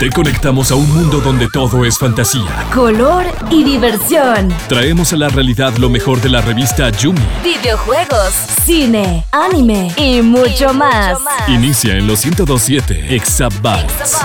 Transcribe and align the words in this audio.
Te 0.00 0.10
conectamos 0.10 0.72
a 0.72 0.74
un 0.74 0.92
mundo 0.92 1.20
donde 1.20 1.48
todo 1.48 1.84
es 1.84 1.96
fantasía, 1.96 2.66
color 2.74 3.24
y 3.48 3.62
diversión. 3.62 4.52
Traemos 4.68 5.12
a 5.12 5.16
la 5.16 5.28
realidad 5.28 5.76
lo 5.76 5.88
mejor 5.88 6.20
de 6.20 6.30
la 6.30 6.40
revista 6.40 6.90
Yumi. 6.90 7.20
Videojuegos, 7.44 8.34
cine, 8.64 9.24
anime 9.30 9.92
y 9.96 10.20
mucho, 10.20 10.74
más. 10.74 11.18
Inicia 11.46 11.96
en 11.96 12.08
los 12.08 12.24
1027 12.26 13.14
Exabytes. 13.14 14.16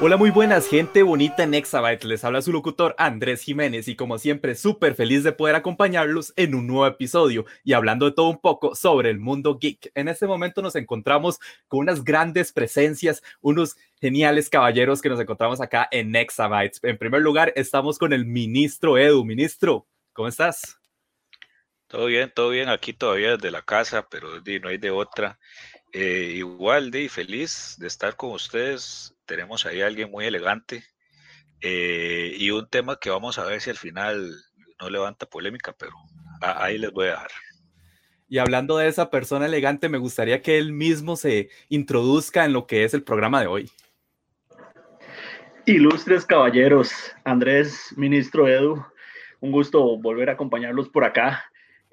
Hola, 0.00 0.16
muy 0.16 0.30
buenas, 0.30 0.68
gente 0.68 1.02
bonita 1.02 1.42
en 1.42 1.54
Exabyte. 1.54 2.04
Les 2.04 2.22
habla 2.22 2.40
su 2.40 2.52
locutor 2.52 2.94
Andrés 2.98 3.42
Jiménez 3.42 3.88
y 3.88 3.96
como 3.96 4.18
siempre, 4.18 4.54
súper 4.54 4.94
feliz 4.94 5.24
de 5.24 5.32
poder 5.32 5.56
acompañarlos 5.56 6.32
en 6.36 6.54
un 6.54 6.68
nuevo 6.68 6.86
episodio 6.86 7.46
y 7.64 7.72
hablando 7.72 8.06
de 8.06 8.12
todo 8.12 8.28
un 8.28 8.38
poco 8.38 8.76
sobre 8.76 9.10
el 9.10 9.18
mundo 9.18 9.58
geek. 9.58 9.90
En 9.96 10.06
este 10.06 10.28
momento 10.28 10.62
nos 10.62 10.76
encontramos 10.76 11.40
con 11.66 11.80
unas 11.80 12.04
grandes 12.04 12.52
presencias, 12.52 13.24
unos 13.40 13.76
geniales 14.00 14.48
caballeros 14.48 15.02
que 15.02 15.08
nos 15.08 15.18
encontramos 15.18 15.60
acá 15.60 15.88
en 15.90 16.14
Exabytes. 16.14 16.78
En 16.84 16.96
primer 16.96 17.20
lugar, 17.20 17.52
estamos 17.56 17.98
con 17.98 18.12
el 18.12 18.24
ministro 18.24 18.98
Edu. 18.98 19.24
Ministro, 19.24 19.88
¿cómo 20.12 20.28
estás? 20.28 20.78
Todo 21.88 22.06
bien, 22.06 22.30
todo 22.32 22.50
bien. 22.50 22.68
Aquí 22.68 22.92
todavía 22.92 23.32
desde 23.32 23.50
la 23.50 23.62
casa, 23.62 24.06
pero 24.08 24.28
no 24.62 24.68
hay 24.68 24.78
de 24.78 24.92
otra. 24.92 25.40
Eh, 25.92 26.34
igual, 26.36 26.92
de 26.92 27.08
feliz 27.08 27.74
de 27.78 27.88
estar 27.88 28.14
con 28.14 28.30
ustedes. 28.30 29.17
Tenemos 29.28 29.64
ahí 29.64 29.80
a 29.80 29.86
alguien 29.86 30.10
muy 30.10 30.24
elegante 30.24 30.82
eh, 31.60 32.34
y 32.36 32.50
un 32.50 32.68
tema 32.68 32.98
que 33.00 33.10
vamos 33.10 33.38
a 33.38 33.44
ver 33.44 33.60
si 33.60 33.70
al 33.70 33.76
final 33.76 34.34
no 34.80 34.90
levanta 34.90 35.26
polémica, 35.26 35.72
pero 35.78 35.92
ahí 36.40 36.78
les 36.78 36.90
voy 36.90 37.06
a 37.06 37.10
dejar. 37.10 37.30
Y 38.28 38.38
hablando 38.38 38.76
de 38.76 38.88
esa 38.88 39.08
persona 39.10 39.46
elegante, 39.46 39.88
me 39.88 39.98
gustaría 39.98 40.42
que 40.42 40.58
él 40.58 40.72
mismo 40.72 41.14
se 41.14 41.48
introduzca 41.68 42.44
en 42.44 42.52
lo 42.52 42.66
que 42.66 42.82
es 42.82 42.92
el 42.92 43.04
programa 43.04 43.40
de 43.40 43.46
hoy. 43.46 43.70
Ilustres 45.66 46.26
caballeros, 46.26 46.90
Andrés, 47.24 47.94
ministro 47.96 48.48
Edu, 48.48 48.84
un 49.40 49.52
gusto 49.52 49.96
volver 49.98 50.30
a 50.30 50.32
acompañarlos 50.32 50.88
por 50.88 51.04
acá 51.04 51.44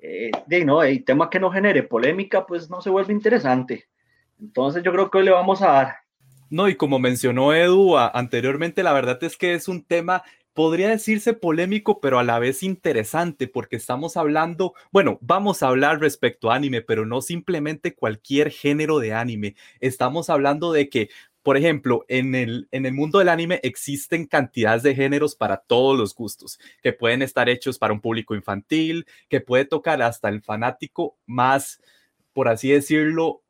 eh, 0.08 0.66
no, 0.66 0.84
el 0.84 1.04
tema 1.04 1.30
que 1.30 1.40
no 1.40 1.52
genere 1.52 1.84
polémica, 1.84 2.46
pues 2.46 2.70
no 2.70 2.82
se 2.82 2.90
vuelve 2.90 3.14
interesante. 3.14 3.88
Entonces 4.40 4.84
yo 4.84 4.92
creo 4.92 5.10
que 5.10 5.18
hoy 5.18 5.26
le 5.26 5.32
vamos 5.32 5.62
a 5.62 5.72
dar. 5.72 5.96
No, 6.56 6.70
y 6.70 6.76
como 6.78 7.00
mencionó 7.00 7.54
Edu 7.54 7.98
anteriormente, 7.98 8.82
la 8.82 8.94
verdad 8.94 9.22
es 9.26 9.36
que 9.36 9.56
es 9.56 9.68
un 9.68 9.84
tema 9.84 10.24
podría 10.54 10.88
decirse 10.88 11.34
polémico, 11.34 12.00
pero 12.00 12.18
a 12.18 12.24
la 12.24 12.40
vez 12.40 12.64
interesante, 12.64 13.50
porque 13.50 13.76
estamos 13.76 14.16
hablando, 14.16 14.74
bueno, 14.90 15.18
vamos 15.20 15.62
a 15.62 15.68
hablar 15.68 16.00
respecto 16.00 16.50
a 16.50 16.56
anime, 16.56 16.82
pero 16.82 17.06
no 17.06 17.20
simplemente 17.20 17.94
cualquier 17.94 18.52
género 18.52 19.00
de 19.00 19.14
anime. 19.14 19.58
Estamos 19.82 20.30
hablando 20.30 20.72
de 20.72 20.88
que 20.88 21.10
por 21.44 21.58
ejemplo, 21.58 22.06
en 22.08 22.36
el, 22.36 22.70
en 22.72 22.86
el 22.86 22.94
mundo 22.94 23.20
del 23.20 23.28
anime 23.28 23.60
existen 23.62 24.26
cantidades 24.26 24.82
de 24.82 24.96
géneros 24.96 25.36
para 25.36 25.58
todos 25.58 25.98
los 25.98 26.16
gustos, 26.16 26.58
que 26.82 26.94
pueden 26.94 27.22
estar 27.22 27.50
hechos 27.50 27.78
para 27.78 27.94
un 27.94 28.00
público 28.00 28.34
infantil, 28.34 29.06
que 29.28 29.42
puede 29.42 29.66
tocar 29.66 30.02
hasta 30.02 30.30
el 30.30 30.42
fanático 30.42 31.18
más, 31.26 31.82
por 32.32 32.48
así 32.48 32.70
decirlo, 32.70 33.44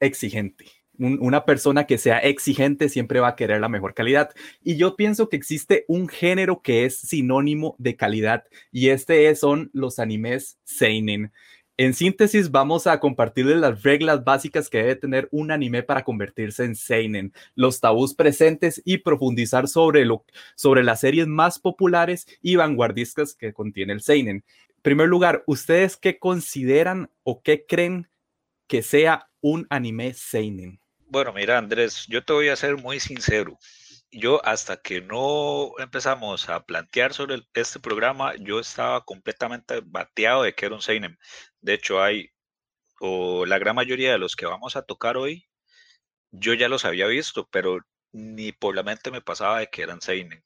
exigente. 0.00 0.83
Una 0.98 1.44
persona 1.44 1.86
que 1.86 1.98
sea 1.98 2.18
exigente 2.18 2.88
siempre 2.88 3.20
va 3.20 3.28
a 3.28 3.36
querer 3.36 3.60
la 3.60 3.68
mejor 3.68 3.94
calidad. 3.94 4.30
Y 4.62 4.76
yo 4.76 4.96
pienso 4.96 5.28
que 5.28 5.36
existe 5.36 5.84
un 5.88 6.08
género 6.08 6.62
que 6.62 6.84
es 6.84 6.98
sinónimo 6.98 7.74
de 7.78 7.96
calidad 7.96 8.44
y 8.70 8.90
este 8.90 9.34
son 9.34 9.70
los 9.72 9.98
animes 9.98 10.58
seinen. 10.64 11.32
En 11.76 11.92
síntesis, 11.92 12.52
vamos 12.52 12.86
a 12.86 13.00
compartirles 13.00 13.56
las 13.56 13.82
reglas 13.82 14.22
básicas 14.22 14.70
que 14.70 14.78
debe 14.78 14.94
tener 14.94 15.28
un 15.32 15.50
anime 15.50 15.82
para 15.82 16.04
convertirse 16.04 16.64
en 16.64 16.76
seinen, 16.76 17.32
los 17.56 17.80
tabús 17.80 18.14
presentes 18.14 18.80
y 18.84 18.98
profundizar 18.98 19.66
sobre, 19.66 20.04
lo, 20.04 20.24
sobre 20.54 20.84
las 20.84 21.00
series 21.00 21.26
más 21.26 21.58
populares 21.58 22.26
y 22.40 22.54
vanguardistas 22.54 23.34
que 23.34 23.52
contiene 23.52 23.92
el 23.92 24.02
seinen. 24.02 24.44
En 24.68 24.82
primer 24.82 25.08
lugar, 25.08 25.42
¿ustedes 25.48 25.96
qué 25.96 26.20
consideran 26.20 27.10
o 27.24 27.42
qué 27.42 27.66
creen 27.66 28.08
que 28.68 28.82
sea 28.82 29.28
un 29.40 29.66
anime 29.68 30.14
seinen? 30.14 30.83
Bueno, 31.14 31.32
mira, 31.32 31.58
Andrés, 31.58 32.06
yo 32.08 32.24
te 32.24 32.32
voy 32.32 32.48
a 32.48 32.56
ser 32.56 32.76
muy 32.76 32.98
sincero 32.98 33.56
yo 34.10 34.44
hasta 34.44 34.76
que 34.78 35.00
no 35.00 35.70
empezamos 35.78 36.48
a 36.48 36.64
plantear 36.64 37.14
sobre 37.14 37.42
este 37.54 37.78
programa, 37.78 38.34
yo 38.40 38.58
estaba 38.58 39.04
completamente 39.04 39.80
bateado 39.84 40.42
de 40.42 40.54
que 40.56 40.66
era 40.66 40.74
un 40.74 40.82
seinen. 40.82 41.16
De 41.60 41.74
hecho, 41.74 42.02
hay, 42.02 42.30
o 43.00 43.46
la 43.46 43.58
gran 43.60 43.76
mayoría 43.76 44.10
de 44.10 44.18
los 44.18 44.34
que 44.34 44.46
vamos 44.46 44.74
a 44.74 44.82
tocar 44.82 45.16
hoy, 45.16 45.48
yo 46.32 46.54
ya 46.54 46.68
los 46.68 46.84
había 46.84 47.06
visto, 47.06 47.48
pero 47.52 47.78
ni 48.12 48.52
por 48.52 48.74
la 48.76 48.82
mente 48.82 49.12
me 49.12 49.22
pasaba 49.22 49.60
de 49.60 49.68
que 49.68 49.82
eran 49.82 50.00
seinen. 50.00 50.44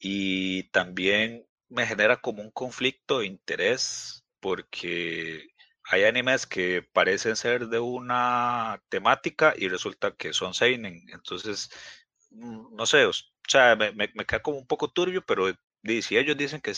Y 0.00 0.70
también 0.70 1.46
me 1.68 1.86
genera 1.86 2.18
como 2.18 2.42
un 2.42 2.52
conflicto 2.52 3.20
de 3.20 3.26
interés 3.26 4.24
porque 4.40 5.48
hay 5.88 6.04
animes 6.04 6.46
que 6.46 6.82
parecen 6.92 7.36
ser 7.36 7.68
de 7.68 7.78
una 7.78 8.82
temática 8.88 9.54
y 9.56 9.68
resulta 9.68 10.12
que 10.12 10.32
son 10.32 10.54
seinen. 10.54 11.06
Entonces, 11.12 11.70
Mm, 12.36 12.76
no 12.76 12.86
sé, 12.86 13.06
o 13.06 13.12
sea, 13.48 13.76
me, 13.76 13.92
me, 13.92 14.08
queda 14.08 14.40
como 14.40 14.58
un 14.58 14.66
poco 14.66 14.88
turbio, 14.88 15.22
pero 15.22 15.46
si 16.02 16.16
ellos 16.16 16.36
dicen 16.36 16.60
que, 16.60 16.72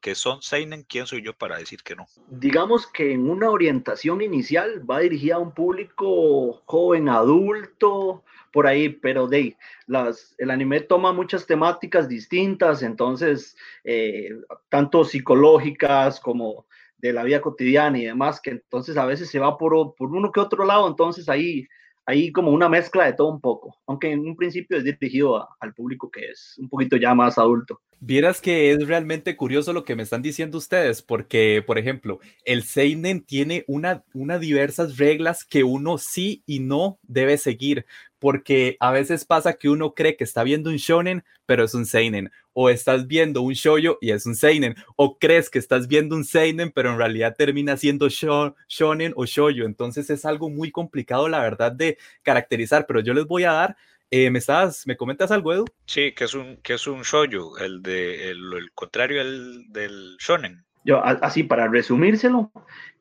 que 0.00 0.14
son 0.14 0.42
Seinen, 0.42 0.82
¿quién 0.82 1.06
soy 1.06 1.22
yo 1.22 1.32
para 1.32 1.58
decir 1.58 1.82
que 1.82 1.94
no? 1.94 2.06
Digamos 2.28 2.86
que 2.88 3.12
en 3.12 3.30
una 3.30 3.50
orientación 3.50 4.20
inicial 4.20 4.88
va 4.88 4.98
dirigida 4.98 5.36
a 5.36 5.38
un 5.38 5.52
público 5.52 6.62
joven, 6.66 7.08
adulto, 7.08 8.24
por 8.52 8.66
ahí, 8.66 8.88
pero 8.88 9.28
de 9.28 9.56
las, 9.86 10.34
el 10.38 10.50
anime 10.50 10.80
toma 10.80 11.12
muchas 11.12 11.46
temáticas 11.46 12.08
distintas, 12.08 12.82
entonces, 12.82 13.56
eh, 13.84 14.30
tanto 14.68 15.04
psicológicas 15.04 16.20
como 16.20 16.66
de 17.02 17.12
la 17.12 17.24
vida 17.24 17.40
cotidiana 17.40 17.98
y 17.98 18.06
demás, 18.06 18.40
que 18.40 18.50
entonces 18.50 18.96
a 18.96 19.04
veces 19.04 19.28
se 19.28 19.40
va 19.40 19.58
por, 19.58 19.94
por 19.96 20.10
uno 20.14 20.30
que 20.30 20.40
otro 20.40 20.64
lado, 20.64 20.88
entonces 20.88 21.28
ahí 21.28 21.66
hay 22.06 22.32
como 22.32 22.50
una 22.50 22.68
mezcla 22.68 23.04
de 23.04 23.12
todo 23.12 23.28
un 23.28 23.40
poco, 23.40 23.76
aunque 23.86 24.12
en 24.12 24.20
un 24.20 24.36
principio 24.36 24.76
es 24.78 24.84
dirigido 24.84 25.48
al 25.60 25.74
público 25.74 26.10
que 26.10 26.30
es 26.30 26.56
un 26.58 26.68
poquito 26.68 26.96
ya 26.96 27.14
más 27.14 27.38
adulto. 27.38 27.80
Vieras 28.04 28.40
que 28.40 28.72
es 28.72 28.88
realmente 28.88 29.36
curioso 29.36 29.72
lo 29.72 29.84
que 29.84 29.94
me 29.94 30.02
están 30.02 30.22
diciendo 30.22 30.58
ustedes, 30.58 31.02
porque, 31.02 31.62
por 31.64 31.78
ejemplo, 31.78 32.18
el 32.44 32.64
Seinen 32.64 33.20
tiene 33.24 33.62
una, 33.68 34.02
una 34.12 34.40
diversas 34.40 34.96
reglas 34.96 35.44
que 35.44 35.62
uno 35.62 35.98
sí 35.98 36.42
y 36.44 36.58
no 36.58 36.98
debe 37.04 37.38
seguir, 37.38 37.86
porque 38.18 38.76
a 38.80 38.90
veces 38.90 39.24
pasa 39.24 39.52
que 39.52 39.68
uno 39.68 39.94
cree 39.94 40.16
que 40.16 40.24
está 40.24 40.42
viendo 40.42 40.70
un 40.70 40.78
shonen, 40.78 41.22
pero 41.46 41.62
es 41.62 41.74
un 41.74 41.86
seinen, 41.86 42.32
o 42.52 42.70
estás 42.70 43.06
viendo 43.06 43.40
un 43.40 43.52
shoyo 43.52 43.98
y 44.00 44.10
es 44.10 44.26
un 44.26 44.34
seinen, 44.34 44.74
o 44.96 45.16
crees 45.20 45.48
que 45.48 45.60
estás 45.60 45.86
viendo 45.86 46.16
un 46.16 46.24
seinen, 46.24 46.72
pero 46.72 46.90
en 46.90 46.98
realidad 46.98 47.36
termina 47.38 47.76
siendo 47.76 48.08
shonen 48.08 49.12
o 49.14 49.26
shoyo. 49.26 49.64
Entonces 49.64 50.10
es 50.10 50.24
algo 50.24 50.50
muy 50.50 50.72
complicado, 50.72 51.28
la 51.28 51.38
verdad, 51.38 51.70
de 51.70 51.98
caracterizar, 52.24 52.84
pero 52.88 52.98
yo 52.98 53.14
les 53.14 53.26
voy 53.26 53.44
a 53.44 53.52
dar 53.52 53.76
eh, 54.12 54.30
¿me, 54.30 54.38
estás, 54.38 54.86
¿Me 54.86 54.96
comentas 54.96 55.32
algo, 55.32 55.52
Edu? 55.52 55.64
Sí, 55.86 56.12
que 56.12 56.24
es 56.24 56.34
un, 56.34 56.58
que 56.58 56.74
es 56.74 56.86
un 56.86 57.02
shoyo, 57.02 57.58
el, 57.58 57.82
de, 57.82 58.30
el, 58.30 58.70
contrario 58.74 59.24
del 59.24 60.16
shonen. 60.18 60.64
Yo, 60.84 61.04
así, 61.04 61.42
para 61.42 61.66
resumírselo, 61.66 62.52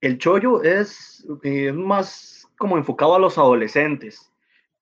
el 0.01 0.17
shoyo 0.17 0.63
es 0.63 1.23
eh, 1.43 1.71
más 1.71 2.47
como 2.57 2.77
enfocado 2.77 3.15
a 3.15 3.19
los 3.19 3.37
adolescentes 3.37 4.31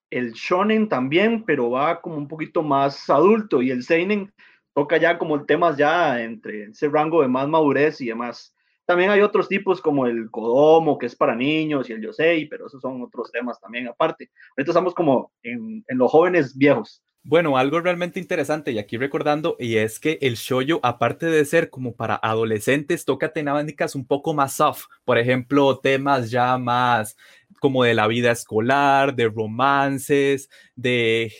el 0.09 0.34
shonen 0.34 0.89
también, 0.89 1.44
pero 1.44 1.69
va 1.69 2.01
como 2.01 2.18
un 2.18 2.28
poquito 2.28 2.63
más 2.63 3.09
adulto 3.09 3.62
y 3.62 3.72
el 3.72 3.84
seinen 3.84 4.34
toca 4.73 4.97
ya 4.97 5.18
como 5.18 5.45
temas 5.45 5.78
ya 5.78 6.22
entre 6.22 6.66
ese 6.66 6.89
rango 6.89 7.22
de 7.22 7.28
más 7.28 7.47
madurez 7.47 8.01
y 8.01 8.07
demás. 8.07 8.56
También 8.89 9.11
hay 9.11 9.22
otros 9.22 9.47
tipos 9.47 9.81
como 9.81 10.07
el 10.07 10.31
Kodomo, 10.31 10.97
que 10.97 11.05
es 11.05 11.16
para 11.16 11.35
niños, 11.35 11.88
y 11.88 11.94
el 11.94 12.01
Yosei, 12.01 12.47
pero 12.47 12.66
esos 12.66 12.81
son 12.81 13.03
otros 13.03 13.31
temas 13.31 13.61
también 13.61 13.88
aparte. 13.88 14.31
Ahorita 14.57 14.72
estamos 14.72 14.95
como 14.95 15.31
en, 15.44 15.86
los 15.89 16.09
jóvenes 16.09 16.57
viejos. 16.57 17.03
Bueno, 17.21 17.56
algo 17.56 17.81
realmente 17.81 18.19
interesante 18.19 18.71
y 18.71 18.80
aquí 18.80 18.97
recordando, 18.97 19.56
y 19.59 19.75
es 19.75 20.00
que 20.00 20.18
el 20.21 20.38
shoyo, 20.38 20.80
aparte 20.81 21.27
de 21.27 21.45
ser 21.45 21.69
como 21.69 21.95
para 21.95 22.15
adolescentes, 22.15 23.06
toca 23.06 23.31
temáticas 23.31 23.94
un 23.94 24.07
poco 24.07 24.33
más 24.33 24.53
soft. 24.53 24.86
Por 25.06 25.19
ejemplo, 25.19 25.77
temas 25.77 26.31
ya 26.31 26.57
más 26.57 27.15
como 27.59 27.83
de 27.83 27.94
la 27.94 28.07
vida 28.07 28.31
escolar, 28.31 29.13
de 29.13 29.30
romances, 29.30 30.50
de 30.75 31.31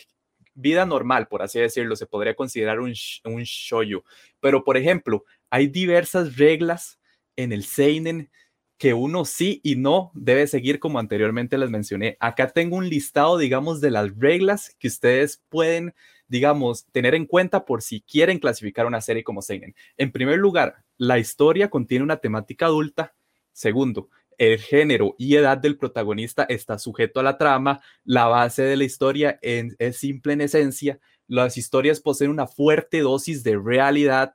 vida 0.54 0.86
normal, 0.86 1.26
por 1.26 1.42
así 1.42 1.58
decirlo, 1.58 1.96
se 1.96 2.06
podría 2.06 2.36
considerar 2.36 2.78
un, 2.78 2.94
un 3.24 3.42
shoyo. 3.42 4.04
Pero, 4.38 4.62
por 4.62 4.76
ejemplo, 4.76 5.24
hay 5.50 5.66
diversas 5.66 6.36
reglas 6.36 6.99
en 7.42 7.52
el 7.52 7.64
Seinen 7.64 8.30
que 8.78 8.94
uno 8.94 9.26
sí 9.26 9.60
y 9.62 9.76
no 9.76 10.10
debe 10.14 10.46
seguir 10.46 10.78
como 10.78 10.98
anteriormente 10.98 11.58
les 11.58 11.68
mencioné. 11.68 12.16
Acá 12.18 12.48
tengo 12.48 12.76
un 12.76 12.88
listado, 12.88 13.36
digamos, 13.36 13.82
de 13.82 13.90
las 13.90 14.16
reglas 14.16 14.74
que 14.78 14.88
ustedes 14.88 15.42
pueden, 15.50 15.94
digamos, 16.28 16.86
tener 16.86 17.14
en 17.14 17.26
cuenta 17.26 17.66
por 17.66 17.82
si 17.82 18.00
quieren 18.00 18.38
clasificar 18.38 18.86
una 18.86 19.02
serie 19.02 19.22
como 19.22 19.42
Seinen. 19.42 19.74
En 19.98 20.12
primer 20.12 20.38
lugar, 20.38 20.76
la 20.96 21.18
historia 21.18 21.68
contiene 21.68 22.04
una 22.04 22.16
temática 22.16 22.66
adulta. 22.66 23.14
Segundo, 23.52 24.08
el 24.38 24.58
género 24.58 25.14
y 25.18 25.36
edad 25.36 25.58
del 25.58 25.76
protagonista 25.76 26.44
está 26.44 26.78
sujeto 26.78 27.20
a 27.20 27.22
la 27.22 27.36
trama, 27.36 27.82
la 28.04 28.28
base 28.28 28.62
de 28.62 28.76
la 28.78 28.84
historia 28.84 29.38
es 29.42 29.98
simple 29.98 30.32
en 30.32 30.40
esencia, 30.40 30.98
las 31.28 31.58
historias 31.58 32.00
poseen 32.00 32.30
una 32.30 32.46
fuerte 32.46 33.00
dosis 33.00 33.44
de 33.44 33.58
realidad, 33.58 34.34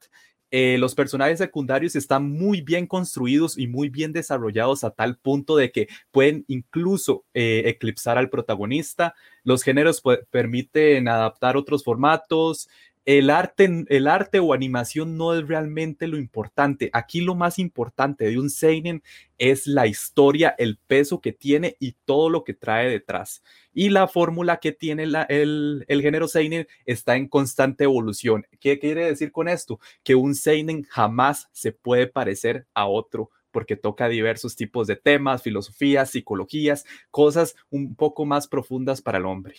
eh, 0.52 0.78
los 0.78 0.96
personajes 0.96 1.40
secundarios 1.40 1.96
están 1.96 2.30
muy 2.32 2.62
bien 2.62 2.88
construidos 2.88 3.58
y 3.58 3.68
muy 3.68 3.90
bien 3.90 4.14
desarrollados 4.14 4.84
a 4.84 4.92
tal 4.92 5.18
punto 5.18 5.58
de 5.58 5.72
que 5.72 5.88
pueden 6.12 6.46
incluso 6.48 7.26
eh, 7.34 7.64
eclipsar 7.66 8.18
al 8.18 8.30
protagonista. 8.30 9.16
Los 9.44 9.64
géneros 9.64 10.02
permiten 10.30 11.08
adaptar 11.08 11.58
otros 11.58 11.84
formatos, 11.84 12.70
el 13.06 13.30
arte, 13.30 13.86
el 13.88 14.08
arte 14.08 14.40
o 14.40 14.54
animación 14.54 15.16
no 15.16 15.36
es 15.36 15.48
realmente 15.48 16.08
lo 16.08 16.18
importante. 16.18 16.90
Aquí 16.92 17.22
lo 17.22 17.36
más 17.36 17.60
importante 17.60 18.26
de 18.26 18.40
un 18.40 18.50
seinen 18.50 19.04
es 19.38 19.68
la 19.68 19.86
historia, 19.86 20.56
el 20.58 20.78
peso 20.78 21.22
que 21.22 21.32
tiene 21.32 21.78
y 21.80 21.94
todo 22.06 22.30
lo 22.30 22.44
que 22.44 22.56
trae 22.56 22.90
detrás. 22.90 23.44
Y 23.74 23.90
la 23.90 24.08
fórmula 24.08 24.58
que 24.58 24.72
tiene 24.72 25.04
el, 25.04 25.86
el, 25.88 26.02
género 26.02 26.28
seinen 26.28 26.68
está 26.86 27.16
en 27.16 27.28
constante 27.28 27.84
evolución. 27.84 28.48
¿Qué 28.60 28.80
quiere 28.80 29.06
decir 29.06 29.32
con 29.32 29.48
esto? 29.50 29.80
Que 30.04 30.16
un 30.16 30.34
seinen 30.34 30.84
jamás 30.84 31.48
se 31.52 31.72
puede 31.72 32.08
parecer 32.08 32.66
a 32.74 32.88
otro 32.88 33.30
porque 33.52 33.78
toca 33.78 34.10
diversos 34.10 34.56
tipos 34.56 34.88
de 34.88 34.96
temas, 34.96 35.44
filosofías, 35.44 36.10
psicologías, 36.10 36.86
cosas 37.12 37.56
un 37.70 37.96
poco 37.96 38.26
más 38.26 38.48
profundas 38.48 39.02
para 39.02 39.20
el 39.20 39.26
hombre. 39.26 39.56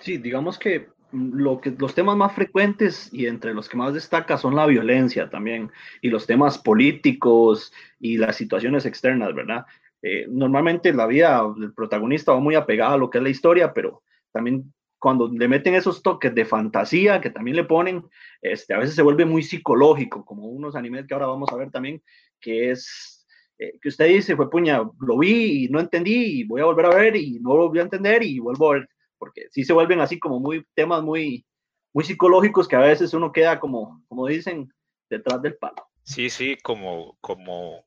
Sí, 0.00 0.18
digamos 0.18 0.58
que 0.58 0.88
lo 1.14 1.60
que, 1.60 1.70
los 1.70 1.94
temas 1.94 2.16
más 2.16 2.34
frecuentes 2.34 3.12
y 3.12 3.26
entre 3.26 3.54
los 3.54 3.68
que 3.68 3.76
más 3.76 3.94
destaca 3.94 4.36
son 4.36 4.56
la 4.56 4.66
violencia 4.66 5.30
también 5.30 5.70
y 6.02 6.08
los 6.08 6.26
temas 6.26 6.58
políticos 6.58 7.72
y 8.00 8.18
las 8.18 8.36
situaciones 8.36 8.84
externas, 8.84 9.34
¿verdad? 9.34 9.64
Eh, 10.02 10.26
normalmente 10.28 10.92
la 10.92 11.06
vida 11.06 11.42
del 11.56 11.72
protagonista 11.72 12.32
va 12.32 12.40
muy 12.40 12.56
apegada 12.56 12.94
a 12.94 12.98
lo 12.98 13.08
que 13.08 13.18
es 13.18 13.24
la 13.24 13.30
historia, 13.30 13.72
pero 13.72 14.02
también 14.32 14.72
cuando 14.98 15.28
le 15.28 15.48
meten 15.48 15.74
esos 15.74 16.02
toques 16.02 16.34
de 16.34 16.44
fantasía 16.44 17.20
que 17.20 17.30
también 17.30 17.56
le 17.56 17.64
ponen, 17.64 18.04
este, 18.42 18.74
a 18.74 18.78
veces 18.78 18.94
se 18.94 19.02
vuelve 19.02 19.24
muy 19.24 19.42
psicológico, 19.42 20.24
como 20.24 20.48
unos 20.48 20.74
animes 20.76 21.06
que 21.06 21.14
ahora 21.14 21.26
vamos 21.26 21.50
a 21.52 21.56
ver 21.56 21.70
también, 21.70 22.02
que 22.40 22.70
es 22.70 23.26
eh, 23.58 23.78
que 23.80 23.88
usted 23.88 24.08
dice, 24.08 24.34
fue 24.34 24.50
puña, 24.50 24.82
lo 25.00 25.18
vi 25.18 25.64
y 25.64 25.68
no 25.68 25.78
entendí 25.78 26.40
y 26.40 26.44
voy 26.44 26.60
a 26.60 26.64
volver 26.64 26.86
a 26.86 26.94
ver 26.94 27.16
y 27.16 27.38
no 27.40 27.56
lo 27.56 27.68
volví 27.68 27.78
a 27.78 27.82
entender 27.82 28.22
y 28.22 28.40
vuelvo 28.40 28.70
a 28.70 28.74
ver 28.74 28.88
porque 29.24 29.46
sí 29.50 29.64
se 29.64 29.72
vuelven 29.72 30.00
así 30.00 30.18
como 30.18 30.38
muy 30.38 30.66
temas 30.74 31.02
muy, 31.02 31.46
muy 31.94 32.04
psicológicos 32.04 32.68
que 32.68 32.76
a 32.76 32.80
veces 32.80 33.14
uno 33.14 33.32
queda 33.32 33.58
como, 33.58 34.04
como 34.06 34.26
dicen, 34.26 34.70
detrás 35.08 35.40
del 35.40 35.56
palo. 35.56 35.88
Sí, 36.02 36.28
sí, 36.28 36.58
como, 36.62 37.16
como 37.22 37.86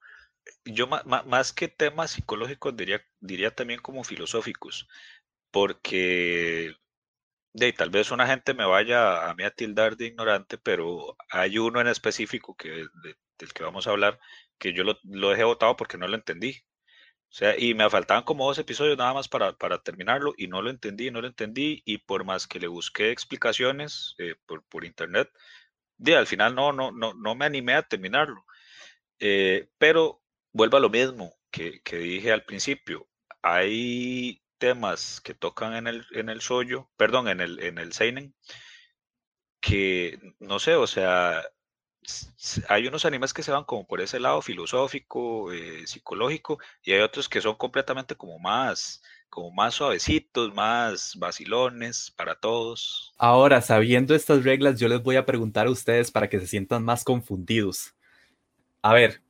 yo 0.66 0.88
más, 0.88 1.54
que 1.54 1.68
temas 1.68 2.10
psicológicos 2.10 2.76
diría, 2.76 3.02
diría 3.20 3.54
también 3.54 3.80
como 3.82 4.04
filosóficos, 4.04 4.88
porque 5.52 6.74
de, 7.54 7.74
tal 7.74 7.92
vez 7.92 8.10
una 8.10 8.26
gente 8.26 8.56
me 8.56 8.66
vaya 8.66 9.30
a 9.30 9.36
mí 9.36 9.44
a 9.44 9.52
tildar 9.52 9.96
de 9.96 10.08
ignorante, 10.08 10.58
pero 10.58 11.16
hay 11.30 11.60
uno 11.60 11.82
en 11.82 11.88
específico 11.88 12.56
que, 12.56 12.88
del 13.38 13.54
que 13.54 13.64
vamos 13.64 13.86
a 13.86 13.92
hablar 13.92 14.20
que 14.58 14.74
yo 14.74 14.84
lo, 14.84 14.98
lo 15.04 15.30
dejé 15.30 15.44
votado 15.44 15.76
porque 15.76 16.00
no 16.00 16.08
lo 16.08 16.16
entendí. 16.16 16.64
O 17.30 17.34
sea, 17.38 17.56
y 17.58 17.74
me 17.74 17.90
faltaban 17.90 18.24
como 18.24 18.48
dos 18.48 18.58
episodios 18.58 18.98
nada 18.98 19.14
más 19.14 19.28
para, 19.28 19.54
para 19.54 19.82
terminarlo 19.82 20.34
y 20.38 20.48
no 20.48 20.62
lo 20.62 20.70
entendí, 20.70 21.12
no 21.12 21.22
lo 21.22 21.28
entendí 21.28 21.84
y 21.86 22.00
por 22.00 22.24
más 22.24 22.48
que 22.48 22.60
le 22.60 22.68
busqué 22.68 23.12
explicaciones 23.12 24.16
eh, 24.18 24.36
por, 24.46 24.64
por, 24.64 24.86
internet, 24.86 25.30
de, 25.98 26.16
al 26.16 26.28
final 26.28 26.56
no, 26.56 26.72
no, 26.72 26.92
no, 26.92 27.14
no 27.14 27.36
me 27.36 27.46
animé 27.46 27.74
a 27.74 27.84
terminarlo. 27.84 28.46
Eh, 29.20 29.70
pero 29.78 30.22
vuelvo 30.54 30.78
a 30.78 30.80
lo 30.80 30.90
mismo 30.90 31.36
que, 31.52 31.82
que, 31.82 31.98
dije 31.98 32.32
al 32.32 32.46
principio. 32.46 33.08
Hay 33.42 34.42
temas 34.58 35.22
que 35.22 35.34
tocan 35.34 35.76
en 35.76 35.88
el, 35.88 36.06
en 36.12 36.30
el 36.30 36.42
sollo, 36.42 36.90
perdón, 36.98 37.28
en 37.28 37.42
el, 37.42 37.60
en 37.62 37.78
el 37.78 37.94
Seinen, 37.94 38.36
que 39.60 40.20
no 40.40 40.60
sé, 40.60 40.76
o 40.76 40.88
sea, 40.88 41.44
hay 42.70 42.88
unos 42.88 43.06
animes 43.06 43.34
que 43.34 43.44
se 43.44 43.52
van 43.52 43.64
como 43.64 43.86
por 43.86 44.02
ese 44.02 44.20
lado 44.20 44.42
filosófico, 44.42 45.52
eh, 45.52 45.86
psicológico, 45.86 46.60
y 46.84 46.94
hay 46.94 47.02
otros 47.02 47.28
que 47.28 47.42
son 47.42 47.56
completamente 47.56 48.16
como 48.16 48.40
más, 48.40 49.02
como 49.30 49.52
más 49.52 49.76
suavecitos, 49.76 50.54
más 50.54 51.16
vacilones 51.18 52.14
para 52.16 52.36
todos. 52.36 53.14
Ahora, 53.18 53.62
sabiendo 53.62 54.16
estas 54.16 54.44
reglas, 54.44 54.80
yo 54.80 54.88
les 54.88 55.02
voy 55.02 55.16
a 55.16 55.26
preguntar 55.26 55.68
a 55.68 55.72
ustedes 55.72 56.12
para 56.12 56.30
que 56.30 56.40
se 56.40 56.48
sientan 56.48 56.84
más 56.84 57.04
confundidos. 57.04 57.94
A 58.82 58.94
ver, 58.94 59.22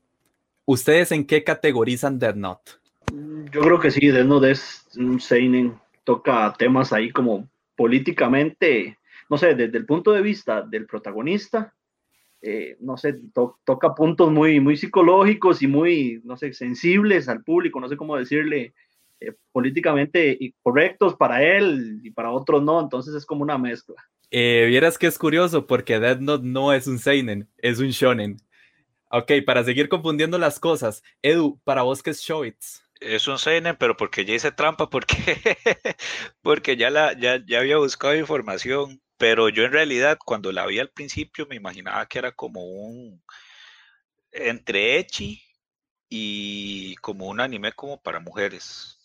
¿ustedes 0.65 1.11
en 1.11 1.25
qué 1.25 1.43
categorizan 1.43 2.19
Dead 2.19 2.35
Note? 2.35 2.73
Mm, 3.11 3.45
yo 3.51 3.61
creo 3.61 3.79
que 3.79 3.91
sí, 3.91 4.07
Dead 4.07 4.25
Note 4.25 4.51
es 4.51 4.85
un 4.95 5.19
seinen, 5.19 5.79
toca 6.03 6.53
temas 6.57 6.93
ahí 6.93 7.09
como 7.11 7.49
políticamente, 7.75 8.97
no 9.29 9.37
sé, 9.37 9.55
desde 9.55 9.77
el 9.77 9.85
punto 9.85 10.11
de 10.11 10.21
vista 10.21 10.61
del 10.61 10.85
protagonista, 10.85 11.73
eh, 12.49 12.77
no 12.79 12.95
sé, 12.95 13.19
toca 13.65 13.93
puntos 13.93 14.31
muy, 14.31 14.61
muy 14.61 14.77
psicológicos 14.77 15.61
y 15.61 15.67
muy, 15.67 16.21
no 16.23 16.37
sé, 16.37 16.53
sensibles 16.53 17.27
al 17.27 17.43
público, 17.43 17.81
no 17.81 17.89
sé 17.89 17.97
cómo 17.97 18.15
decirle, 18.15 18.73
eh, 19.19 19.33
políticamente 19.51 20.39
correctos 20.61 21.17
para 21.17 21.43
él 21.43 21.99
y 22.03 22.11
para 22.11 22.31
otros 22.31 22.63
no, 22.63 22.79
entonces 22.79 23.13
es 23.15 23.25
como 23.25 23.43
una 23.43 23.57
mezcla. 23.57 23.95
Eh, 24.31 24.65
vieras 24.69 24.97
que 24.97 25.07
es 25.07 25.17
curioso 25.17 25.67
porque 25.67 25.99
Dead 25.99 26.21
Note 26.21 26.47
no 26.47 26.71
es 26.71 26.87
un 26.87 26.99
seinen, 26.99 27.49
es 27.57 27.79
un 27.79 27.89
shonen. 27.89 28.37
Ok, 29.11 29.33
para 29.45 29.65
seguir 29.65 29.89
confundiendo 29.89 30.37
las 30.37 30.57
cosas, 30.57 31.03
Edu, 31.21 31.59
para 31.65 31.81
vos 31.81 32.01
qué 32.01 32.11
es 32.11 32.21
Shoitz? 32.21 32.81
Es 33.01 33.27
un 33.27 33.39
seinen, 33.39 33.75
pero 33.75 33.97
porque 33.97 34.23
ya 34.23 34.35
hice 34.35 34.53
trampa, 34.53 34.89
porque, 34.89 35.17
porque 36.41 36.77
ya, 36.77 36.91
la, 36.91 37.11
ya, 37.11 37.43
ya 37.45 37.59
había 37.59 37.77
buscado 37.77 38.15
información 38.15 39.01
pero 39.17 39.49
yo 39.49 39.63
en 39.63 39.71
realidad 39.71 40.17
cuando 40.23 40.51
la 40.51 40.65
vi 40.65 40.79
al 40.79 40.89
principio 40.89 41.45
me 41.47 41.55
imaginaba 41.55 42.05
que 42.07 42.19
era 42.19 42.31
como 42.31 42.63
un 42.65 43.21
entre 44.31 44.97
echi 44.99 45.41
y 46.09 46.95
como 46.97 47.27
un 47.27 47.39
anime 47.39 47.73
como 47.73 48.01
para 48.01 48.19
mujeres 48.19 48.96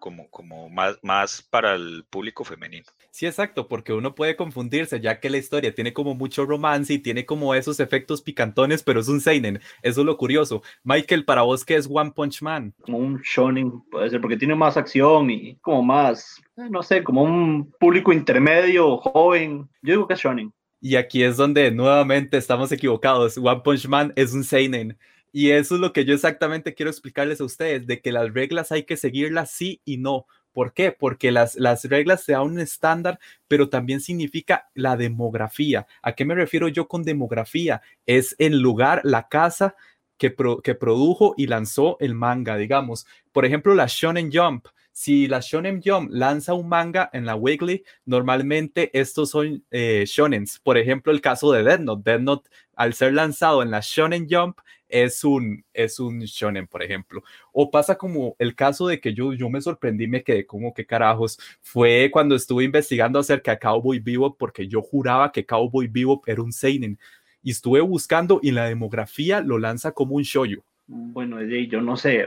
como, 0.00 0.28
como 0.30 0.68
más, 0.68 0.98
más 1.02 1.42
para 1.42 1.76
el 1.76 2.04
público 2.10 2.42
femenino. 2.42 2.86
Sí, 3.12 3.26
exacto, 3.26 3.68
porque 3.68 3.92
uno 3.92 4.14
puede 4.14 4.34
confundirse, 4.34 5.00
ya 5.00 5.20
que 5.20 5.30
la 5.30 5.38
historia 5.38 5.74
tiene 5.74 5.92
como 5.92 6.14
mucho 6.14 6.46
romance 6.46 6.94
y 6.94 6.98
tiene 6.98 7.26
como 7.26 7.54
esos 7.54 7.78
efectos 7.78 8.22
picantones, 8.22 8.82
pero 8.82 9.00
es 9.00 9.08
un 9.08 9.20
seinen. 9.20 9.60
Eso 9.82 10.00
es 10.00 10.06
lo 10.06 10.16
curioso. 10.16 10.62
Michael, 10.82 11.24
para 11.24 11.42
vos, 11.42 11.64
¿qué 11.64 11.76
es 11.76 11.88
One 11.90 12.12
Punch 12.12 12.42
Man? 12.42 12.74
Como 12.80 12.98
un 12.98 13.20
shonen, 13.22 13.80
puede 13.90 14.10
ser, 14.10 14.20
porque 14.20 14.36
tiene 14.36 14.54
más 14.54 14.76
acción 14.76 15.30
y 15.30 15.56
como 15.56 15.82
más, 15.82 16.40
eh, 16.56 16.68
no 16.70 16.82
sé, 16.82 17.04
como 17.04 17.22
un 17.22 17.70
público 17.78 18.12
intermedio, 18.12 18.96
joven. 18.98 19.68
Yo 19.82 19.92
digo 19.92 20.08
que 20.08 20.14
es 20.14 20.20
shonen. 20.20 20.52
Y 20.80 20.96
aquí 20.96 21.22
es 21.22 21.36
donde 21.36 21.70
nuevamente 21.70 22.38
estamos 22.38 22.72
equivocados. 22.72 23.36
One 23.36 23.60
Punch 23.62 23.86
Man 23.86 24.12
es 24.16 24.32
un 24.32 24.44
seinen. 24.44 24.96
Y 25.32 25.50
eso 25.50 25.76
es 25.76 25.80
lo 25.80 25.92
que 25.92 26.04
yo 26.04 26.14
exactamente 26.14 26.74
quiero 26.74 26.90
explicarles 26.90 27.40
a 27.40 27.44
ustedes, 27.44 27.86
de 27.86 28.00
que 28.00 28.12
las 28.12 28.32
reglas 28.32 28.72
hay 28.72 28.84
que 28.84 28.96
seguirlas 28.96 29.50
sí 29.50 29.80
y 29.84 29.98
no. 29.98 30.26
¿Por 30.52 30.72
qué? 30.72 30.90
Porque 30.90 31.30
las, 31.30 31.54
las 31.54 31.84
reglas 31.84 32.24
se 32.24 32.32
dan 32.32 32.42
un 32.42 32.58
estándar, 32.58 33.20
pero 33.46 33.68
también 33.68 34.00
significa 34.00 34.68
la 34.74 34.96
demografía. 34.96 35.86
¿A 36.02 36.14
qué 36.14 36.24
me 36.24 36.34
refiero 36.34 36.68
yo 36.68 36.88
con 36.88 37.04
demografía? 37.04 37.82
Es 38.06 38.34
el 38.38 38.58
lugar, 38.58 39.00
la 39.04 39.28
casa 39.28 39.76
que, 40.18 40.34
que 40.64 40.74
produjo 40.74 41.34
y 41.36 41.46
lanzó 41.46 41.96
el 42.00 42.14
manga, 42.14 42.56
digamos. 42.56 43.06
Por 43.32 43.46
ejemplo, 43.46 43.74
la 43.74 43.86
Shonen 43.86 44.30
Jump. 44.32 44.66
Si 44.92 45.28
la 45.28 45.40
Shonen 45.40 45.80
Jump 45.82 46.10
lanza 46.12 46.52
un 46.52 46.68
manga 46.68 47.08
en 47.12 47.24
la 47.24 47.36
Weekly, 47.36 47.84
normalmente 48.04 48.90
estos 48.92 49.30
son 49.30 49.64
eh, 49.70 50.04
shonens. 50.06 50.58
Por 50.58 50.76
ejemplo, 50.76 51.12
el 51.12 51.20
caso 51.20 51.52
de 51.52 51.62
Dead 51.62 51.78
Note. 51.78 52.02
Dead 52.04 52.20
Note, 52.20 52.50
al 52.74 52.92
ser 52.94 53.14
lanzado 53.14 53.62
en 53.62 53.70
la 53.70 53.80
Shonen 53.82 54.26
Jump, 54.28 54.58
es 54.90 55.24
un, 55.24 55.64
es 55.72 55.98
un 55.98 56.20
shonen, 56.20 56.66
por 56.66 56.82
ejemplo. 56.82 57.22
O 57.52 57.70
pasa 57.70 57.96
como 57.96 58.36
el 58.38 58.54
caso 58.54 58.86
de 58.86 59.00
que 59.00 59.14
yo, 59.14 59.32
yo 59.32 59.48
me 59.48 59.60
sorprendí, 59.60 60.06
me 60.06 60.22
quedé 60.22 60.46
como 60.46 60.74
que 60.74 60.86
carajos, 60.86 61.38
fue 61.60 62.10
cuando 62.12 62.34
estuve 62.34 62.64
investigando 62.64 63.18
acerca 63.18 63.52
de 63.52 63.58
Cowboy 63.58 63.98
Vivo, 64.00 64.36
porque 64.36 64.68
yo 64.68 64.82
juraba 64.82 65.32
que 65.32 65.46
Cowboy 65.46 65.88
Vivo 65.88 66.22
era 66.26 66.42
un 66.42 66.52
seinen. 66.52 66.98
Y 67.42 67.52
estuve 67.52 67.80
buscando 67.80 68.40
y 68.42 68.50
la 68.50 68.66
demografía 68.66 69.40
lo 69.40 69.58
lanza 69.58 69.92
como 69.92 70.16
un 70.16 70.22
shoyo. 70.22 70.62
Bueno, 70.86 71.40
yo 71.42 71.80
no 71.80 71.96
sé, 71.96 72.26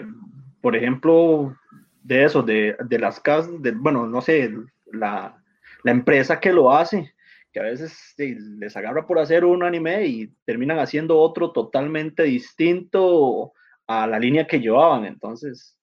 por 0.62 0.76
ejemplo, 0.76 1.56
de 2.02 2.24
eso, 2.24 2.42
de, 2.42 2.76
de 2.86 3.00
las 3.00 3.20
casas, 3.20 3.62
de, 3.62 3.72
bueno, 3.72 4.08
no 4.08 4.22
sé, 4.22 4.52
la, 4.92 5.38
la 5.84 5.92
empresa 5.92 6.40
que 6.40 6.54
lo 6.54 6.72
hace, 6.72 7.14
que 7.54 7.60
a 7.60 7.64
veces 7.64 8.16
les 8.18 8.76
agarra 8.76 9.06
por 9.06 9.20
hacer 9.20 9.46
un 9.46 9.64
anime 9.64 10.08
y 10.08 10.28
terminan 10.44 10.80
haciendo 10.80 11.20
otro 11.20 11.52
totalmente 11.52 12.24
distinto 12.24 13.54
a 13.86 14.08
la 14.08 14.18
línea 14.18 14.48
que 14.48 14.60
llevaban. 14.60 15.06
Entonces, 15.06 15.78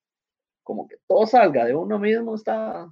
como 0.63 0.85
que 0.85 0.97
todo 1.07 1.25
salga 1.25 1.65
de 1.65 1.73
uno 1.73 1.97
mismo 1.97 2.35
está... 2.35 2.87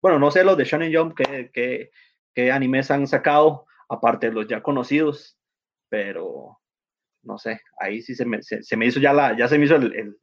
Bueno, 0.00 0.18
no 0.18 0.30
sé 0.30 0.44
los 0.44 0.56
de 0.56 0.64
Shonen 0.64 0.94
Jump 0.94 1.16
que, 1.16 1.90
que, 2.34 2.52
animes 2.52 2.90
han 2.90 3.06
sacado, 3.06 3.66
aparte 3.88 4.28
de 4.28 4.32
los 4.32 4.46
ya 4.46 4.62
conocidos, 4.62 5.36
pero 5.90 6.58
no 7.22 7.36
sé, 7.36 7.60
ahí 7.78 8.00
sí 8.00 8.14
se 8.14 8.24
me, 8.24 8.42
se, 8.42 8.76
me 8.78 8.86
hizo 8.86 8.98
ya 8.98 9.12
la, 9.12 9.36
ya 9.36 9.46
se 9.46 9.58
me 9.58 9.66
hizo 9.66 9.76
el, 9.76 10.16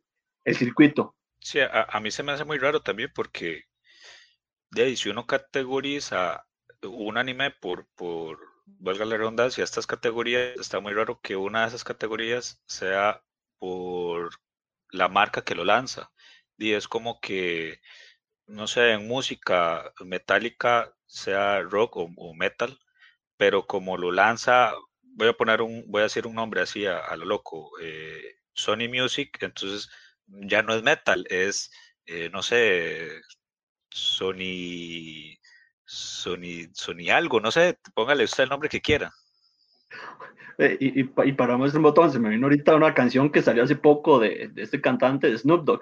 el, 0.45 0.55
circuito. 0.55 1.15
Sí, 1.39 1.59
a, 1.59 1.99
mí 1.99 2.09
se 2.09 2.23
me 2.23 2.31
hace 2.31 2.43
muy 2.43 2.57
raro 2.57 2.81
también 2.81 3.11
porque 3.13 3.65
de 4.71 4.83
ahí, 4.83 4.95
si 4.95 5.09
uno 5.09 5.27
categoriza 5.27 6.46
un 6.87 7.17
anime 7.17 7.51
por, 7.51 7.87
por, 7.95 8.39
valga 8.65 9.05
la 9.05 9.17
redundancia, 9.17 9.63
estas 9.63 9.87
categorías, 9.87 10.57
está 10.59 10.79
muy 10.79 10.93
raro 10.93 11.21
que 11.21 11.35
una 11.35 11.61
de 11.61 11.67
esas 11.69 11.83
categorías 11.83 12.61
sea 12.65 13.23
por 13.59 14.31
la 14.91 15.07
marca 15.09 15.43
que 15.43 15.55
lo 15.55 15.65
lanza. 15.65 16.11
Y 16.57 16.73
es 16.73 16.87
como 16.87 17.19
que, 17.21 17.81
no 18.47 18.67
sé, 18.67 18.91
en 18.93 19.07
música 19.07 19.93
metálica 20.05 20.93
sea 21.05 21.61
rock 21.61 21.97
o, 21.97 22.33
metal, 22.35 22.79
pero 23.37 23.67
como 23.67 23.97
lo 23.97 24.11
lanza, 24.11 24.73
voy 25.01 25.29
a 25.29 25.33
poner 25.33 25.61
un, 25.61 25.85
voy 25.87 26.01
a 26.01 26.03
decir 26.03 26.27
un 26.27 26.35
nombre 26.35 26.61
así 26.61 26.85
a, 26.85 27.15
lo 27.15 27.25
loco, 27.25 27.71
eh, 27.81 28.37
Sony 28.53 28.89
Music, 28.89 29.37
entonces 29.41 29.89
ya 30.27 30.63
no 30.63 30.73
es 30.75 30.83
metal, 30.83 31.25
es, 31.29 31.71
eh, 32.05 32.29
no 32.31 32.43
sé, 32.43 33.21
Sony, 33.89 35.37
Sony, 35.87 36.69
Sony 36.73 37.09
algo, 37.09 37.39
no 37.39 37.49
sé, 37.49 37.79
póngale 37.93 38.25
usted 38.25 38.43
el 38.43 38.49
nombre 38.49 38.69
que 38.69 38.81
quiera. 38.81 39.11
Eh, 40.59 40.75
y, 40.79 41.01
y, 41.01 41.33
para 41.33 41.55
muestra 41.55 41.77
un 41.77 41.83
botón, 41.83 42.11
se 42.11 42.17
me 42.17 42.29
vino 42.29 42.47
ahorita 42.47 42.75
una 42.75 42.95
canción 42.95 43.31
que 43.31 43.43
salió 43.43 43.63
hace 43.63 43.75
poco 43.75 44.17
de, 44.17 44.49
de 44.51 44.63
este 44.63 44.81
cantante 44.81 45.29
de 45.29 45.37
Snoop 45.37 45.63
Dogg, 45.63 45.81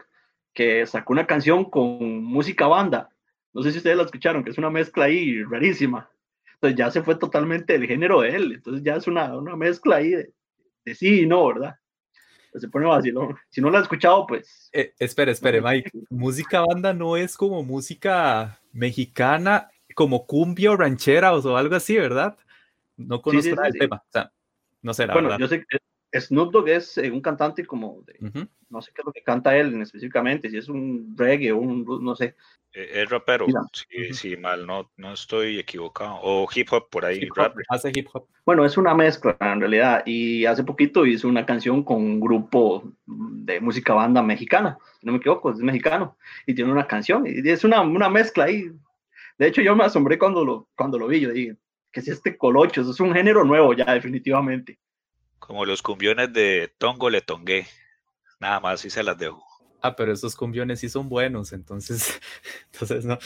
que 0.53 0.85
sacó 0.85 1.13
una 1.13 1.25
canción 1.25 1.69
con 1.69 2.21
música 2.21 2.67
banda. 2.67 3.07
No 3.53 3.63
sé 3.63 3.71
si 3.71 3.77
ustedes 3.77 3.95
la 3.95 4.03
escucharon, 4.03 4.43
que 4.43 4.49
es 4.49 4.57
una 4.57 4.69
mezcla 4.69 5.05
ahí 5.05 5.41
rarísima. 5.43 6.09
Entonces 6.55 6.77
ya 6.77 6.91
se 6.91 7.03
fue 7.03 7.15
totalmente 7.15 7.73
el 7.73 7.87
género 7.87 8.19
de 8.19 8.35
él. 8.35 8.51
Entonces 8.51 8.83
ya 8.83 8.97
es 8.97 9.07
una, 9.07 9.37
una 9.37 9.55
mezcla 9.55 9.95
ahí 9.95 10.09
de, 10.09 10.33
de 10.83 10.93
sí 10.93 11.21
y 11.21 11.25
no, 11.25 11.47
¿verdad? 11.47 11.77
se 12.59 12.67
pone 12.67 12.85
vacilón. 12.85 13.35
Si 13.49 13.61
no 13.61 13.69
la 13.69 13.79
has 13.79 13.83
escuchado, 13.83 14.25
pues. 14.27 14.69
Eh, 14.73 14.93
espere, 14.99 15.31
espere, 15.31 15.61
Mike. 15.61 15.91
música 16.09 16.61
banda 16.61 16.93
no 16.93 17.17
es 17.17 17.37
como 17.37 17.63
música 17.63 18.59
mexicana, 18.71 19.69
como 19.95 20.27
cumbia 20.27 20.71
o 20.71 20.77
ranchera 20.77 21.33
o 21.33 21.57
algo 21.57 21.75
así, 21.75 21.97
¿verdad? 21.97 22.37
No 22.97 23.21
conozco 23.21 23.55
el 23.63 23.73
tema. 23.73 24.03
O 24.07 24.11
sea, 24.11 24.31
no 24.83 24.93
sé, 24.93 25.07
la 25.07 25.13
bueno, 25.13 25.35
yo 25.39 25.47
sé 25.47 25.65
que 25.65 25.79
Snoop 26.21 26.51
Dogg 26.51 26.69
es 26.69 26.97
eh, 26.97 27.09
un 27.11 27.21
cantante 27.21 27.65
como 27.65 28.03
de, 28.05 28.47
no 28.69 28.81
sé 28.81 28.91
qué 28.93 29.01
es 29.01 29.05
lo 29.05 29.11
que 29.11 29.23
canta 29.23 29.57
él 29.57 29.81
específicamente, 29.81 30.49
si 30.49 30.57
es 30.57 30.69
un 30.69 31.15
reggae 31.17 31.51
o 31.51 31.57
un, 31.57 31.85
no 32.01 32.15
sé. 32.15 32.35
Eh, 32.73 33.01
es 33.01 33.09
rapero, 33.09 33.45
si, 34.11 34.37
mal 34.37 34.65
no, 34.65 34.91
no 34.97 35.13
estoy 35.13 35.59
equivocado, 35.59 36.19
o 36.21 36.47
hip 36.53 36.67
hop 36.71 36.89
por 36.89 37.05
ahí. 37.05 37.27
hace 37.69 37.91
hip 37.93 38.07
hop. 38.13 38.27
Bueno, 38.45 38.65
es 38.65 38.77
una 38.77 38.93
mezcla 38.93 39.35
en 39.39 39.59
realidad, 39.59 40.03
y 40.05 40.45
hace 40.45 40.63
poquito 40.63 41.05
hizo 41.05 41.27
una 41.27 41.45
canción 41.45 41.83
con 41.83 41.97
un 41.97 42.19
grupo 42.19 42.83
de 43.05 43.59
música 43.59 43.93
banda 43.93 44.21
mexicana, 44.21 44.77
no 45.01 45.13
me 45.13 45.17
equivoco, 45.17 45.51
es 45.51 45.57
mexicano, 45.57 46.17
y 46.45 46.53
tiene 46.53 46.71
una 46.71 46.87
canción, 46.87 47.25
y 47.27 47.47
es 47.49 47.63
una, 47.63 47.81
una 47.81 48.09
mezcla 48.09 48.45
ahí. 48.45 48.71
De 49.37 49.47
hecho, 49.47 49.61
yo 49.61 49.75
me 49.75 49.83
asombré 49.83 50.17
cuando 50.17 50.45
lo, 50.45 50.69
cuando 50.75 50.97
lo 50.97 51.07
vi, 51.07 51.21
yo 51.21 51.31
dije, 51.31 51.57
que 51.91 51.99
es 51.99 52.07
este 52.07 52.37
colocho, 52.37 52.81
eso 52.81 52.91
es 52.91 52.99
un 52.99 53.13
género 53.13 53.43
nuevo 53.43 53.73
ya, 53.73 53.85
definitivamente. 53.93 54.79
Como 55.39 55.65
los 55.65 55.81
cumbiones 55.81 56.31
de 56.33 56.73
Tongo 56.77 57.09
le 57.09 57.21
tongué. 57.21 57.67
Nada 58.39 58.59
más 58.59 58.83
y 58.85 58.89
se 58.89 59.03
las 59.03 59.17
dejo. 59.17 59.43
Ah, 59.81 59.95
pero 59.95 60.11
esos 60.11 60.35
cumbiones 60.35 60.79
sí 60.79 60.89
son 60.89 61.09
buenos, 61.09 61.53
entonces, 61.53 62.19
entonces 62.73 63.05
no, 63.05 63.19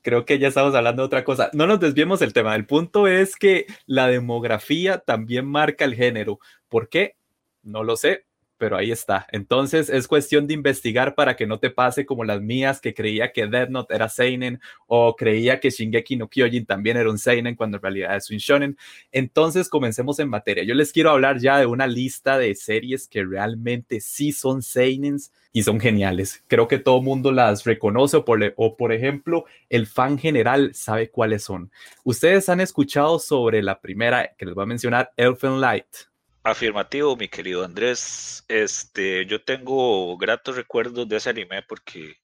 creo 0.00 0.24
que 0.24 0.38
ya 0.38 0.48
estamos 0.48 0.74
hablando 0.74 1.02
de 1.02 1.06
otra 1.06 1.24
cosa. 1.24 1.50
No 1.54 1.66
nos 1.66 1.80
desviemos 1.80 2.20
del 2.20 2.32
tema. 2.32 2.54
El 2.54 2.66
punto 2.66 3.08
es 3.08 3.34
que 3.34 3.66
la 3.86 4.06
demografía 4.06 4.98
también 4.98 5.46
marca 5.46 5.84
el 5.84 5.94
género. 5.94 6.38
¿Por 6.68 6.88
qué? 6.88 7.16
No 7.62 7.82
lo 7.82 7.96
sé, 7.96 8.26
pero 8.58 8.76
ahí 8.76 8.90
está. 8.90 9.26
Entonces 9.32 9.90
es 9.90 10.08
cuestión 10.08 10.46
de 10.46 10.54
investigar 10.54 11.14
para 11.14 11.36
que 11.36 11.46
no 11.46 11.58
te 11.58 11.70
pase 11.70 12.06
como 12.06 12.24
las 12.24 12.40
mías 12.40 12.80
que 12.80 12.94
creía 12.94 13.32
que 13.32 13.46
Death 13.46 13.70
Note 13.70 13.94
era 13.94 14.08
seinen 14.08 14.60
o 14.86 15.16
creía 15.16 15.60
que 15.60 15.70
Shingeki 15.70 16.16
no 16.16 16.28
Kyojin 16.28 16.66
también 16.66 16.96
era 16.96 17.10
un 17.10 17.18
seinen 17.18 17.56
cuando 17.56 17.76
en 17.76 17.82
realidad 17.82 18.16
es 18.16 18.30
un 18.30 18.38
shonen. 18.38 18.76
Entonces 19.12 19.68
comencemos 19.68 20.18
en 20.18 20.28
materia. 20.28 20.64
Yo 20.64 20.74
les 20.74 20.92
quiero 20.92 21.10
hablar 21.10 21.38
ya 21.38 21.58
de 21.58 21.66
una 21.66 21.86
lista 21.86 22.38
de 22.38 22.54
series 22.54 23.08
que 23.08 23.24
realmente 23.24 24.00
sí 24.00 24.32
son 24.32 24.62
seinens 24.62 25.32
y 25.52 25.62
son 25.62 25.80
geniales. 25.80 26.44
Creo 26.48 26.68
que 26.68 26.78
todo 26.78 27.00
mundo 27.00 27.32
las 27.32 27.64
reconoce 27.64 28.16
o 28.16 28.24
por, 28.24 28.54
o 28.56 28.76
por 28.76 28.92
ejemplo 28.92 29.44
el 29.68 29.86
fan 29.86 30.18
general 30.18 30.74
sabe 30.74 31.10
cuáles 31.10 31.44
son. 31.44 31.70
Ustedes 32.02 32.48
han 32.48 32.60
escuchado 32.60 33.18
sobre 33.18 33.62
la 33.62 33.80
primera 33.80 34.34
que 34.36 34.46
les 34.46 34.54
voy 34.54 34.64
a 34.64 34.66
mencionar, 34.66 35.12
Elfen 35.16 35.60
Light. 35.60 36.13
Afirmativo, 36.46 37.16
mi 37.16 37.26
querido 37.28 37.64
Andrés. 37.64 38.44
Este, 38.48 39.24
yo 39.24 39.42
tengo 39.42 40.14
gratos 40.18 40.56
recuerdos 40.56 41.08
de 41.08 41.16
ese 41.16 41.30
anime 41.30 41.62
porque 41.62 42.16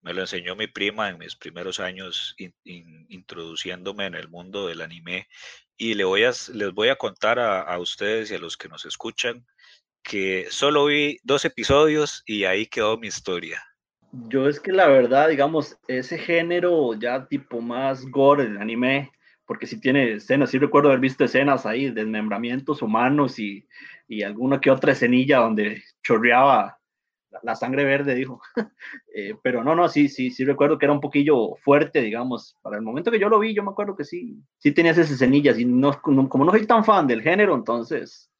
me 0.00 0.14
lo 0.14 0.22
enseñó 0.22 0.56
mi 0.56 0.66
prima 0.66 1.10
en 1.10 1.18
mis 1.18 1.36
primeros 1.36 1.78
años 1.78 2.34
introduciéndome 2.64 4.06
en 4.06 4.14
el 4.14 4.30
mundo 4.30 4.66
del 4.66 4.80
anime. 4.80 5.28
Y 5.76 5.92
le 5.92 6.04
voy 6.04 6.24
a, 6.24 6.32
les 6.54 6.72
voy 6.72 6.88
a 6.88 6.96
contar 6.96 7.38
a, 7.38 7.78
ustedes 7.78 8.30
y 8.30 8.36
a 8.36 8.38
los 8.38 8.56
que 8.56 8.68
nos 8.70 8.86
escuchan 8.86 9.44
que 10.02 10.46
solo 10.48 10.86
vi 10.86 11.18
dos 11.22 11.44
episodios 11.44 12.22
y 12.24 12.44
ahí 12.44 12.64
quedó 12.64 12.96
mi 12.96 13.08
historia. 13.08 13.62
Yo 14.10 14.48
es 14.48 14.58
que 14.58 14.72
la 14.72 14.86
verdad, 14.86 15.28
digamos, 15.28 15.76
ese 15.86 16.16
género 16.16 16.94
ya 16.94 17.26
tipo 17.26 17.60
más 17.60 18.06
gore, 18.06 18.44
el 18.44 18.56
anime, 18.56 19.12
porque 19.46 19.66
sí 19.66 19.80
tiene 19.80 20.14
escenas, 20.14 20.50
sí 20.50 20.58
recuerdo 20.58 20.88
haber 20.88 21.00
visto 21.00 21.24
escenas 21.24 21.66
ahí, 21.66 21.90
desmembramientos 21.90 22.82
humanos 22.82 23.38
y, 23.38 23.66
y 24.08 24.22
alguna 24.22 24.60
que 24.60 24.70
otra 24.70 24.92
escenilla 24.92 25.38
donde 25.38 25.82
chorreaba 26.02 26.78
la, 27.42 27.54
sangre 27.54 27.84
verde, 27.84 28.14
dijo. 28.14 28.40
Eh, 29.18 29.34
pero 29.42 29.64
no, 29.64 29.74
no, 29.74 29.88
sí, 29.88 30.10
sí, 30.10 30.30
sí 30.30 30.44
recuerdo 30.44 30.76
que 30.76 30.84
era 30.84 30.92
un 30.92 31.00
poquillo 31.00 31.54
fuerte, 31.62 32.02
digamos. 32.02 32.54
Para 32.60 32.76
el 32.76 32.82
momento 32.82 33.10
que 33.10 33.18
yo 33.18 33.30
lo 33.30 33.38
vi, 33.38 33.54
yo 33.54 33.62
me 33.62 33.70
acuerdo 33.70 33.96
que 33.96 34.04
sí, 34.04 34.38
sí 34.58 34.72
tenía 34.72 34.92
esas 34.92 35.10
escenillas 35.10 35.58
y 35.58 35.64
no, 35.64 36.02
como 36.02 36.44
no 36.44 36.50
soy 36.50 36.66
tan 36.66 36.84
fan 36.84 37.06
del 37.06 37.22
género, 37.22 37.54
entonces 37.54 38.30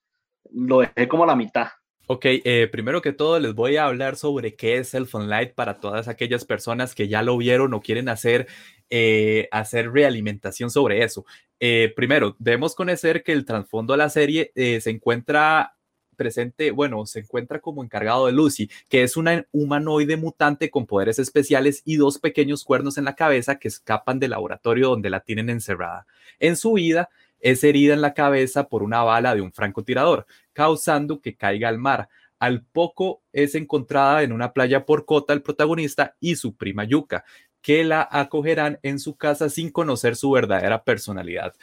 lo 0.53 0.81
dejé 0.81 1.09
como 1.09 1.25
la 1.25 1.35
mitad. 1.35 1.69
Ok, 2.09 2.25
eh, 2.25 2.69
primero 2.71 3.03
que 3.03 3.13
todo 3.13 3.41
les 3.41 3.53
voy 3.53 3.77
a 3.77 3.87
hablar 3.87 4.15
sobre 4.15 4.55
qué 4.55 4.79
es 4.79 4.95
el 4.95 5.09
Light 5.13 5.55
para 5.55 5.81
todas 5.81 6.07
aquellas 6.07 6.45
personas 6.45 6.95
que 6.95 7.09
ya 7.09 7.21
lo 7.23 7.37
vieron 7.37 7.75
o 7.75 7.81
quieren 7.81 8.09
hacer 8.09 8.47
eh, 8.91 9.49
hacer 9.51 9.91
realimentación 9.91 10.71
sobre 10.71 11.03
eso. 11.03 11.27
Eh, 11.59 11.93
primero, 11.97 12.37
debemos 12.39 12.77
conocer 12.77 13.25
que 13.25 13.33
el 13.33 13.45
trasfondo 13.45 13.95
de 13.95 13.97
la 13.99 14.09
serie 14.09 14.53
se 14.55 14.89
encuentra 14.91 15.75
presente, 16.15 16.71
bueno, 16.71 17.07
se 17.07 17.21
encuentra 17.21 17.59
como 17.61 17.83
encargado 17.83 18.27
de 18.27 18.33
Lucy, 18.33 18.71
que 18.89 19.03
es 19.03 19.17
una 19.17 19.45
humanoide 19.51 20.17
mutante 20.17 20.71
con 20.71 20.87
poderes 20.87 21.19
especiales 21.19 21.83
y 21.85 21.97
dos 21.97 22.19
pequeños 22.21 22.63
cuernos 22.65 22.99
en 22.99 23.05
la 23.05 23.17
cabeza 23.17 23.59
que 23.59 23.67
escapan 23.67 24.21
del 24.21 24.31
laboratorio 24.31 24.91
donde 24.91 25.11
la 25.11 25.21
tienen 25.21 25.51
encerrada. 25.51 26.07
En 26.39 26.57
su 26.57 26.75
vida, 26.75 27.11
es 27.41 27.63
herida 27.65 27.95
en 27.95 28.01
la 28.01 28.15
cabeza 28.15 28.69
por 28.69 28.83
una 28.83 29.03
bala 29.03 29.35
de 29.35 29.41
un 29.41 29.53
francotirador, 29.53 30.27
causando 30.57 31.21
que 31.21 31.37
caiga 31.37 31.69
al 31.69 31.79
mar. 31.79 32.09
Al 32.39 32.65
poco 32.65 33.23
es 33.31 33.55
encontrada 33.55 34.23
en 34.23 34.33
una 34.33 34.55
playa 34.55 34.87
por 34.87 35.05
Cota 35.05 35.35
el 35.35 35.43
protagonista 35.43 36.17
y 36.19 36.37
su 36.37 36.57
prima 36.57 36.85
Yuka, 36.85 37.25
que 37.61 37.85
la 37.85 38.09
acogerán 38.11 38.79
en 38.83 38.99
su 38.99 39.17
casa 39.17 39.51
sin 39.51 39.71
conocer 39.71 40.17
su 40.17 40.31
verdadera 40.31 40.83
personalidad. 40.83 41.55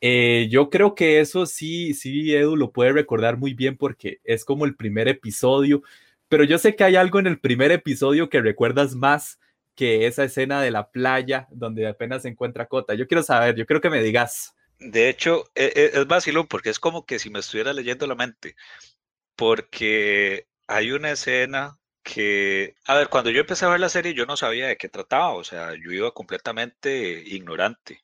Eh, 0.00 0.48
yo 0.50 0.68
creo 0.68 0.96
que 0.96 1.20
eso 1.20 1.46
sí, 1.46 1.94
sí, 1.94 2.34
Edu 2.34 2.56
lo 2.56 2.72
puede 2.72 2.92
recordar 2.92 3.36
muy 3.36 3.54
bien 3.54 3.76
porque 3.76 4.18
es 4.24 4.44
como 4.44 4.64
el 4.64 4.74
primer 4.74 5.06
episodio, 5.06 5.82
pero 6.28 6.42
yo 6.42 6.58
sé 6.58 6.74
que 6.74 6.82
hay 6.82 6.96
algo 6.96 7.20
en 7.20 7.28
el 7.28 7.38
primer 7.38 7.70
episodio 7.70 8.28
que 8.30 8.40
recuerdas 8.40 8.96
más 8.96 9.38
que 9.76 10.08
esa 10.08 10.24
escena 10.24 10.60
de 10.60 10.72
la 10.72 10.90
playa 10.90 11.46
donde 11.52 11.86
apenas 11.86 12.22
se 12.22 12.28
encuentra 12.28 12.66
Cota. 12.66 12.94
Yo 12.94 13.06
quiero 13.06 13.22
saber, 13.22 13.54
yo 13.54 13.64
creo 13.64 13.80
que 13.80 13.90
me 13.90 14.02
digas. 14.02 14.56
De 14.80 15.08
hecho, 15.08 15.50
es, 15.54 15.76
e, 15.76 16.00
es 16.00 16.06
vacilón 16.06 16.46
porque 16.46 16.70
es 16.70 16.80
como 16.80 17.04
que 17.06 17.18
si 17.18 17.30
me 17.30 17.40
estuviera 17.40 17.72
leyendo 17.72 18.06
la 18.06 18.14
mente, 18.14 18.56
porque 19.36 20.48
hay 20.68 20.92
una 20.92 21.12
escena 21.12 21.78
que, 22.02 22.76
a 22.86 22.96
ver, 22.96 23.08
cuando 23.08 23.30
yo 23.30 23.40
empecé 23.40 23.64
a 23.66 23.68
ver 23.68 23.80
la 23.80 23.88
serie 23.88 24.14
yo 24.14 24.26
no 24.26 24.36
sabía 24.36 24.68
de 24.68 24.76
qué 24.76 24.88
trataba, 24.88 25.34
o 25.34 25.44
sea, 25.44 25.74
yo 25.74 25.92
iba 25.92 26.12
completamente 26.12 27.22
ignorante. 27.26 28.02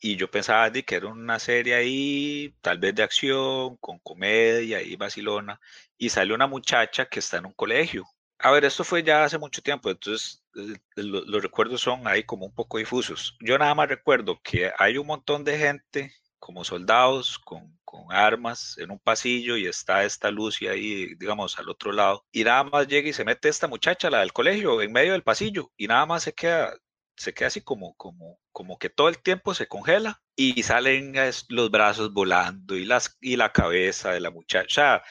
Y 0.00 0.16
yo 0.16 0.30
pensaba 0.30 0.70
que 0.72 0.96
era 0.96 1.08
una 1.08 1.38
serie 1.38 1.74
ahí, 1.74 2.54
tal 2.60 2.78
vez 2.78 2.94
de 2.94 3.02
acción, 3.04 3.76
con 3.78 3.98
comedia 4.00 4.82
y 4.82 4.96
vacilona, 4.96 5.60
y 5.98 6.10
sale 6.10 6.34
una 6.34 6.46
muchacha 6.48 7.06
que 7.06 7.20
está 7.20 7.38
en 7.38 7.46
un 7.46 7.52
colegio. 7.54 8.06
A 8.42 8.50
ver, 8.50 8.64
esto 8.64 8.82
fue 8.82 9.04
ya 9.04 9.22
hace 9.22 9.38
mucho 9.38 9.62
tiempo, 9.62 9.88
entonces 9.88 10.44
eh, 10.56 10.76
los 10.96 11.42
recuerdos 11.42 11.80
son 11.80 12.08
ahí 12.08 12.24
como 12.24 12.44
un 12.44 12.52
poco 12.52 12.78
difusos. 12.78 13.36
Yo 13.40 13.56
nada 13.56 13.74
más 13.74 13.88
recuerdo 13.88 14.40
que 14.42 14.72
hay 14.78 14.98
un 14.98 15.06
montón 15.06 15.44
de 15.44 15.56
gente 15.58 16.12
como 16.40 16.64
soldados 16.64 17.38
con, 17.38 17.72
armas 18.08 18.78
en 18.78 18.90
un 18.90 18.98
pasillo 18.98 19.56
y 19.56 19.66
está 19.66 20.04
esta 20.04 20.30
Lucy 20.30 20.66
ahí, 20.66 21.14
digamos, 21.16 21.58
al 21.58 21.68
otro 21.68 21.92
lado. 21.92 22.24
Y 22.32 22.42
nada 22.42 22.64
más 22.64 22.88
llega 22.88 23.08
y 23.08 23.12
se 23.12 23.24
mete 23.24 23.48
esta 23.48 23.68
muchacha, 23.68 24.10
la 24.10 24.20
del 24.20 24.32
colegio, 24.32 24.82
en 24.82 24.92
medio 24.92 25.12
del 25.12 25.22
pasillo 25.22 25.70
y 25.76 25.86
nada 25.86 26.04
más 26.06 26.22
se 26.24 26.32
queda, 26.32 26.74
se 27.16 27.34
queda 27.34 27.48
así 27.48 27.60
como, 27.60 27.94
como, 27.96 28.40
como 28.50 28.78
que 28.78 28.90
todo 28.90 29.08
el 29.08 29.18
tiempo 29.18 29.54
se 29.54 29.68
congela 29.68 30.22
y 30.34 30.62
salen 30.62 31.14
los 31.48 31.70
brazos 31.70 32.12
volando 32.12 32.76
y, 32.76 32.84
las, 32.86 33.16
y 33.20 33.36
la 33.36 33.52
cabeza 33.52 34.10
de 34.12 34.20
la 34.20 34.30
muchacha. 34.30 35.02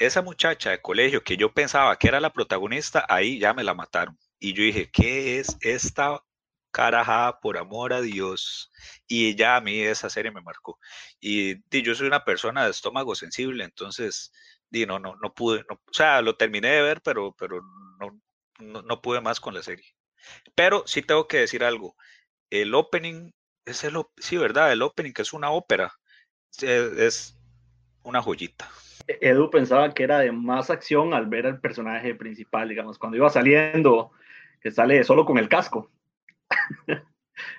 Esa 0.00 0.22
muchacha 0.22 0.70
de 0.70 0.80
colegio 0.80 1.22
que 1.22 1.36
yo 1.36 1.52
pensaba 1.52 1.96
que 1.98 2.08
era 2.08 2.20
la 2.20 2.32
protagonista, 2.32 3.04
ahí 3.08 3.38
ya 3.38 3.52
me 3.54 3.62
la 3.62 3.74
mataron. 3.74 4.18
Y 4.38 4.54
yo 4.54 4.62
dije, 4.62 4.90
¿qué 4.90 5.38
es 5.38 5.58
esta 5.60 6.24
carajada 6.72 7.38
por 7.40 7.58
amor 7.58 7.92
a 7.92 8.00
Dios? 8.00 8.72
Y 9.06 9.36
ya 9.36 9.56
a 9.56 9.60
mí 9.60 9.78
esa 9.80 10.08
serie 10.08 10.32
me 10.32 10.40
marcó. 10.40 10.78
Y, 11.20 11.56
yo 11.82 11.94
soy 11.94 12.06
una 12.06 12.24
persona 12.24 12.64
de 12.64 12.70
estómago 12.70 13.14
sensible, 13.14 13.62
entonces, 13.64 14.32
di, 14.70 14.86
no, 14.86 14.98
no, 14.98 15.16
no 15.22 15.34
pude, 15.34 15.64
o 15.68 15.92
sea, 15.92 16.22
lo 16.22 16.36
terminé 16.36 16.68
de 16.70 16.82
ver, 16.82 17.02
pero, 17.02 17.34
pero 17.38 17.60
no, 17.98 18.82
no, 18.82 19.02
pude 19.02 19.20
más 19.20 19.38
con 19.38 19.54
la 19.54 19.62
serie. 19.62 19.86
Pero 20.54 20.84
sí 20.86 21.02
tengo 21.02 21.28
que 21.28 21.38
decir 21.38 21.62
algo. 21.62 21.94
El 22.50 22.74
opening, 22.74 23.32
es 23.66 23.84
el, 23.84 23.96
sí, 24.18 24.38
¿verdad? 24.38 24.72
El 24.72 24.82
opening, 24.82 25.12
que 25.12 25.22
es 25.22 25.32
una 25.34 25.50
ópera, 25.50 25.92
es 26.62 27.38
una 28.02 28.22
joyita. 28.22 28.70
Edu 29.06 29.50
pensaba 29.50 29.92
que 29.92 30.02
era 30.02 30.20
de 30.20 30.32
más 30.32 30.70
acción 30.70 31.14
al 31.14 31.26
ver 31.26 31.46
al 31.46 31.60
personaje 31.60 32.14
principal, 32.14 32.68
digamos, 32.68 32.98
cuando 32.98 33.16
iba 33.16 33.30
saliendo, 33.30 34.12
que 34.60 34.70
sale 34.70 35.02
solo 35.04 35.24
con 35.24 35.38
el 35.38 35.48
casco. 35.48 35.90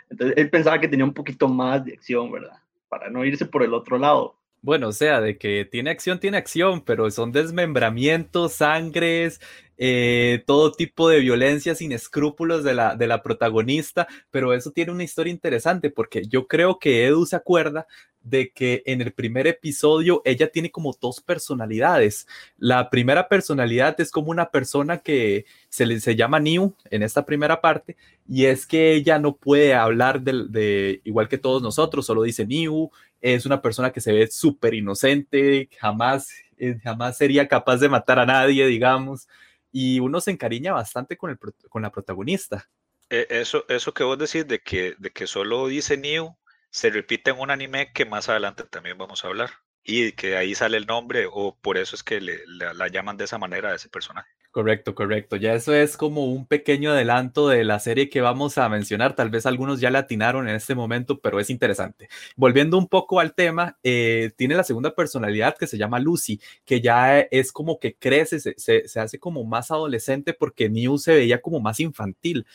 Entonces 0.10 0.38
él 0.38 0.50
pensaba 0.50 0.80
que 0.80 0.88
tenía 0.88 1.06
un 1.06 1.14
poquito 1.14 1.48
más 1.48 1.84
de 1.86 1.94
acción, 1.94 2.32
¿verdad? 2.32 2.58
Para 2.90 3.10
no 3.10 3.26
irse 3.26 3.46
por 3.46 3.64
el 3.64 3.74
otro 3.74 3.98
lado. 3.98 4.36
Bueno, 4.64 4.90
o 4.90 4.92
sea, 4.92 5.22
de 5.22 5.40
que 5.40 5.66
tiene 5.66 5.90
acción, 5.90 6.20
tiene 6.20 6.38
acción, 6.38 6.82
pero 6.82 7.10
son 7.10 7.32
desmembramientos, 7.32 8.54
sangres, 8.54 9.42
eh, 9.78 10.44
todo 10.46 10.72
tipo 10.72 11.10
de 11.10 11.20
violencia 11.20 11.74
sin 11.74 11.92
escrúpulos 11.92 12.64
de 12.64 12.76
la, 12.76 12.96
de 12.96 13.08
la 13.08 13.24
protagonista, 13.24 14.08
pero 14.30 14.54
eso 14.54 14.70
tiene 14.72 14.92
una 14.92 15.04
historia 15.04 15.34
interesante 15.34 15.90
porque 15.90 16.28
yo 16.28 16.48
creo 16.48 16.78
que 16.78 17.08
Edu 17.08 17.26
se 17.26 17.36
acuerda 17.36 17.88
de 18.24 18.52
que 18.52 18.84
en 18.86 19.02
el 19.02 19.14
primer 19.14 19.48
episodio 19.48 20.22
ella 20.26 20.52
tiene 20.52 20.72
como 20.72 20.96
dos 21.00 21.22
personalidades. 21.22 22.28
La 22.58 22.90
primera 22.90 23.28
personalidad 23.28 24.00
es 24.00 24.12
como 24.12 24.32
una 24.32 24.50
persona 24.50 25.00
que 25.00 25.46
se, 25.70 25.86
le, 25.86 26.00
se 26.00 26.16
llama 26.16 26.40
New 26.40 26.76
en 26.90 27.04
esta 27.04 27.26
primera 27.26 27.62
parte 27.62 27.98
y 28.28 28.46
es 28.46 28.66
que 28.66 28.94
ella 28.94 29.20
no 29.20 29.36
puede 29.36 29.74
hablar 29.74 30.22
de, 30.22 31.02
igual 31.04 31.28
que 31.28 31.38
todos 31.38 31.62
nosotros, 31.62 32.06
solo 32.06 32.24
dice 32.24 32.46
New, 32.46 32.92
es 33.22 33.46
una 33.46 33.62
persona 33.62 33.92
que 33.92 34.02
se 34.02 34.14
ve 34.14 34.28
súper 34.28 34.74
inocente, 34.74 35.70
jamás, 35.80 36.30
eh, 36.58 36.78
jamás 36.84 37.18
sería 37.18 37.48
capaz 37.48 37.78
de 37.78 37.90
matar 37.90 38.20
a 38.20 38.26
nadie, 38.26 38.66
digamos 38.68 39.28
y 39.72 40.00
uno 40.00 40.20
se 40.22 40.32
encariña 40.32 40.74
bastante 40.74 41.18
con, 41.18 41.32
el, 41.32 41.40
con 41.70 41.82
la 41.82 41.92
protagonista. 41.92 42.70
E, 43.10 43.28
eso, 43.30 43.66
eso 43.70 43.94
que 43.94 44.04
vos 44.04 44.18
decís 44.18 44.48
de 44.48 44.60
que, 44.60 44.96
de 45.00 45.12
que 45.12 45.28
solo 45.28 45.68
dice 45.68 45.98
New 45.98 46.36
se 46.72 46.90
repite 46.90 47.30
en 47.30 47.40
un 47.40 47.52
anime 47.52 47.92
que 47.94 48.06
más 48.06 48.30
adelante 48.30 48.64
también 48.64 48.98
vamos 48.98 49.24
a 49.24 49.28
hablar 49.28 49.52
y 49.84 50.14
que 50.14 50.38
ahí 50.38 50.56
sale 50.56 50.78
el 50.78 50.88
nombre 50.88 51.28
o 51.32 51.56
por 51.56 51.78
eso 51.78 51.96
es 51.96 52.04
que 52.04 52.20
le, 52.22 52.40
la 52.48 52.88
llaman 52.88 53.18
de 53.18 53.26
esa 53.26 53.38
manera 53.38 53.70
a 53.72 53.76
ese 53.76 53.90
personaje. 53.90 54.30
Correcto, 54.52 54.94
correcto. 54.96 55.38
Ya 55.38 55.54
eso 55.54 55.74
es 55.74 55.96
como 55.96 56.26
un 56.26 56.46
pequeño 56.46 56.92
adelanto 56.92 57.48
de 57.48 57.64
la 57.64 57.80
serie 57.80 58.10
que 58.10 58.20
vamos 58.20 58.58
a 58.58 58.68
mencionar. 58.68 59.16
Tal 59.16 59.30
vez 59.30 59.46
algunos 59.46 59.80
ya 59.80 59.90
la 59.90 60.00
atinaron 60.00 60.50
en 60.50 60.56
este 60.56 60.76
momento, 60.76 61.22
pero 61.22 61.40
es 61.40 61.50
interesante. 61.50 62.10
Volviendo 62.36 62.78
un 62.78 62.90
poco 62.90 63.22
al 63.22 63.34
tema, 63.34 63.78
eh, 63.82 64.32
tiene 64.36 64.56
la 64.56 64.66
segunda 64.66 64.94
personalidad 64.94 65.56
que 65.58 65.68
se 65.68 65.78
llama 65.78 66.00
Lucy, 66.00 66.42
que 66.66 66.82
ya 66.82 67.22
es 67.22 67.54
como 67.54 67.80
que 67.80 67.96
crece, 67.96 68.42
se, 68.42 68.88
se 68.90 69.00
hace 69.00 69.20
como 69.20 69.46
más 69.46 69.72
adolescente 69.72 70.34
porque 70.34 70.70
New 70.70 70.98
se 70.98 71.16
veía 71.16 71.42
como 71.42 71.62
más 71.62 71.80
infantil 71.80 72.46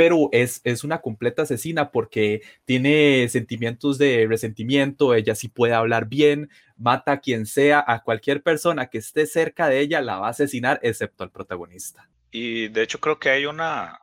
pero 0.00 0.30
es, 0.32 0.62
es 0.64 0.82
una 0.82 1.02
completa 1.02 1.42
asesina 1.42 1.90
porque 1.90 2.40
tiene 2.64 3.28
sentimientos 3.28 3.98
de 3.98 4.24
resentimiento, 4.26 5.12
ella 5.12 5.34
sí 5.34 5.48
puede 5.48 5.74
hablar 5.74 6.06
bien, 6.06 6.48
mata 6.78 7.12
a 7.12 7.20
quien 7.20 7.44
sea, 7.44 7.84
a 7.86 8.02
cualquier 8.02 8.42
persona 8.42 8.88
que 8.88 8.96
esté 8.96 9.26
cerca 9.26 9.68
de 9.68 9.80
ella 9.80 10.00
la 10.00 10.16
va 10.16 10.28
a 10.28 10.30
asesinar, 10.30 10.80
excepto 10.82 11.22
al 11.22 11.30
protagonista. 11.30 12.08
Y 12.30 12.68
de 12.68 12.82
hecho 12.82 12.98
creo 12.98 13.18
que 13.18 13.28
hay 13.28 13.44
una, 13.44 14.00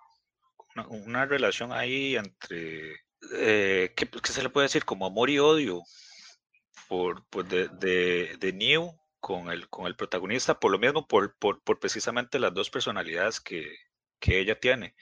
una, 0.87 1.25
relación 1.25 1.71
ahí 1.71 2.15
entre, 2.15 2.97
eh, 3.33 3.91
¿qué, 3.95 4.07
se 4.31 4.43
le 4.43 4.49
puede 4.49 4.65
decir? 4.65 4.85
Como 4.85 5.07
amor 5.07 5.31
y 5.31 5.39
odio 5.39 5.81
por, 6.87 7.25
pues 7.31 7.49
de, 7.49 7.69
de, 7.69 8.37
de 8.39 8.53
New 8.53 8.95
con 9.19 9.49
el, 9.49 9.67
con 9.67 9.87
el 9.87 9.95
protagonista, 9.95 10.59
por 10.59 10.71
lo 10.71 10.77
mismo, 10.77 11.07
por, 11.07 11.35
por, 11.39 11.63
por 11.63 11.79
precisamente 11.79 12.37
las 12.37 12.53
dos 12.53 12.69
personalidades 12.69 13.41
que, 13.41 13.65
que 14.19 14.39
ella 14.39 14.59
tiene 14.59 14.93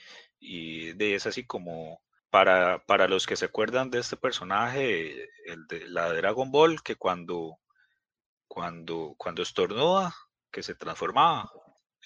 y 0.45 0.93
de, 0.93 1.15
es 1.15 1.25
así 1.25 1.45
como 1.45 2.01
para, 2.29 2.83
para 2.85 3.07
los 3.07 3.25
que 3.25 3.35
se 3.35 3.45
acuerdan 3.45 3.89
de 3.89 3.99
este 3.99 4.17
personaje, 4.17 5.29
el 5.45 5.65
de 5.67 5.87
la 5.87 6.11
Dragon 6.13 6.51
Ball, 6.51 6.81
que 6.83 6.95
cuando, 6.95 7.57
cuando, 8.47 9.15
cuando 9.17 9.41
estornuda, 9.41 10.13
que 10.51 10.61
se 10.61 10.75
transformaba, 10.75 11.51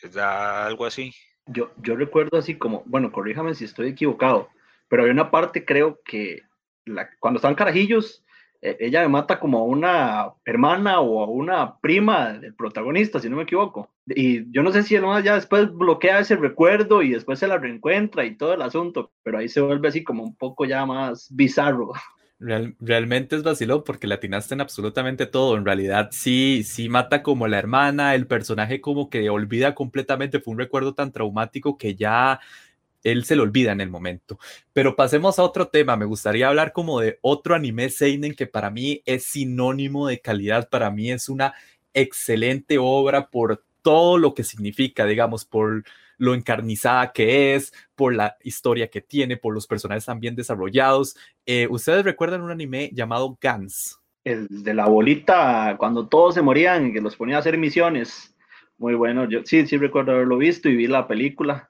es 0.01 0.15
algo 0.15 0.85
así. 0.85 1.13
Yo, 1.45 1.71
yo 1.77 1.95
recuerdo 1.95 2.37
así 2.37 2.57
como, 2.57 2.83
bueno, 2.85 3.11
corríjame 3.11 3.55
si 3.55 3.65
estoy 3.65 3.89
equivocado, 3.89 4.49
pero 4.87 5.03
hay 5.03 5.09
una 5.09 5.31
parte 5.31 5.65
creo 5.65 5.99
que 6.05 6.43
la, 6.85 7.09
cuando 7.19 7.39
están 7.39 7.55
carajillos, 7.55 8.23
ella 8.61 9.01
me 9.01 9.09
mata 9.09 9.39
como 9.39 9.59
a 9.59 9.63
una 9.63 10.33
hermana 10.45 10.99
o 10.99 11.23
a 11.23 11.27
una 11.27 11.77
prima 11.79 12.33
del 12.33 12.53
protagonista, 12.53 13.19
si 13.19 13.29
no 13.29 13.37
me 13.37 13.43
equivoco. 13.43 13.89
Y 14.05 14.51
yo 14.51 14.63
no 14.63 14.71
sé 14.71 14.83
si 14.83 14.95
el 14.95 15.03
ya 15.23 15.35
después 15.35 15.71
bloquea 15.71 16.19
ese 16.19 16.35
recuerdo 16.35 17.01
y 17.01 17.11
después 17.11 17.39
se 17.39 17.47
la 17.47 17.57
reencuentra 17.57 18.25
y 18.25 18.35
todo 18.35 18.53
el 18.53 18.61
asunto, 18.61 19.11
pero 19.23 19.37
ahí 19.37 19.47
se 19.47 19.61
vuelve 19.61 19.87
así 19.87 20.03
como 20.03 20.23
un 20.23 20.35
poco 20.35 20.65
ya 20.65 20.85
más 20.85 21.27
bizarro. 21.31 21.93
realmente 22.39 23.35
es 23.35 23.43
vacilón 23.43 23.83
porque 23.85 24.07
le 24.07 24.15
atinaste 24.15 24.55
en 24.55 24.61
absolutamente 24.61 25.25
todo. 25.25 25.55
En 25.55 25.65
realidad, 25.65 26.09
sí, 26.11 26.63
sí 26.65 26.89
mata 26.89 27.23
como 27.23 27.47
la 27.47 27.59
hermana, 27.59 28.15
el 28.15 28.27
personaje 28.27 28.81
como 28.81 29.09
que 29.09 29.29
olvida 29.29 29.75
completamente. 29.75 30.39
Fue 30.39 30.53
un 30.53 30.59
recuerdo 30.59 30.93
tan 30.93 31.11
traumático 31.11 31.77
que 31.77 31.95
ya 31.95 32.39
él 33.03 33.25
se 33.25 33.35
lo 33.35 33.43
olvida 33.43 33.71
en 33.71 33.81
el 33.81 33.89
momento. 33.89 34.39
Pero 34.73 34.95
pasemos 34.95 35.39
a 35.39 35.43
otro 35.43 35.67
tema. 35.67 35.95
Me 35.95 36.05
gustaría 36.05 36.47
hablar 36.47 36.73
como 36.73 36.99
de 36.99 37.19
otro 37.21 37.55
anime 37.55 37.89
seinen 37.89 38.33
que 38.33 38.47
para 38.47 38.69
mí 38.69 39.01
es 39.05 39.23
sinónimo 39.25 40.07
de 40.07 40.19
calidad. 40.19 40.69
Para 40.69 40.91
mí 40.91 41.11
es 41.11 41.29
una 41.29 41.53
excelente 41.93 42.77
obra 42.77 43.29
por 43.29 43.63
todo 43.81 44.17
lo 44.17 44.33
que 44.33 44.43
significa, 44.43 45.05
digamos, 45.05 45.45
por 45.45 45.83
lo 46.17 46.35
encarnizada 46.35 47.13
que 47.13 47.55
es, 47.55 47.73
por 47.95 48.13
la 48.13 48.37
historia 48.43 48.89
que 48.89 49.01
tiene, 49.01 49.37
por 49.37 49.53
los 49.53 49.67
personajes 49.67 50.05
tan 50.05 50.19
bien 50.19 50.35
desarrollados. 50.35 51.15
Eh, 51.45 51.67
¿Ustedes 51.69 52.03
recuerdan 52.03 52.41
un 52.41 52.51
anime 52.51 52.91
llamado 52.93 53.37
Gans? 53.41 53.99
El 54.25 54.47
de 54.49 54.73
la 54.73 54.85
bolita, 54.87 55.75
cuando 55.79 56.07
todos 56.07 56.35
se 56.35 56.41
morían 56.41 56.87
y 56.87 56.93
que 56.93 56.99
los 56.99 57.15
ponía 57.15 57.37
a 57.37 57.39
hacer 57.39 57.57
misiones. 57.57 58.35
Muy 58.77 58.95
bueno, 58.95 59.29
yo 59.29 59.41
sí, 59.45 59.65
sí 59.65 59.77
recuerdo 59.77 60.11
haberlo 60.11 60.37
visto 60.37 60.67
y 60.69 60.75
vi 60.75 60.87
la 60.87 61.07
película 61.07 61.69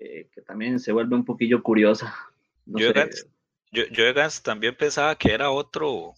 eh, 0.00 0.30
que 0.32 0.40
también 0.40 0.80
se 0.80 0.92
vuelve 0.92 1.14
un 1.14 1.26
poquillo 1.26 1.62
curiosa. 1.62 2.16
yo, 2.64 2.92
de 2.92 4.12
Gans 4.14 4.42
también 4.42 4.74
pensaba 4.74 5.14
que 5.16 5.30
era 5.30 5.50
otro, 5.50 6.14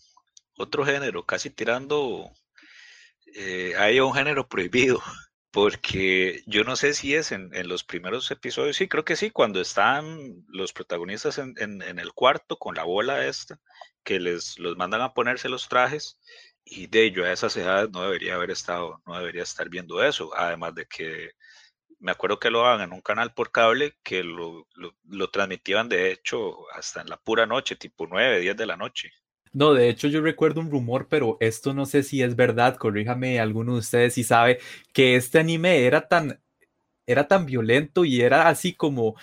otro 0.57 0.85
género, 0.85 1.27
casi 1.27 1.51
tirando 1.51 2.31
eh, 3.35 3.75
hay 3.77 3.99
un 3.99 4.15
género 4.15 4.47
prohibido, 4.49 5.03
porque 5.51 6.45
yo 6.47 6.63
no 6.63 6.77
sé 6.77 6.95
si 6.95 7.17
es 7.17 7.33
en, 7.33 7.51
los 7.69 7.83
primeros 7.83 8.31
episodios, 8.31 8.77
sí, 8.77 8.87
creo 8.87 9.05
que 9.05 9.17
sí, 9.17 9.33
cuando 9.33 9.61
están 9.61 10.45
los 10.47 10.73
protagonistas 10.73 11.39
en, 11.39 11.83
el 11.83 12.13
cuarto 12.13 12.59
con 12.59 12.77
la 12.77 12.85
bola 12.85 13.27
esta, 13.27 13.59
que 14.05 14.21
les 14.21 14.61
los 14.61 14.77
mandan 14.77 15.01
a 15.01 15.13
ponerse 15.13 15.49
los 15.49 15.69
trajes, 15.69 16.21
y 16.65 16.87
de 16.87 17.07
ello 17.07 17.25
a 17.25 17.33
esas 17.33 17.57
edades 17.57 17.91
no 17.91 18.03
debería 18.03 18.37
haber 18.37 18.53
estado, 18.53 19.03
no 19.07 19.19
debería 19.19 19.43
estar 19.43 19.69
viendo 19.69 20.05
eso, 20.05 20.31
además 20.37 20.73
de 20.77 20.87
que 20.87 21.33
me 22.03 22.11
acuerdo 22.11 22.41
que 22.41 22.51
lo 22.51 22.67
hagan 22.67 22.89
en 22.89 22.93
un 22.93 23.01
canal 23.01 23.33
por 23.33 23.53
cable 23.53 23.95
que 24.03 24.25
lo, 24.25 24.67
lo, 25.05 25.31
transmitían 25.31 25.89
de 25.89 26.11
hecho 26.11 26.69
hasta 26.73 27.01
en 27.01 27.09
la 27.09 27.17
pura 27.17 27.47
noche, 27.47 27.77
tipo 27.77 28.07
9, 28.09 28.41
10 28.41 28.57
de 28.57 28.67
la 28.67 28.77
noche. 28.77 29.13
No, 29.53 29.73
de 29.73 29.89
hecho 29.89 30.09
yo 30.09 30.21
recuerdo 30.21 30.61
un 30.61 30.71
rumor, 30.71 31.07
pero 31.09 31.37
esto 31.41 31.73
no 31.75 31.87
sé 31.87 32.03
si 32.03 32.23
es 32.23 32.35
verdad, 32.35 32.77
corríjame 32.77 33.39
alguno 33.39 33.75
de 33.75 33.79
ustedes 33.79 34.15
si 34.15 34.25
sabe 34.25 34.59
que 34.93 35.15
este 35.15 35.39
anime 35.39 35.87
era 35.87 36.09
tan, 36.09 36.41
era 37.07 37.29
tan 37.29 37.47
violento 37.47 38.05
y 38.05 38.21
era 38.21 38.49
así 38.49 38.75
como 38.75 39.15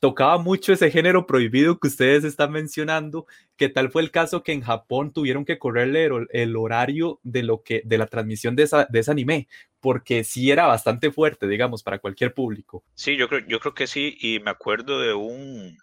tocaba 0.00 0.38
mucho 0.38 0.72
ese 0.72 0.90
género 0.90 1.26
prohibido 1.26 1.78
que 1.78 1.88
ustedes 1.88 2.24
están 2.24 2.52
mencionando, 2.52 3.26
que 3.56 3.68
tal 3.68 3.90
fue 3.90 4.02
el 4.02 4.10
caso 4.10 4.42
que 4.42 4.52
en 4.52 4.62
Japón 4.62 5.12
tuvieron 5.12 5.44
que 5.44 5.58
correrle 5.58 6.08
el, 6.30 6.56
horario 6.56 7.20
de 7.22 7.42
lo 7.42 7.62
que 7.62 7.82
de 7.84 7.98
la 7.98 8.06
transmisión 8.06 8.56
de, 8.56 8.62
esa, 8.62 8.86
de 8.88 9.00
ese 9.00 9.10
anime, 9.10 9.48
porque 9.80 10.24
sí 10.24 10.50
era 10.50 10.66
bastante 10.66 11.10
fuerte, 11.10 11.46
digamos, 11.46 11.82
para 11.82 11.98
cualquier 11.98 12.34
público. 12.34 12.84
Sí, 12.94 13.16
yo 13.16 13.28
creo, 13.28 13.40
yo 13.46 13.60
creo 13.60 13.74
que 13.74 13.86
sí, 13.86 14.16
y 14.20 14.40
me 14.40 14.50
acuerdo 14.50 15.00
de 15.00 15.14
un... 15.14 15.78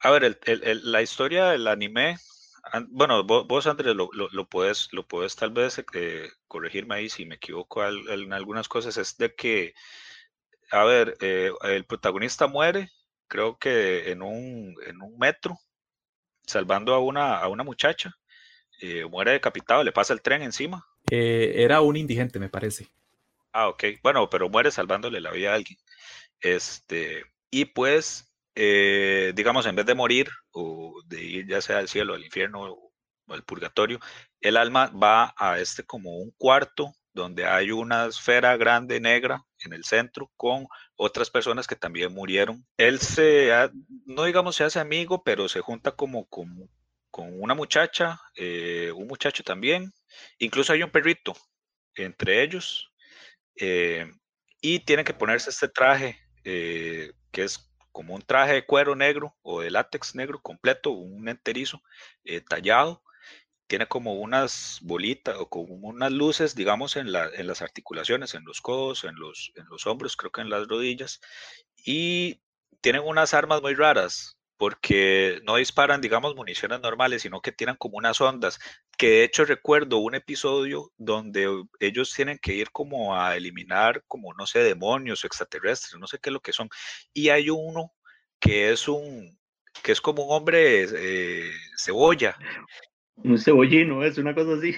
A 0.00 0.10
ver, 0.10 0.38
la 0.84 1.02
historia 1.02 1.46
del 1.46 1.66
anime, 1.66 2.16
bueno, 2.88 3.24
vos, 3.24 3.66
Andrés, 3.66 3.94
lo, 3.94 4.10
lo, 4.12 4.48
puedes, 4.48 4.88
lo 4.92 5.06
puedes 5.06 5.36
tal 5.36 5.50
vez 5.50 5.82
eh, 5.94 6.28
corregirme 6.48 6.96
ahí 6.96 7.08
si 7.08 7.24
me 7.24 7.36
equivoco 7.36 7.84
en 7.84 8.32
algunas 8.32 8.68
cosas, 8.68 8.96
es 8.96 9.16
de 9.16 9.34
que, 9.34 9.74
a 10.70 10.84
ver, 10.84 11.16
eh, 11.20 11.50
el 11.62 11.84
protagonista 11.84 12.46
muere 12.46 12.90
creo 13.28 13.58
que 13.58 14.10
en 14.10 14.22
un, 14.22 14.74
en 14.86 15.02
un 15.02 15.18
metro, 15.18 15.58
salvando 16.46 16.94
a 16.94 16.98
una, 16.98 17.38
a 17.38 17.48
una 17.48 17.64
muchacha, 17.64 18.14
eh, 18.80 19.04
muere 19.06 19.32
decapitado, 19.32 19.82
le 19.82 19.92
pasa 19.92 20.12
el 20.12 20.22
tren 20.22 20.42
encima. 20.42 20.86
Eh, 21.10 21.54
era 21.56 21.80
un 21.80 21.96
indigente, 21.96 22.38
me 22.38 22.48
parece. 22.48 22.88
Ah, 23.52 23.68
ok. 23.68 23.84
Bueno, 24.02 24.28
pero 24.28 24.48
muere 24.48 24.70
salvándole 24.70 25.20
la 25.20 25.30
vida 25.30 25.52
a 25.52 25.54
alguien. 25.54 25.78
Este, 26.40 27.24
y 27.50 27.66
pues, 27.66 28.32
eh, 28.54 29.32
digamos, 29.34 29.66
en 29.66 29.76
vez 29.76 29.86
de 29.86 29.94
morir 29.94 30.28
o 30.52 31.00
de 31.06 31.22
ir 31.22 31.46
ya 31.46 31.60
sea 31.60 31.78
al 31.78 31.88
cielo, 31.88 32.14
al 32.14 32.24
infierno 32.24 32.64
o 32.64 32.92
al 33.28 33.44
purgatorio, 33.44 34.00
el 34.40 34.56
alma 34.56 34.88
va 34.88 35.34
a 35.36 35.58
este 35.58 35.84
como 35.84 36.18
un 36.18 36.32
cuarto 36.32 36.92
donde 37.12 37.46
hay 37.46 37.70
una 37.70 38.06
esfera 38.06 38.56
grande 38.56 39.00
negra 39.00 39.42
en 39.64 39.72
el 39.72 39.84
centro 39.84 40.30
con 40.36 40.68
otras 40.96 41.30
personas 41.30 41.66
que 41.66 41.74
también 41.74 42.12
murieron. 42.12 42.64
Él 42.76 43.00
se, 43.00 43.50
no 44.04 44.24
digamos 44.24 44.54
se 44.54 44.64
hace 44.64 44.78
amigo, 44.78 45.24
pero 45.24 45.48
se 45.48 45.60
junta 45.60 45.92
como 45.92 46.26
con 47.16 47.40
una 47.40 47.54
muchacha, 47.54 48.20
eh, 48.34 48.92
un 48.94 49.06
muchacho 49.06 49.42
también, 49.42 49.90
incluso 50.38 50.74
hay 50.74 50.82
un 50.82 50.90
perrito 50.90 51.34
entre 51.94 52.42
ellos, 52.42 52.92
eh, 53.58 54.12
y 54.60 54.80
tiene 54.80 55.02
que 55.02 55.14
ponerse 55.14 55.48
este 55.48 55.68
traje, 55.68 56.18
eh, 56.44 57.12
que 57.32 57.44
es 57.44 57.72
como 57.90 58.14
un 58.14 58.20
traje 58.20 58.52
de 58.52 58.66
cuero 58.66 58.94
negro 58.94 59.34
o 59.40 59.62
de 59.62 59.70
látex 59.70 60.14
negro 60.14 60.42
completo, 60.42 60.90
un 60.90 61.30
enterizo 61.30 61.80
tallado, 62.50 63.02
tiene 63.66 63.86
como 63.86 64.12
unas 64.16 64.78
bolitas 64.82 65.36
o 65.38 65.48
como 65.48 65.74
unas 65.88 66.12
luces, 66.12 66.54
digamos, 66.54 66.96
en 66.96 67.12
las 67.12 67.62
articulaciones, 67.62 68.34
en 68.34 68.44
los 68.44 68.60
codos, 68.60 69.04
en 69.04 69.14
los, 69.14 69.52
en 69.54 69.64
los 69.70 69.86
hombros, 69.86 70.18
creo 70.18 70.32
que 70.32 70.42
en 70.42 70.50
las 70.50 70.68
rodillas, 70.68 71.22
y 71.82 72.42
tienen 72.82 73.04
unas 73.06 73.32
armas 73.32 73.62
muy 73.62 73.74
raras, 73.74 74.36
porque 74.56 75.40
no 75.44 75.56
disparan, 75.56 76.00
digamos, 76.00 76.34
municiones 76.34 76.80
normales, 76.80 77.22
sino 77.22 77.40
que 77.40 77.52
tienen 77.52 77.76
como 77.76 77.98
unas 77.98 78.20
ondas, 78.20 78.58
que 78.96 79.08
de 79.08 79.24
hecho 79.24 79.44
recuerdo 79.44 79.98
un 79.98 80.14
episodio 80.14 80.92
donde 80.96 81.64
ellos 81.80 82.12
tienen 82.14 82.38
que 82.38 82.54
ir 82.54 82.70
como 82.70 83.20
a 83.20 83.36
eliminar, 83.36 84.02
como, 84.06 84.32
no 84.34 84.46
sé, 84.46 84.60
demonios 84.60 85.22
o 85.22 85.26
extraterrestres, 85.26 85.98
no 86.00 86.06
sé 86.06 86.18
qué 86.20 86.30
es 86.30 86.34
lo 86.34 86.40
que 86.40 86.52
son, 86.52 86.68
y 87.12 87.28
hay 87.28 87.50
uno 87.50 87.92
que 88.40 88.70
es 88.70 88.88
un, 88.88 89.38
que 89.82 89.92
es 89.92 90.00
como 90.00 90.24
un 90.24 90.36
hombre 90.36 90.86
eh, 90.90 91.50
cebolla, 91.76 92.36
un 93.16 93.38
cebollino, 93.38 94.04
es 94.04 94.18
una 94.18 94.34
cosa 94.34 94.54
así. 94.54 94.74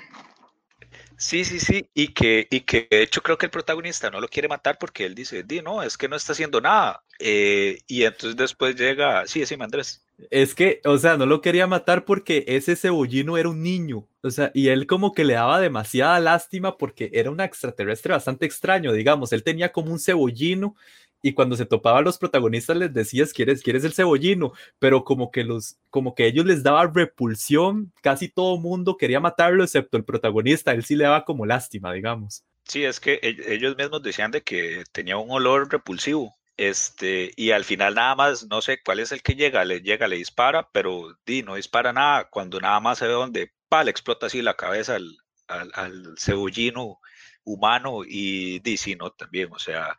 Sí, 1.21 1.45
sí, 1.45 1.59
sí, 1.59 1.91
y 1.95 2.15
que, 2.15 2.47
y 2.49 2.61
que 2.61 2.87
de 2.89 3.03
hecho 3.03 3.23
creo 3.23 3.37
que 3.37 3.47
el 3.47 3.51
protagonista 3.51 4.09
no 4.09 4.21
lo 4.21 4.29
quiere 4.29 4.47
matar 4.47 4.79
porque 4.79 5.05
él 5.05 5.17
dice, 5.17 5.43
di, 5.43 5.61
no, 5.61 5.83
es 5.83 5.99
que 5.99 6.09
no 6.09 6.15
está 6.15 6.31
haciendo 6.33 6.61
nada. 6.61 7.03
Eh, 7.19 7.81
y 7.89 8.05
entonces 8.05 8.37
después 8.37 8.77
llega, 8.77 9.27
sí, 9.27 9.45
sí, 9.45 9.57
Andrés. 9.59 10.05
Es 10.31 10.55
que, 10.55 10.81
o 10.85 10.97
sea, 10.97 11.17
no 11.17 11.27
lo 11.27 11.41
quería 11.41 11.67
matar 11.67 12.05
porque 12.05 12.45
ese 12.47 12.77
cebollino 12.77 13.37
era 13.37 13.49
un 13.49 13.65
niño, 13.65 14.07
o 14.23 14.31
sea, 14.31 14.53
y 14.55 14.69
él 14.69 14.87
como 14.87 15.13
que 15.13 15.25
le 15.25 15.35
daba 15.35 15.61
demasiada 15.61 16.21
lástima 16.21 16.79
porque 16.79 17.11
era 17.13 17.33
un 17.33 17.41
extraterrestre 17.41 18.13
bastante 18.13 18.47
extraño, 18.47 18.93
digamos, 18.93 19.33
él 19.33 19.43
tenía 19.43 19.73
como 19.73 19.91
un 19.91 19.99
cebollino 19.99 20.77
y 21.23 21.33
cuando 21.33 21.57
se 21.57 21.67
topaban 21.67 22.05
los 22.05 22.19
protagonistas 22.19 22.77
les 22.77 22.93
decías, 22.93 23.33
¿quieres, 23.33 23.63
quieres 23.63 23.85
el 23.85 23.93
cebollino? 23.93 24.53
Pero 24.79 25.05
como 25.05 25.31
que, 25.31 25.45
los, 25.45 25.77
como 25.91 26.15
que 26.15 26.27
ellos 26.27 26.47
les 26.47 26.63
daba 26.63 26.87
repulsión, 26.87 27.93
casi 28.03 28.29
todo 28.29 28.59
mundo 28.59 28.97
quería 28.97 29.21
matarlo 29.21 29.65
excepto 29.65 29.97
el 29.97 30.05
protagonista, 30.05 30.73
él 30.73 30.85
sí 30.85 30.97
le 30.97 31.05
daba 31.05 31.25
como 31.25 31.47
lástima, 31.47 31.93
digamos. 31.93 32.45
Sí, 32.65 32.85
es 32.85 33.01
que 33.01 33.19
e, 33.23 33.55
ellos 33.55 33.77
mismos 33.77 34.03
decían 34.03 34.31
de 34.31 34.43
que 34.43 34.85
tenía 34.93 35.17
un 35.17 35.31
olor 35.31 35.73
repulsivo, 35.73 36.35
este, 36.59 37.33
y 37.37 37.53
al 37.53 37.65
final 37.65 37.95
nada 37.95 38.15
más, 38.17 38.47
no 38.49 38.61
sé 38.61 38.83
cuál 38.83 38.99
es 39.01 39.13
el 39.13 39.23
que 39.23 39.37
llega, 39.37 39.65
le 39.65 39.81
llega, 39.81 40.09
le 40.09 40.17
dispara, 40.17 40.69
pero 40.73 41.17
di, 41.25 41.43
no 41.43 41.55
dispara 41.55 41.93
nada, 41.93 42.29
cuando 42.31 42.61
nada 42.61 42.81
más 42.81 42.99
se 42.99 43.07
ve 43.07 43.13
donde, 43.13 43.53
pa, 43.69 43.85
le 43.85 43.91
explota 43.93 44.27
así 44.27 44.43
la 44.43 44.57
cabeza 44.57 44.97
al, 44.97 45.17
al, 45.49 46.15
cebollino 46.19 46.99
humano 47.45 48.03
y 48.05 48.59
di, 48.61 48.77
sí, 48.77 48.97
no, 48.97 49.11
también, 49.13 49.51
o 49.53 49.59
sea, 49.59 49.97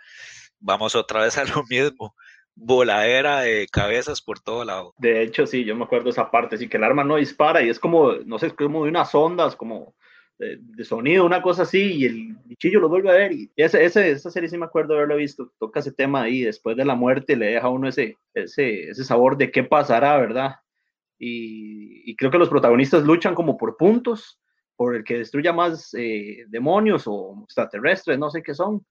vamos 0.60 0.96
otra 0.96 1.24
vez 1.24 1.38
a 1.38 1.46
lo 1.46 1.64
mismo. 1.70 2.16
Voladera 2.56 3.42
de 3.42 3.68
cabezas 3.72 4.22
por 4.22 4.40
todo 4.40 4.66
lado. 4.66 4.94
De 4.98 5.22
hecho, 5.24 5.48
sí, 5.48 5.64
yo 5.64 5.76
me 5.76 5.86
acuerdo 5.86 6.10
esa 6.10 6.30
parte, 6.30 6.58
sí, 6.58 6.68
que 6.68 6.78
el 6.78 6.84
arma 6.84 7.04
no 7.04 7.16
dispara 7.16 7.62
y 7.62 7.70
es 7.70 7.80
como, 7.80 8.14
no 8.26 8.38
sé, 8.38 8.48
es 8.48 8.54
como 8.54 8.84
de 8.84 8.90
unas 8.90 9.16
ondas, 9.16 9.56
como 9.56 9.96
de, 10.38 10.84
sonido, 10.86 11.26
una 11.26 11.42
cosa 11.42 11.64
así, 11.64 11.94
y 11.94 12.06
el 12.06 12.36
bichillo 12.46 12.80
lo 12.80 12.90
vuelve 12.90 13.10
a 13.10 13.14
ver. 13.14 13.32
Y 13.34 13.52
ese, 13.56 13.84
ese, 13.84 14.12
esa 14.12 14.32
serie 14.32 14.50
sí 14.50 14.58
me 14.58 14.66
acuerdo 14.66 14.94
de 14.94 15.00
haberlo 15.00 15.18
visto. 15.18 15.52
Toca 15.60 15.80
ese 15.80 15.92
tema 15.92 16.24
ahí, 16.24 16.42
después 16.42 16.78
de 16.78 16.86
la 16.86 16.96
muerte 16.96 17.36
le 17.36 17.48
deja 17.48 17.68
a 17.68 17.72
uno 17.72 17.88
ese, 17.88 18.18
ese, 18.34 18.90
ese 18.90 19.04
sabor 19.04 19.38
de 19.38 19.52
qué 19.52 19.64
pasará, 19.64 20.18
¿verdad? 20.18 20.56
Y, 21.18 22.10
y, 22.10 22.16
creo 22.16 22.32
que 22.32 22.38
los 22.38 22.48
protagonistas 22.48 23.04
luchan 23.04 23.36
como 23.36 23.58
por 23.58 23.76
puntos, 23.76 24.40
por 24.78 24.96
el 24.96 25.04
que 25.04 25.18
destruya 25.18 25.52
más 25.52 25.94
eh, 25.94 26.46
demonios 26.48 27.04
o 27.06 27.42
extraterrestres, 27.44 28.18
no 28.18 28.30
sé 28.30 28.42
qué 28.42 28.54
son 28.54 28.86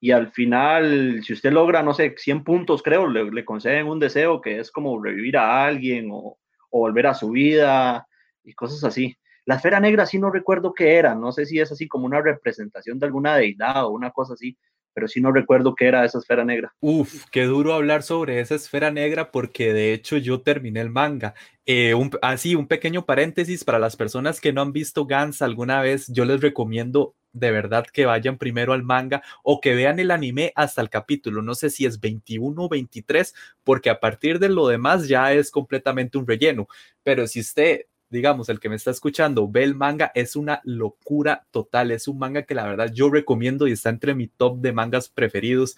y 0.00 0.12
al 0.12 0.30
final, 0.32 1.22
si 1.24 1.32
usted 1.32 1.52
logra, 1.52 1.82
no 1.82 1.92
sé, 1.92 2.14
100 2.16 2.44
puntos, 2.44 2.82
creo, 2.82 3.08
le, 3.08 3.44
conceden 3.44 3.88
un 3.88 3.98
deseo 3.98 4.40
que 4.40 4.60
es 4.60 4.70
como 4.70 5.02
revivir 5.02 5.36
a 5.36 5.64
alguien 5.64 6.08
o, 6.12 6.38
o, 6.70 6.78
volver 6.78 7.08
a 7.08 7.14
su 7.14 7.30
vida 7.30 8.06
y 8.44 8.54
cosas 8.54 8.84
así. 8.84 9.16
La 9.44 9.56
esfera 9.56 9.80
negra 9.80 10.06
sí 10.06 10.18
no 10.18 10.30
recuerdo 10.30 10.72
qué 10.72 10.96
era, 10.96 11.14
no 11.14 11.32
sé 11.32 11.46
si 11.46 11.58
es 11.58 11.72
así 11.72 11.88
como 11.88 12.06
una 12.06 12.20
representación 12.20 12.98
de 12.98 13.06
alguna 13.06 13.36
deidad 13.36 13.86
o 13.86 13.90
una 13.90 14.10
cosa 14.10 14.34
así, 14.34 14.56
pero 14.94 15.08
sí 15.08 15.20
no 15.20 15.32
recuerdo 15.32 15.74
qué 15.74 15.86
era 15.86 16.04
esa 16.04 16.18
esfera 16.18 16.44
negra. 16.44 16.74
Uf, 16.80 17.24
qué 17.30 17.44
duro 17.44 17.74
hablar 17.74 18.02
sobre 18.02 18.40
esa 18.40 18.54
esfera 18.54 18.90
negra 18.90 19.30
porque 19.30 19.72
de 19.72 19.92
hecho 19.92 20.16
yo 20.16 20.40
terminé 20.42 20.80
el 20.80 20.90
manga. 20.90 21.34
Eh, 21.66 21.94
así, 22.22 22.54
un 22.54 22.66
pequeño 22.66 23.04
paréntesis 23.04 23.64
para 23.64 23.78
las 23.78 23.96
personas 23.96 24.40
que 24.40 24.52
no 24.52 24.62
han 24.62 24.72
visto 24.72 25.06
Gans 25.06 25.42
alguna 25.42 25.82
vez, 25.82 26.06
yo 26.08 26.24
les 26.24 26.40
recomiendo 26.40 27.14
de 27.32 27.50
verdad 27.50 27.86
que 27.92 28.06
vayan 28.06 28.38
primero 28.38 28.72
al 28.72 28.82
manga 28.82 29.22
o 29.42 29.60
que 29.60 29.74
vean 29.74 29.98
el 29.98 30.10
anime 30.10 30.52
hasta 30.56 30.80
el 30.80 30.90
capítulo. 30.90 31.42
No 31.42 31.54
sé 31.54 31.70
si 31.70 31.86
es 31.86 32.00
21 32.00 32.62
o 32.62 32.68
23, 32.68 33.34
porque 33.64 33.90
a 33.90 34.00
partir 34.00 34.38
de 34.38 34.48
lo 34.48 34.66
demás 34.68 35.08
ya 35.08 35.32
es 35.32 35.50
completamente 35.50 36.18
un 36.18 36.26
relleno. 36.26 36.68
Pero 37.02 37.26
si 37.26 37.40
usted, 37.40 37.82
digamos, 38.10 38.48
el 38.48 38.60
que 38.60 38.68
me 38.68 38.76
está 38.76 38.90
escuchando, 38.90 39.48
ve 39.48 39.64
el 39.64 39.74
manga, 39.74 40.12
es 40.14 40.36
una 40.36 40.60
locura 40.64 41.46
total. 41.50 41.90
Es 41.90 42.08
un 42.08 42.18
manga 42.18 42.42
que 42.42 42.54
la 42.54 42.66
verdad 42.66 42.90
yo 42.92 43.10
recomiendo 43.10 43.66
y 43.66 43.72
está 43.72 43.90
entre 43.90 44.14
mi 44.14 44.28
top 44.28 44.58
de 44.58 44.72
mangas 44.72 45.08
preferidos. 45.08 45.76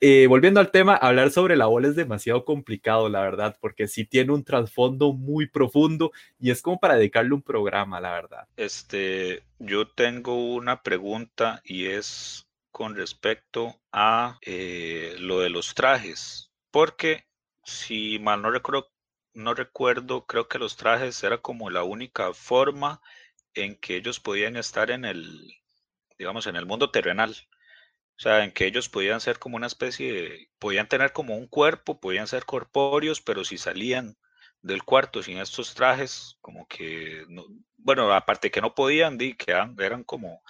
Eh, 0.00 0.26
volviendo 0.26 0.60
al 0.60 0.70
tema, 0.70 0.94
hablar 0.94 1.30
sobre 1.30 1.56
la 1.56 1.66
bola 1.66 1.88
es 1.88 1.96
demasiado 1.96 2.44
complicado, 2.44 3.08
la 3.08 3.22
verdad, 3.22 3.56
porque 3.60 3.88
sí 3.88 4.04
tiene 4.04 4.32
un 4.32 4.44
trasfondo 4.44 5.14
muy 5.14 5.46
profundo 5.48 6.12
y 6.38 6.50
es 6.50 6.60
como 6.60 6.78
para 6.78 6.96
dedicarle 6.96 7.32
un 7.32 7.40
programa, 7.40 7.98
la 7.98 8.12
verdad. 8.12 8.46
Este, 8.56 9.42
yo 9.58 9.88
tengo 9.88 10.54
una 10.54 10.82
pregunta 10.82 11.62
y 11.64 11.86
es 11.86 12.46
con 12.70 12.94
respecto 12.94 13.80
a 13.90 14.38
eh, 14.42 15.14
lo 15.18 15.40
de 15.40 15.48
los 15.48 15.74
trajes, 15.74 16.50
porque 16.70 17.24
si 17.64 18.18
mal 18.18 18.42
no 18.42 18.50
recuerdo, 18.50 18.90
no 19.36 19.54
recuerdo, 19.54 20.26
creo 20.26 20.48
que 20.48 20.58
los 20.58 20.76
trajes 20.76 21.22
era 21.22 21.38
como 21.38 21.70
la 21.70 21.84
única 21.84 22.32
forma 22.34 23.00
en 23.54 23.76
que 23.76 23.96
ellos 23.96 24.20
podían 24.20 24.56
estar 24.56 24.90
en 24.90 25.04
el, 25.04 25.52
digamos, 26.18 26.46
en 26.46 26.56
el 26.56 26.66
mundo 26.66 26.90
terrenal. 26.90 27.36
O 28.18 28.20
sea, 28.20 28.44
en 28.44 28.52
que 28.52 28.66
ellos 28.66 28.88
podían 28.88 29.20
ser 29.20 29.38
como 29.38 29.56
una 29.56 29.66
especie 29.66 30.12
de, 30.12 30.50
podían 30.58 30.88
tener 30.88 31.12
como 31.12 31.36
un 31.36 31.46
cuerpo, 31.48 32.00
podían 32.00 32.26
ser 32.26 32.46
corpóreos, 32.46 33.20
pero 33.20 33.44
si 33.44 33.58
salían 33.58 34.16
del 34.62 34.82
cuarto 34.84 35.22
sin 35.22 35.38
estos 35.38 35.74
trajes, 35.74 36.38
como 36.40 36.66
que, 36.66 37.24
no, 37.28 37.44
bueno, 37.76 38.12
aparte 38.12 38.50
que 38.50 38.62
no 38.62 38.74
podían, 38.74 39.18
di, 39.18 39.34
que 39.34 39.52
eran, 39.52 40.02
como, 40.04 40.42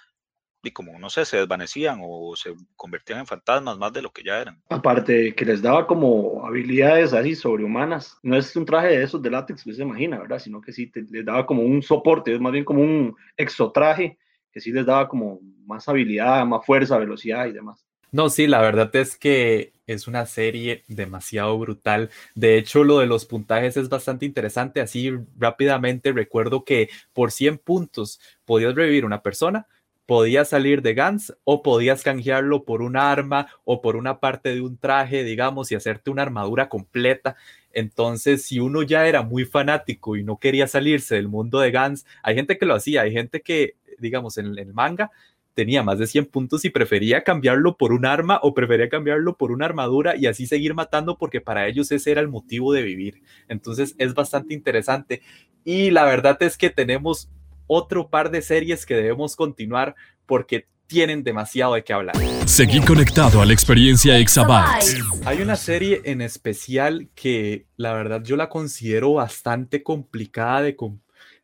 di, 0.62 0.70
como, 0.70 0.98
no 0.98 1.10
sé, 1.10 1.24
se 1.24 1.36
desvanecían 1.38 2.00
o 2.02 2.34
se 2.36 2.54
convertían 2.74 3.20
en 3.20 3.26
fantasmas 3.26 3.78
más 3.78 3.92
de 3.92 4.02
lo 4.02 4.10
que 4.10 4.22
ya 4.22 4.40
eran. 4.40 4.60
Aparte 4.68 5.34
que 5.34 5.44
les 5.44 5.62
daba 5.62 5.86
como 5.86 6.44
habilidades 6.46 7.12
así 7.12 7.34
sobrehumanas, 7.34 8.18
no 8.22 8.36
es 8.36 8.54
un 8.56 8.64
traje 8.64 8.88
de 8.88 9.02
esos 9.02 9.22
de 9.22 9.30
látex 9.30 9.64
que 9.64 9.72
se 9.72 9.82
imagina, 9.82 10.18
¿verdad? 10.18 10.38
Sino 10.38 10.60
que 10.60 10.72
sí 10.72 10.90
les 11.10 11.24
daba 11.24 11.46
como 11.46 11.62
un 11.62 11.82
soporte, 11.82 12.34
es 12.34 12.40
más 12.40 12.52
bien 12.52 12.64
como 12.64 12.82
un 12.82 13.14
exotraje 13.36 14.18
que 14.50 14.60
sí 14.60 14.72
les 14.72 14.86
daba 14.86 15.08
como 15.08 15.40
más 15.66 15.88
habilidad, 15.88 16.44
más 16.46 16.64
fuerza, 16.64 16.98
velocidad 16.98 17.46
y 17.46 17.52
demás. 17.52 17.86
No, 18.12 18.30
sí, 18.30 18.46
la 18.46 18.62
verdad 18.62 18.94
es 18.96 19.16
que 19.16 19.72
es 19.86 20.08
una 20.08 20.26
serie 20.26 20.84
demasiado 20.88 21.58
brutal. 21.58 22.10
De 22.34 22.56
hecho, 22.56 22.82
lo 22.82 22.98
de 22.98 23.06
los 23.06 23.26
puntajes 23.26 23.76
es 23.76 23.88
bastante 23.88 24.24
interesante. 24.24 24.80
Así 24.80 25.12
rápidamente 25.38 26.12
recuerdo 26.12 26.64
que 26.64 26.88
por 27.12 27.30
100 27.30 27.58
puntos 27.58 28.20
podías 28.44 28.74
revivir 28.74 29.04
una 29.04 29.22
persona, 29.22 29.66
podías 30.06 30.48
salir 30.48 30.82
de 30.82 30.94
Gans 30.94 31.36
o 31.44 31.62
podías 31.62 32.02
canjearlo 32.02 32.64
por 32.64 32.82
un 32.82 32.96
arma 32.96 33.48
o 33.64 33.82
por 33.82 33.96
una 33.96 34.20
parte 34.20 34.54
de 34.54 34.60
un 34.60 34.78
traje, 34.78 35.24
digamos, 35.24 35.70
y 35.72 35.74
hacerte 35.74 36.10
una 36.10 36.22
armadura 36.22 36.68
completa. 36.68 37.36
Entonces, 37.72 38.44
si 38.44 38.60
uno 38.60 38.82
ya 38.82 39.06
era 39.06 39.22
muy 39.22 39.44
fanático 39.44 40.16
y 40.16 40.24
no 40.24 40.38
quería 40.38 40.66
salirse 40.66 41.16
del 41.16 41.28
mundo 41.28 41.60
de 41.60 41.70
Gans, 41.70 42.06
hay 42.22 42.34
gente 42.36 42.56
que 42.56 42.66
lo 42.66 42.74
hacía, 42.74 43.02
hay 43.02 43.12
gente 43.12 43.42
que 43.42 43.74
digamos, 43.98 44.38
en 44.38 44.58
el 44.58 44.74
manga, 44.74 45.10
tenía 45.54 45.82
más 45.82 45.98
de 45.98 46.06
100 46.06 46.26
puntos 46.26 46.64
y 46.64 46.70
prefería 46.70 47.24
cambiarlo 47.24 47.76
por 47.76 47.92
un 47.92 48.04
arma 48.04 48.38
o 48.42 48.52
prefería 48.52 48.90
cambiarlo 48.90 49.36
por 49.36 49.52
una 49.52 49.64
armadura 49.64 50.14
y 50.16 50.26
así 50.26 50.46
seguir 50.46 50.74
matando 50.74 51.16
porque 51.16 51.40
para 51.40 51.66
ellos 51.66 51.90
ese 51.92 52.10
era 52.10 52.20
el 52.20 52.28
motivo 52.28 52.72
de 52.72 52.82
vivir. 52.82 53.22
Entonces 53.48 53.94
es 53.98 54.12
bastante 54.14 54.52
interesante 54.52 55.22
y 55.64 55.90
la 55.90 56.04
verdad 56.04 56.36
es 56.42 56.58
que 56.58 56.68
tenemos 56.68 57.30
otro 57.66 58.08
par 58.08 58.30
de 58.30 58.42
series 58.42 58.86
que 58.86 58.94
debemos 58.94 59.36
continuar 59.36 59.94
porque 60.26 60.66
tienen 60.86 61.24
demasiado 61.24 61.74
de 61.74 61.84
qué 61.84 61.92
hablar. 61.92 62.16
Seguí 62.46 62.80
conectado 62.80 63.40
a 63.40 63.46
la 63.46 63.52
experiencia 63.52 64.18
Exabytes. 64.18 64.96
Hay 65.24 65.42
una 65.42 65.56
serie 65.56 66.00
en 66.04 66.20
especial 66.20 67.08
que 67.14 67.66
la 67.76 67.92
verdad 67.92 68.22
yo 68.22 68.36
la 68.36 68.48
considero 68.48 69.14
bastante 69.14 69.82
complicada 69.82 70.62
de, 70.62 70.76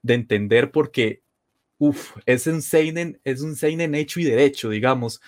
de 0.03 0.15
entender 0.15 0.71
porque 0.71 1.23
uf, 1.83 2.17
es 2.27 2.47
un 2.47 2.63
seinen, 2.63 3.21
es 3.25 3.41
un 3.41 3.57
seinen 3.57 3.97
hecho 3.97 4.21
y 4.21 4.25
derecho, 4.25 4.71
digamos. 4.71 5.21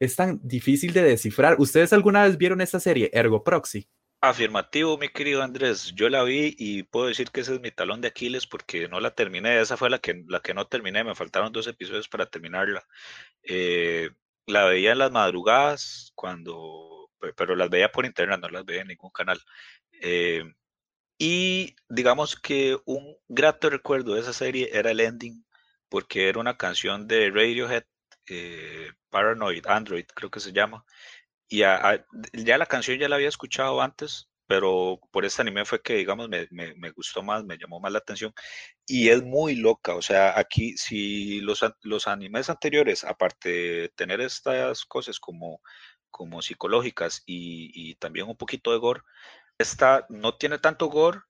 Es 0.00 0.16
tan 0.16 0.40
difícil 0.42 0.92
de 0.92 1.02
descifrar. 1.02 1.56
¿Ustedes 1.60 1.92
alguna 1.92 2.24
vez 2.24 2.36
vieron 2.36 2.60
esta 2.60 2.80
serie, 2.80 3.08
Ergo 3.12 3.44
Proxy? 3.44 3.86
Afirmativo, 4.20 4.98
mi 4.98 5.08
querido 5.08 5.42
Andrés. 5.42 5.92
Yo 5.94 6.08
la 6.08 6.22
vi 6.24 6.54
y 6.58 6.82
puedo 6.84 7.06
decir 7.06 7.30
que 7.30 7.40
ese 7.40 7.54
es 7.54 7.60
mi 7.60 7.70
talón 7.70 8.00
de 8.00 8.08
Aquiles 8.08 8.46
porque 8.46 8.88
no 8.88 8.98
la 8.98 9.14
terminé. 9.14 9.60
Esa 9.60 9.76
fue 9.76 9.90
la 9.90 9.98
que, 9.98 10.24
la 10.26 10.40
que 10.40 10.54
no 10.54 10.66
terminé. 10.66 11.04
Me 11.04 11.14
faltaron 11.14 11.52
dos 11.52 11.66
episodios 11.66 12.08
para 12.08 12.26
terminarla. 12.26 12.82
Eh, 13.42 14.10
la 14.46 14.64
veía 14.64 14.92
en 14.92 14.98
las 14.98 15.12
madrugadas 15.12 16.12
cuando, 16.14 17.10
pero 17.36 17.56
las 17.56 17.70
veía 17.70 17.92
por 17.92 18.06
internet, 18.06 18.40
no 18.40 18.48
las 18.48 18.64
veía 18.64 18.82
en 18.82 18.88
ningún 18.88 19.10
canal. 19.10 19.40
Eh, 20.00 20.44
y 21.18 21.76
digamos 21.88 22.36
que 22.36 22.78
un 22.86 23.16
grato 23.28 23.70
recuerdo 23.70 24.14
de 24.14 24.20
esa 24.20 24.32
serie 24.32 24.70
era 24.72 24.90
el 24.90 25.00
ending 25.00 25.44
porque 25.88 26.28
era 26.28 26.40
una 26.40 26.56
canción 26.56 27.06
de 27.08 27.30
Radiohead, 27.30 27.84
eh, 28.28 28.92
Paranoid 29.10 29.66
Android, 29.66 30.06
creo 30.14 30.30
que 30.30 30.40
se 30.40 30.52
llama 30.52 30.84
y 31.48 31.58
ya 31.58 32.58
la 32.58 32.66
canción 32.66 32.98
ya 32.98 33.08
la 33.08 33.16
había 33.16 33.28
escuchado 33.28 33.80
antes, 33.80 34.28
pero 34.46 35.00
por 35.10 35.24
este 35.24 35.42
anime 35.42 35.64
fue 35.64 35.82
que, 35.82 35.94
digamos, 35.94 36.28
me, 36.28 36.48
me, 36.50 36.90
gustó 36.90 37.22
más, 37.22 37.44
me 37.44 37.58
llamó 37.58 37.80
más 37.80 37.92
la 37.92 37.98
atención. 37.98 38.32
Y 38.86 39.08
es 39.08 39.22
muy 39.22 39.56
loca, 39.56 39.94
o 39.94 40.02
sea, 40.02 40.38
aquí 40.38 40.76
si 40.76 41.40
los, 41.40 41.60
los 41.82 42.08
animes 42.08 42.50
anteriores, 42.50 43.04
aparte 43.04 43.48
de 43.50 43.88
tener 43.90 44.20
estas 44.20 44.84
cosas 44.84 45.18
como, 45.20 45.60
como 46.10 46.42
psicológicas 46.42 47.22
y, 47.26 47.70
y 47.74 47.96
también 47.96 48.28
un 48.28 48.36
poquito 48.36 48.72
de 48.72 48.78
gore, 48.78 49.02
esta 49.58 50.06
no 50.10 50.36
tiene 50.36 50.58
tanto 50.58 50.86
gore, 50.86 51.20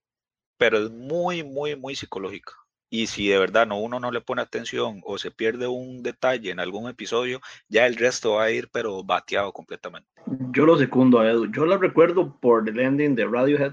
pero 0.59 0.79
es 0.79 0.91
muy, 0.91 1.45
muy, 1.45 1.77
muy 1.77 1.97
psicológica. 1.97 2.55
Y 2.89 3.09
si 3.09 3.29
de 3.29 3.39
verdad 3.39 3.67
no, 3.67 3.81
uno 3.81 3.99
no 3.99 4.11
le 4.11 4.21
pone 4.21 4.43
atención 4.43 5.01
o 5.05 5.19
se 5.19 5.31
pierde 5.31 5.67
un 5.67 6.03
detalle 6.03 6.51
en 6.51 6.61
algún 6.61 6.89
episodio, 6.89 7.41
ya 7.69 7.87
el 7.87 7.97
resto 7.97 8.35
va 8.35 8.45
a 8.45 8.51
ir 8.51 8.69
pero 8.73 9.03
bateado 9.03 9.53
completamente. 9.53 10.09
Yo 10.53 10.67
lo 10.67 10.79
secundo 10.79 11.19
a 11.19 11.31
Edu. 11.31 11.51
Yo 11.51 11.67
la 11.67 11.79
recuerdo 11.79 12.39
por 12.41 12.69
el 12.69 12.79
ending 12.79 13.17
de 13.17 13.27
Radiohead 13.27 13.73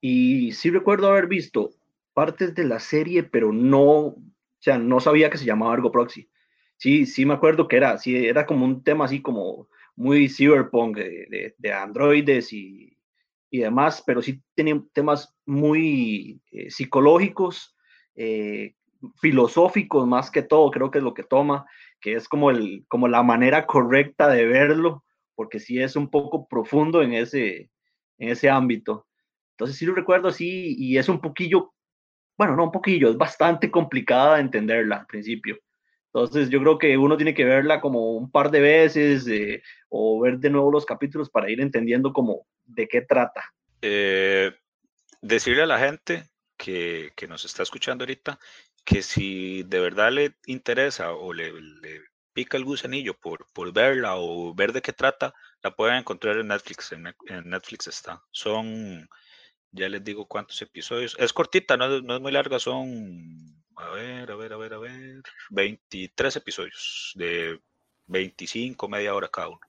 y 0.00 0.52
sí 0.52 0.70
recuerdo 0.70 1.08
haber 1.08 1.26
visto 1.26 1.70
partes 2.12 2.54
de 2.54 2.64
la 2.64 2.80
serie, 2.80 3.22
pero 3.22 3.52
no, 3.52 3.90
o 3.90 4.22
sea, 4.58 4.78
no 4.78 5.00
sabía 5.00 5.30
que 5.30 5.38
se 5.38 5.44
llamaba 5.44 5.72
Argo 5.72 5.92
Proxy. 5.92 6.28
Sí, 6.76 7.06
sí 7.06 7.26
me 7.26 7.34
acuerdo 7.34 7.68
que 7.68 7.76
era, 7.76 7.98
sí, 7.98 8.16
era 8.16 8.46
como 8.46 8.64
un 8.64 8.82
tema 8.82 9.04
así 9.04 9.20
como 9.20 9.68
muy 9.96 10.28
cyberpunk 10.28 10.96
de, 10.96 11.54
de, 11.56 11.72
androides 11.72 12.52
y, 12.52 12.96
y, 13.50 13.58
demás, 13.58 14.02
pero 14.06 14.22
sí 14.22 14.42
tenía 14.54 14.82
temas 14.94 15.34
muy 15.44 16.40
eh, 16.50 16.70
psicológicos 16.70 17.76
eh, 18.22 18.74
filosóficos 19.18 20.06
más 20.06 20.30
que 20.30 20.42
todo, 20.42 20.70
creo 20.70 20.90
que 20.90 20.98
es 20.98 21.04
lo 21.04 21.14
que 21.14 21.22
toma, 21.22 21.64
que 22.02 22.14
es 22.14 22.28
como, 22.28 22.50
el, 22.50 22.84
como 22.86 23.08
la 23.08 23.22
manera 23.22 23.66
correcta 23.66 24.28
de 24.28 24.44
verlo, 24.44 25.04
porque 25.34 25.58
sí 25.58 25.80
es 25.80 25.96
un 25.96 26.10
poco 26.10 26.46
profundo 26.46 27.00
en 27.00 27.14
ese, 27.14 27.70
en 28.18 28.28
ese 28.28 28.50
ámbito. 28.50 29.06
Entonces 29.52 29.78
sí 29.78 29.86
lo 29.86 29.94
recuerdo 29.94 30.28
así 30.28 30.74
y 30.78 30.98
es 30.98 31.08
un 31.08 31.18
poquillo, 31.18 31.72
bueno, 32.36 32.56
no 32.56 32.64
un 32.64 32.72
poquillo, 32.72 33.08
es 33.08 33.16
bastante 33.16 33.70
complicada 33.70 34.34
de 34.34 34.42
entenderla 34.42 34.96
al 34.96 35.06
principio. 35.06 35.58
Entonces 36.12 36.50
yo 36.50 36.60
creo 36.60 36.76
que 36.76 36.98
uno 36.98 37.16
tiene 37.16 37.32
que 37.32 37.44
verla 37.46 37.80
como 37.80 38.16
un 38.16 38.30
par 38.30 38.50
de 38.50 38.60
veces 38.60 39.26
eh, 39.28 39.62
o 39.88 40.20
ver 40.20 40.38
de 40.38 40.50
nuevo 40.50 40.70
los 40.70 40.84
capítulos 40.84 41.30
para 41.30 41.50
ir 41.50 41.62
entendiendo 41.62 42.12
como 42.12 42.46
de 42.66 42.86
qué 42.86 43.00
trata. 43.00 43.42
Eh, 43.80 44.52
decirle 45.22 45.62
a 45.62 45.66
la 45.66 45.78
gente 45.78 46.29
que, 46.60 47.26
nos 47.28 47.44
está 47.44 47.62
escuchando 47.62 48.04
ahorita, 48.04 48.38
que 48.84 49.02
si 49.02 49.62
de 49.62 49.80
verdad 49.80 50.12
le 50.12 50.34
interesa 50.46 51.12
o 51.12 51.32
le, 51.32 51.52
pica 52.32 52.56
el 52.56 52.64
gusanillo 52.64 53.14
por, 53.14 53.46
por 53.52 53.72
verla 53.72 54.16
o 54.16 54.54
ver 54.54 54.72
de 54.72 54.82
qué 54.82 54.92
trata, 54.92 55.34
la 55.62 55.74
pueden 55.74 55.96
encontrar 55.96 56.36
en 56.36 56.48
Netflix. 56.48 56.92
En, 56.92 57.04
Netflix 57.48 57.86
está. 57.86 58.22
Son, 58.30 59.08
ya 59.72 59.88
les 59.88 60.04
digo 60.04 60.26
cuántos 60.26 60.60
episodios. 60.60 61.16
Es 61.18 61.32
cortita, 61.32 61.76
no 61.76 61.96
es, 61.96 62.02
no 62.02 62.16
es 62.16 62.20
muy 62.20 62.32
larga, 62.32 62.58
son, 62.58 63.56
a 63.76 63.90
ver, 63.90 64.30
a 64.30 64.36
ver, 64.36 64.52
a 64.52 64.56
ver, 64.56 64.74
a 64.74 64.78
ver, 64.78 65.22
23 65.50 66.36
episodios 66.36 67.12
de 67.14 67.58
25, 68.06 68.88
media 68.88 69.14
hora 69.14 69.28
cada 69.28 69.48
uno. 69.48 69.60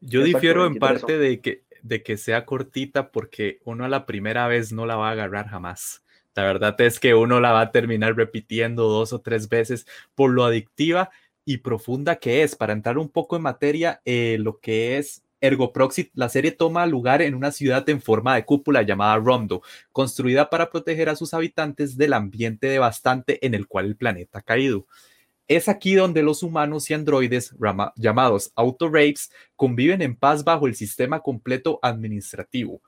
Yo 0.00 0.22
difiero 0.22 0.64
en 0.64 0.76
parte 0.76 1.18
de 1.18 1.40
que 1.40 1.64
de 1.82 2.02
que 2.02 2.16
sea 2.16 2.44
cortita 2.44 3.10
porque 3.10 3.60
uno 3.64 3.84
a 3.84 3.88
la 3.88 4.06
primera 4.06 4.46
vez 4.48 4.72
no 4.72 4.86
la 4.86 4.96
va 4.96 5.08
a 5.08 5.12
agarrar 5.12 5.48
jamás. 5.48 6.02
La 6.34 6.44
verdad 6.44 6.80
es 6.80 7.00
que 7.00 7.14
uno 7.14 7.40
la 7.40 7.52
va 7.52 7.62
a 7.62 7.72
terminar 7.72 8.14
repitiendo 8.14 8.84
dos 8.84 9.12
o 9.12 9.20
tres 9.20 9.48
veces 9.48 9.86
por 10.14 10.30
lo 10.30 10.44
adictiva 10.44 11.10
y 11.44 11.58
profunda 11.58 12.16
que 12.16 12.42
es. 12.42 12.54
Para 12.54 12.72
entrar 12.72 12.98
un 12.98 13.08
poco 13.08 13.36
en 13.36 13.42
materia, 13.42 14.00
eh, 14.04 14.36
lo 14.38 14.60
que 14.60 14.98
es 14.98 15.24
Ergo 15.40 15.72
Proxy, 15.72 16.10
la 16.14 16.28
serie 16.28 16.52
toma 16.52 16.86
lugar 16.86 17.22
en 17.22 17.34
una 17.34 17.52
ciudad 17.52 17.88
en 17.88 18.02
forma 18.02 18.34
de 18.34 18.44
cúpula 18.44 18.82
llamada 18.82 19.16
Rondo, 19.16 19.62
construida 19.92 20.50
para 20.50 20.70
proteger 20.70 21.08
a 21.08 21.16
sus 21.16 21.34
habitantes 21.34 21.96
del 21.96 22.12
ambiente 22.12 22.66
devastante 22.66 23.44
en 23.46 23.54
el 23.54 23.66
cual 23.66 23.86
el 23.86 23.96
planeta 23.96 24.40
ha 24.40 24.42
caído. 24.42 24.86
Es 25.48 25.66
aquí 25.68 25.94
donde 25.94 26.22
los 26.22 26.42
humanos 26.42 26.90
y 26.90 26.94
androides 26.94 27.54
llamados 27.96 28.52
auto-rapes 28.54 29.32
conviven 29.56 30.02
en 30.02 30.14
paz 30.14 30.44
bajo 30.44 30.66
el 30.66 30.74
sistema 30.74 31.20
completo 31.20 31.78
administrativo. 31.80 32.82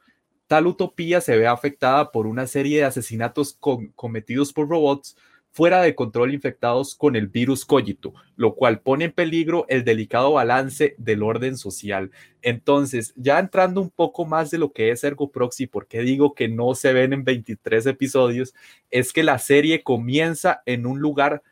Tal 0.47 0.67
utopía 0.67 1.23
se 1.23 1.39
ve 1.39 1.47
afectada 1.47 2.13
por 2.13 2.27
una 2.27 2.47
serie 2.47 2.79
de 2.79 2.85
asesinatos 2.85 3.59
cometidos 3.95 4.53
por 4.53 4.69
robots 4.69 5.17
fuera 5.53 5.83
de 5.83 5.95
control 5.95 6.35
infectados 6.35 6.95
con 6.95 7.17
el 7.17 7.29
virus 7.29 7.65
cogito, 7.65 8.13
lo 8.37 8.55
cual 8.55 8.81
pone 8.81 9.07
en 9.07 9.13
peligro 9.13 9.65
el 9.69 9.83
delicado 9.85 10.33
balance 10.33 10.95
del 10.99 11.23
orden 11.23 11.57
social. 11.57 12.11
Entonces, 12.43 13.13
ya 13.17 13.39
entrando 13.39 13.81
un 13.81 13.91
poco 13.91 14.27
más 14.27 14.51
de 14.51 14.59
lo 14.59 14.73
que 14.73 14.91
es 14.91 15.03
Ergo 15.03 15.31
Proxy, 15.33 15.67
porque 15.67 16.03
digo 16.03 16.35
que 16.35 16.49
no 16.49 16.75
se 16.75 16.93
ven 16.93 17.13
en 17.13 17.25
23 17.25 17.87
episodios, 17.87 18.55
es 18.91 19.13
que 19.13 19.23
la 19.23 19.39
serie 19.39 19.83
comienza 19.83 20.63
en 20.67 20.87
un 20.87 21.01
lugar 21.01 21.43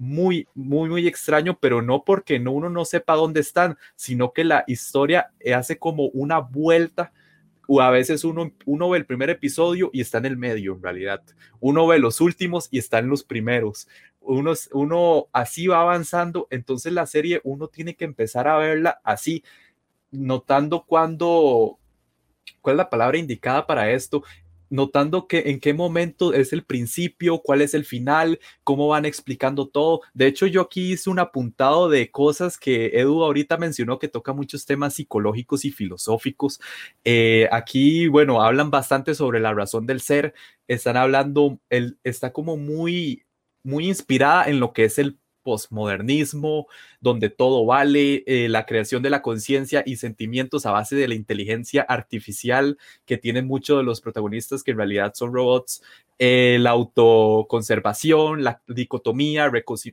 muy, 0.00 0.48
muy, 0.54 0.88
muy 0.88 1.06
extraño, 1.06 1.58
pero 1.60 1.82
no 1.82 2.04
porque 2.04 2.38
no, 2.38 2.52
uno 2.52 2.70
no 2.70 2.86
sepa 2.86 3.16
dónde 3.16 3.40
están, 3.40 3.76
sino 3.96 4.32
que 4.32 4.44
la 4.44 4.64
historia 4.66 5.30
hace 5.54 5.78
como 5.78 6.06
una 6.06 6.38
vuelta. 6.38 7.12
O 7.68 7.82
a 7.82 7.90
veces 7.90 8.24
uno, 8.24 8.50
uno 8.64 8.88
ve 8.88 8.98
el 8.98 9.04
primer 9.04 9.28
episodio 9.28 9.90
y 9.92 10.00
está 10.00 10.16
en 10.16 10.24
el 10.24 10.38
medio, 10.38 10.72
en 10.72 10.82
realidad. 10.82 11.22
Uno 11.60 11.86
ve 11.86 11.98
los 11.98 12.22
últimos 12.22 12.68
y 12.70 12.78
está 12.78 12.98
en 12.98 13.08
los 13.08 13.22
primeros. 13.24 13.88
Uno, 14.20 14.54
uno 14.72 15.28
así 15.32 15.66
va 15.66 15.82
avanzando, 15.82 16.48
entonces 16.50 16.94
la 16.94 17.04
serie 17.04 17.42
uno 17.44 17.68
tiene 17.68 17.94
que 17.94 18.06
empezar 18.06 18.48
a 18.48 18.56
verla 18.56 19.00
así, 19.04 19.44
notando 20.10 20.84
cuándo, 20.86 21.78
cuál 22.62 22.74
es 22.74 22.78
la 22.78 22.90
palabra 22.90 23.18
indicada 23.18 23.66
para 23.66 23.90
esto, 23.90 24.24
notando 24.70 25.26
que 25.26 25.50
en 25.50 25.60
qué 25.60 25.74
momento 25.74 26.32
es 26.32 26.52
el 26.52 26.64
principio, 26.64 27.40
cuál 27.40 27.60
es 27.60 27.74
el 27.74 27.84
final, 27.84 28.40
cómo 28.64 28.88
van 28.88 29.04
explicando 29.04 29.68
todo. 29.68 30.00
De 30.14 30.26
hecho, 30.26 30.46
yo 30.46 30.62
aquí 30.62 30.92
hice 30.92 31.10
un 31.10 31.18
apuntado 31.18 31.88
de 31.88 32.10
cosas 32.10 32.56
que 32.56 32.86
Edu 32.94 33.22
ahorita 33.24 33.58
mencionó 33.58 33.98
que 33.98 34.08
toca 34.08 34.32
muchos 34.32 34.64
temas 34.64 34.94
psicológicos 34.94 35.64
y 35.64 35.72
filosóficos. 35.72 36.60
Eh, 37.04 37.48
aquí, 37.52 38.08
bueno, 38.08 38.42
hablan 38.42 38.70
bastante 38.70 39.14
sobre 39.14 39.40
la 39.40 39.52
razón 39.52 39.86
del 39.86 40.00
ser, 40.00 40.34
están 40.68 40.96
hablando, 40.96 41.60
está 42.04 42.32
como 42.32 42.56
muy, 42.56 43.24
muy 43.62 43.88
inspirada 43.88 44.44
en 44.44 44.60
lo 44.60 44.72
que 44.72 44.84
es 44.84 44.98
el 44.98 45.18
postmodernismo, 45.42 46.66
donde 47.00 47.30
todo 47.30 47.64
vale, 47.66 48.22
eh, 48.26 48.48
la 48.48 48.66
creación 48.66 49.02
de 49.02 49.10
la 49.10 49.22
conciencia 49.22 49.82
y 49.86 49.96
sentimientos 49.96 50.66
a 50.66 50.72
base 50.72 50.96
de 50.96 51.08
la 51.08 51.14
inteligencia 51.14 51.82
artificial 51.82 52.78
que 53.06 53.18
tienen 53.18 53.46
muchos 53.46 53.78
de 53.78 53.84
los 53.84 54.00
protagonistas 54.00 54.62
que 54.62 54.72
en 54.72 54.78
realidad 54.78 55.12
son 55.14 55.32
robots, 55.34 55.82
eh, 56.22 56.58
la 56.60 56.72
autoconservación, 56.72 58.44
la 58.44 58.60
dicotomía, 58.68 59.50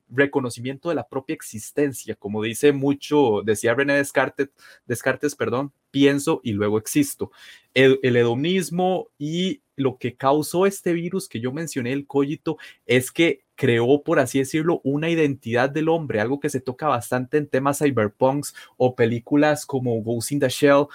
reconocimiento 0.10 0.90
de 0.90 0.96
la 0.96 1.08
propia 1.08 1.34
existencia, 1.34 2.16
como 2.16 2.44
dice 2.44 2.74
mucho, 2.74 3.44
decía 3.46 3.74
René 3.74 3.94
Descartes, 3.94 4.50
Descartes 4.86 5.38
perdón, 5.38 5.72
pienso 5.90 6.42
y 6.44 6.52
luego 6.52 6.80
existo. 6.80 7.32
El, 7.74 8.00
hedonismo 8.04 9.08
y 9.18 9.62
lo 9.78 9.98
que 9.98 10.18
causó 10.18 10.66
este 10.66 10.92
virus 10.92 11.30
que 11.30 11.40
yo 11.40 11.54
mencioné, 11.54 11.94
el 11.94 12.06
cogito, 12.06 12.58
es 12.86 13.10
que 13.10 13.46
creó, 13.56 14.04
por 14.04 14.20
así 14.20 14.40
decirlo, 14.40 14.82
una 14.84 15.10
identidad 15.10 15.70
del 15.70 15.88
hombre, 15.88 16.20
algo 16.20 16.42
que 16.42 16.50
se 16.50 16.60
toca 16.60 16.90
bastante 16.90 17.38
en 17.38 17.48
temas 17.48 17.80
cyberpunks 17.80 18.54
o 18.76 18.96
películas 18.96 19.66
como 19.66 20.02
Ghost 20.02 20.34
in 20.34 20.42
the 20.42 20.50
Shell, 20.50 20.88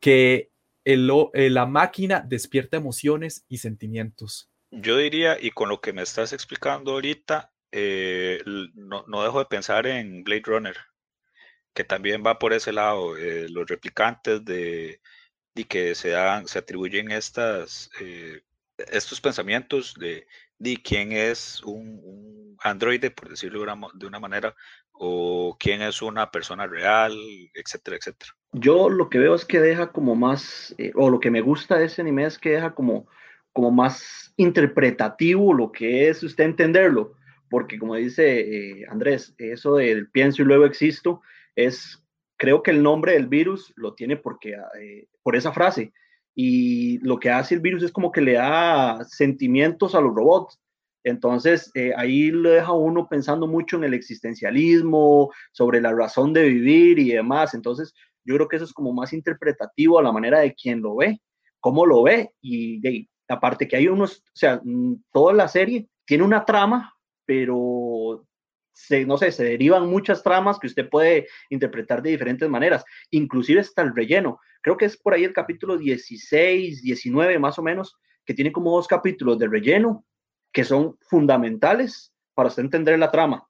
que 0.00 0.48
el, 0.86 1.06
la 1.34 1.66
máquina 1.66 2.24
despierta 2.26 2.78
emociones 2.78 3.44
y 3.50 3.58
sentimientos. 3.58 4.49
Yo 4.70 4.96
diría, 4.96 5.36
y 5.40 5.50
con 5.50 5.68
lo 5.68 5.80
que 5.80 5.92
me 5.92 6.02
estás 6.02 6.32
explicando 6.32 6.92
ahorita, 6.92 7.52
eh, 7.72 8.40
no, 8.74 9.04
no, 9.06 9.22
dejo 9.22 9.40
de 9.40 9.46
pensar 9.46 9.86
en 9.86 10.22
Blade 10.22 10.42
Runner, 10.44 10.76
que 11.74 11.84
también 11.84 12.22
va 12.24 12.38
por 12.38 12.52
ese 12.52 12.72
lado, 12.72 13.16
eh, 13.16 13.48
los 13.48 13.68
replicantes 13.68 14.44
de, 14.44 15.00
y 15.54 15.64
que 15.64 15.94
se, 15.94 16.10
dan, 16.10 16.46
se 16.46 16.60
atribuyen 16.60 17.10
estas, 17.10 17.90
eh, 18.00 18.42
estos 18.76 19.20
pensamientos 19.20 19.94
de, 19.98 20.26
quién 20.84 21.12
es 21.12 21.62
un, 21.64 22.00
un 22.04 22.56
androide, 22.62 23.10
por 23.10 23.28
decirlo 23.28 23.58
de 23.58 23.72
una, 23.72 23.88
de 23.94 24.06
una, 24.06 24.20
manera, 24.20 24.54
o 24.92 25.56
quién 25.58 25.82
es 25.82 26.00
una 26.00 26.30
persona 26.30 26.68
real, 26.68 27.12
etcétera, 27.54 27.96
etcétera. 27.96 28.36
Yo 28.52 28.88
lo 28.88 29.08
que 29.08 29.18
veo 29.18 29.34
es 29.34 29.44
que 29.44 29.60
deja 29.60 29.90
como 29.90 30.14
más, 30.14 30.76
o 30.94 31.10
lo 31.10 31.18
que 31.18 31.30
me 31.30 31.40
gusta 31.40 31.76
de 31.78 31.86
ese 31.86 32.02
anime 32.02 32.24
es 32.24 32.38
que 32.38 32.50
deja 32.50 32.74
como, 32.74 33.08
como 33.52 33.70
más 33.70 34.32
interpretativo 34.36 35.52
lo 35.52 35.72
que 35.72 36.08
es 36.08 36.22
usted 36.22 36.44
entenderlo, 36.44 37.14
porque 37.48 37.78
como 37.78 37.96
dice 37.96 38.40
eh, 38.80 38.86
Andrés, 38.88 39.34
eso 39.38 39.76
del 39.76 40.08
pienso 40.10 40.42
y 40.42 40.44
luego 40.44 40.64
existo, 40.64 41.20
es, 41.56 42.02
creo 42.36 42.62
que 42.62 42.70
el 42.70 42.82
nombre 42.82 43.12
del 43.12 43.26
virus 43.26 43.72
lo 43.76 43.94
tiene 43.94 44.16
porque, 44.16 44.56
eh, 44.80 45.08
por 45.22 45.36
esa 45.36 45.52
frase. 45.52 45.92
Y 46.34 46.98
lo 46.98 47.18
que 47.18 47.30
hace 47.30 47.56
el 47.56 47.60
virus 47.60 47.82
es 47.82 47.92
como 47.92 48.12
que 48.12 48.20
le 48.20 48.34
da 48.34 49.04
sentimientos 49.04 49.94
a 49.94 50.00
los 50.00 50.14
robots. 50.14 50.58
Entonces, 51.02 51.70
eh, 51.74 51.92
ahí 51.96 52.30
lo 52.30 52.50
deja 52.50 52.72
uno 52.72 53.08
pensando 53.08 53.46
mucho 53.46 53.76
en 53.76 53.84
el 53.84 53.94
existencialismo, 53.94 55.30
sobre 55.52 55.80
la 55.80 55.92
razón 55.92 56.32
de 56.32 56.44
vivir 56.44 56.98
y 56.98 57.10
demás. 57.10 57.54
Entonces, 57.54 57.92
yo 58.24 58.36
creo 58.36 58.48
que 58.48 58.56
eso 58.56 58.64
es 58.64 58.72
como 58.72 58.92
más 58.92 59.12
interpretativo 59.12 59.98
a 59.98 60.02
la 60.02 60.12
manera 60.12 60.40
de 60.40 60.54
quien 60.54 60.80
lo 60.82 60.96
ve, 60.96 61.20
cómo 61.58 61.84
lo 61.84 62.02
ve. 62.02 62.30
Y 62.40 62.80
de, 62.80 63.08
aparte 63.30 63.68
que 63.68 63.76
hay 63.76 63.88
unos, 63.88 64.18
o 64.18 64.36
sea, 64.36 64.60
mm, 64.62 65.04
toda 65.12 65.32
la 65.32 65.48
serie 65.48 65.88
tiene 66.04 66.24
una 66.24 66.44
trama, 66.44 66.94
pero 67.24 68.26
se, 68.72 69.06
no 69.06 69.16
sé, 69.16 69.30
se 69.30 69.44
derivan 69.44 69.88
muchas 69.88 70.22
tramas 70.22 70.58
que 70.58 70.66
usted 70.66 70.88
puede 70.88 71.28
interpretar 71.48 72.02
de 72.02 72.10
diferentes 72.10 72.48
maneras, 72.48 72.84
inclusive 73.10 73.60
hasta 73.60 73.82
el 73.82 73.94
relleno. 73.94 74.40
Creo 74.62 74.76
que 74.76 74.86
es 74.86 74.96
por 74.96 75.14
ahí 75.14 75.24
el 75.24 75.32
capítulo 75.32 75.78
16, 75.78 76.82
19 76.82 77.38
más 77.38 77.58
o 77.58 77.62
menos, 77.62 77.96
que 78.24 78.34
tiene 78.34 78.52
como 78.52 78.74
dos 78.74 78.88
capítulos 78.88 79.38
de 79.38 79.48
relleno 79.48 80.04
que 80.52 80.64
son 80.64 80.98
fundamentales 81.02 82.12
para 82.34 82.50
entender 82.56 82.98
la 82.98 83.10
trama. 83.10 83.46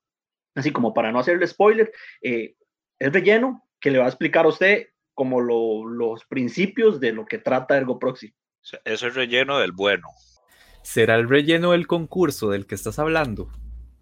Así 0.54 0.72
como 0.72 0.92
para 0.92 1.12
no 1.12 1.20
hacerle 1.20 1.46
spoiler, 1.46 1.92
eh, 2.22 2.54
es 2.98 3.12
relleno 3.12 3.66
que 3.80 3.90
le 3.90 3.98
va 3.98 4.04
a 4.04 4.08
explicar 4.08 4.44
a 4.44 4.48
usted 4.48 4.88
como 5.14 5.40
lo, 5.40 5.86
los 5.86 6.24
principios 6.26 7.00
de 7.00 7.12
lo 7.12 7.24
que 7.24 7.38
trata 7.38 7.76
Ergo 7.76 7.98
Proxy. 7.98 8.34
Sea, 8.62 8.80
eso 8.84 9.06
es 9.06 9.14
relleno 9.14 9.58
del 9.58 9.72
bueno. 9.72 10.08
¿Será 10.82 11.16
el 11.16 11.28
relleno 11.28 11.72
del 11.72 11.86
concurso 11.86 12.50
del 12.50 12.66
que 12.66 12.74
estás 12.74 12.98
hablando? 12.98 13.50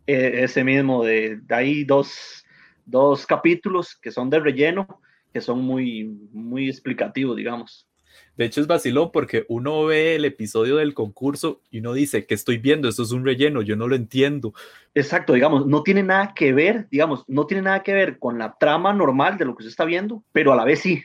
Eh, 0.07 0.44
ese 0.44 0.64
mismo, 0.64 1.05
de, 1.05 1.37
de 1.37 1.55
hay 1.55 1.85
dos, 1.85 2.44
dos, 2.87 3.27
capítulos 3.27 3.97
que 3.97 4.11
son 4.11 4.31
de 4.31 4.40
relleno, 4.40 5.01
que 5.33 5.40
son 5.40 5.61
muy, 5.61 6.05
muy 6.33 6.68
explicativos, 6.68 7.37
digamos. 7.37 7.88
De 8.37 8.44
hecho, 8.44 8.61
es 8.61 8.66
vacilón 8.66 9.11
porque 9.12 9.44
uno 9.49 9.85
ve 9.85 10.14
el 10.14 10.25
episodio 10.25 10.77
del 10.77 10.94
concurso 10.94 11.61
y 11.71 11.81
uno 11.81 11.92
dice 11.92 12.25
que 12.25 12.35
estoy 12.35 12.59
viendo, 12.59 12.88
esto 12.88 13.03
es 13.03 13.11
un 13.11 13.25
relleno, 13.25 13.62
yo 13.62 13.77
no 13.77 13.88
lo 13.88 13.97
entiendo. 13.97 14.55
Exacto, 14.94 15.33
digamos, 15.33 15.66
no 15.66 15.83
tiene 15.83 16.05
nada 16.05 16.33
que 16.35 16.53
ver, 16.53 16.87
digamos, 16.88 17.25
no 17.27 17.47
tiene 17.47 17.62
nada 17.64 17.83
que 17.83 17.92
ver 17.92 18.18
con 18.18 18.38
la 18.38 18.57
trama 18.59 18.92
normal 18.92 19.38
de 19.38 19.44
lo 19.44 19.55
que 19.55 19.62
usted 19.62 19.71
está 19.71 19.85
viendo, 19.85 20.23
pero 20.33 20.53
a 20.53 20.57
la 20.57 20.64
vez 20.64 20.81
sí. 20.81 21.03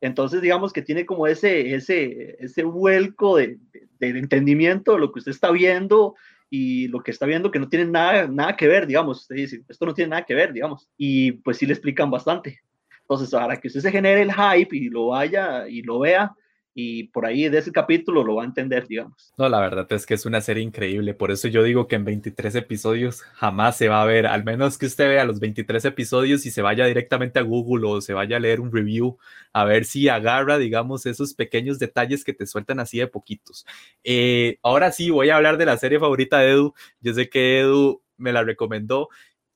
Entonces, 0.00 0.40
digamos 0.40 0.72
que 0.72 0.82
tiene 0.82 1.04
como 1.04 1.26
ese, 1.26 1.74
ese, 1.74 2.36
ese 2.38 2.62
vuelco 2.62 3.36
de, 3.36 3.58
de, 3.98 4.08
entendimiento 4.08 4.96
lo 4.96 5.12
que 5.12 5.18
usted 5.18 5.32
está 5.32 5.50
viendo 5.50 6.14
y 6.48 6.88
lo 6.88 7.02
que 7.02 7.10
está 7.10 7.26
viendo 7.26 7.50
que 7.50 7.58
no 7.58 7.68
tiene 7.68 7.84
nada, 7.84 8.26
nada 8.26 8.56
que 8.56 8.66
ver, 8.66 8.86
digamos, 8.86 9.22
usted 9.22 9.36
dice, 9.36 9.62
esto 9.68 9.86
no 9.86 9.94
tiene 9.94 10.10
nada 10.10 10.24
que 10.24 10.34
ver, 10.34 10.52
digamos, 10.52 10.88
y 10.96 11.32
pues 11.32 11.58
sí 11.58 11.66
le 11.66 11.74
explican 11.74 12.10
bastante. 12.10 12.60
Entonces, 13.02 13.30
para 13.30 13.56
que 13.56 13.68
usted 13.68 13.80
se 13.80 13.90
genere 13.90 14.22
el 14.22 14.32
hype 14.32 14.76
y 14.76 14.88
lo 14.88 15.08
vaya 15.08 15.68
y 15.68 15.82
lo 15.82 15.98
vea, 15.98 16.34
y 16.74 17.04
por 17.08 17.26
ahí 17.26 17.48
de 17.48 17.58
ese 17.58 17.72
capítulo 17.72 18.22
lo 18.22 18.36
va 18.36 18.42
a 18.42 18.46
entender, 18.46 18.86
digamos. 18.86 19.32
No, 19.36 19.48
la 19.48 19.60
verdad 19.60 19.86
es 19.90 20.06
que 20.06 20.14
es 20.14 20.26
una 20.26 20.40
serie 20.40 20.62
increíble, 20.62 21.14
por 21.14 21.30
eso 21.30 21.48
yo 21.48 21.62
digo 21.62 21.88
que 21.88 21.96
en 21.96 22.04
23 22.04 22.54
episodios 22.54 23.22
jamás 23.34 23.76
se 23.76 23.88
va 23.88 24.02
a 24.02 24.06
ver, 24.06 24.26
al 24.26 24.44
menos 24.44 24.78
que 24.78 24.86
usted 24.86 25.08
vea 25.08 25.24
los 25.24 25.40
23 25.40 25.84
episodios 25.84 26.46
y 26.46 26.50
se 26.50 26.62
vaya 26.62 26.86
directamente 26.86 27.38
a 27.38 27.42
Google 27.42 27.88
o 27.88 28.00
se 28.00 28.14
vaya 28.14 28.36
a 28.36 28.40
leer 28.40 28.60
un 28.60 28.72
review, 28.72 29.18
a 29.52 29.64
ver 29.64 29.84
si 29.84 30.08
agarra, 30.08 30.58
digamos, 30.58 31.06
esos 31.06 31.34
pequeños 31.34 31.78
detalles 31.78 32.24
que 32.24 32.32
te 32.32 32.46
sueltan 32.46 32.80
así 32.80 32.98
de 32.98 33.08
poquitos. 33.08 33.66
Eh, 34.04 34.58
ahora 34.62 34.92
sí, 34.92 35.10
voy 35.10 35.30
a 35.30 35.36
hablar 35.36 35.58
de 35.58 35.66
la 35.66 35.76
serie 35.76 35.98
favorita 35.98 36.38
de 36.38 36.50
Edu, 36.50 36.74
yo 37.00 37.14
sé 37.14 37.28
que 37.28 37.60
Edu 37.60 38.02
me 38.20 38.32
la 38.32 38.44
recomendó 38.44 39.08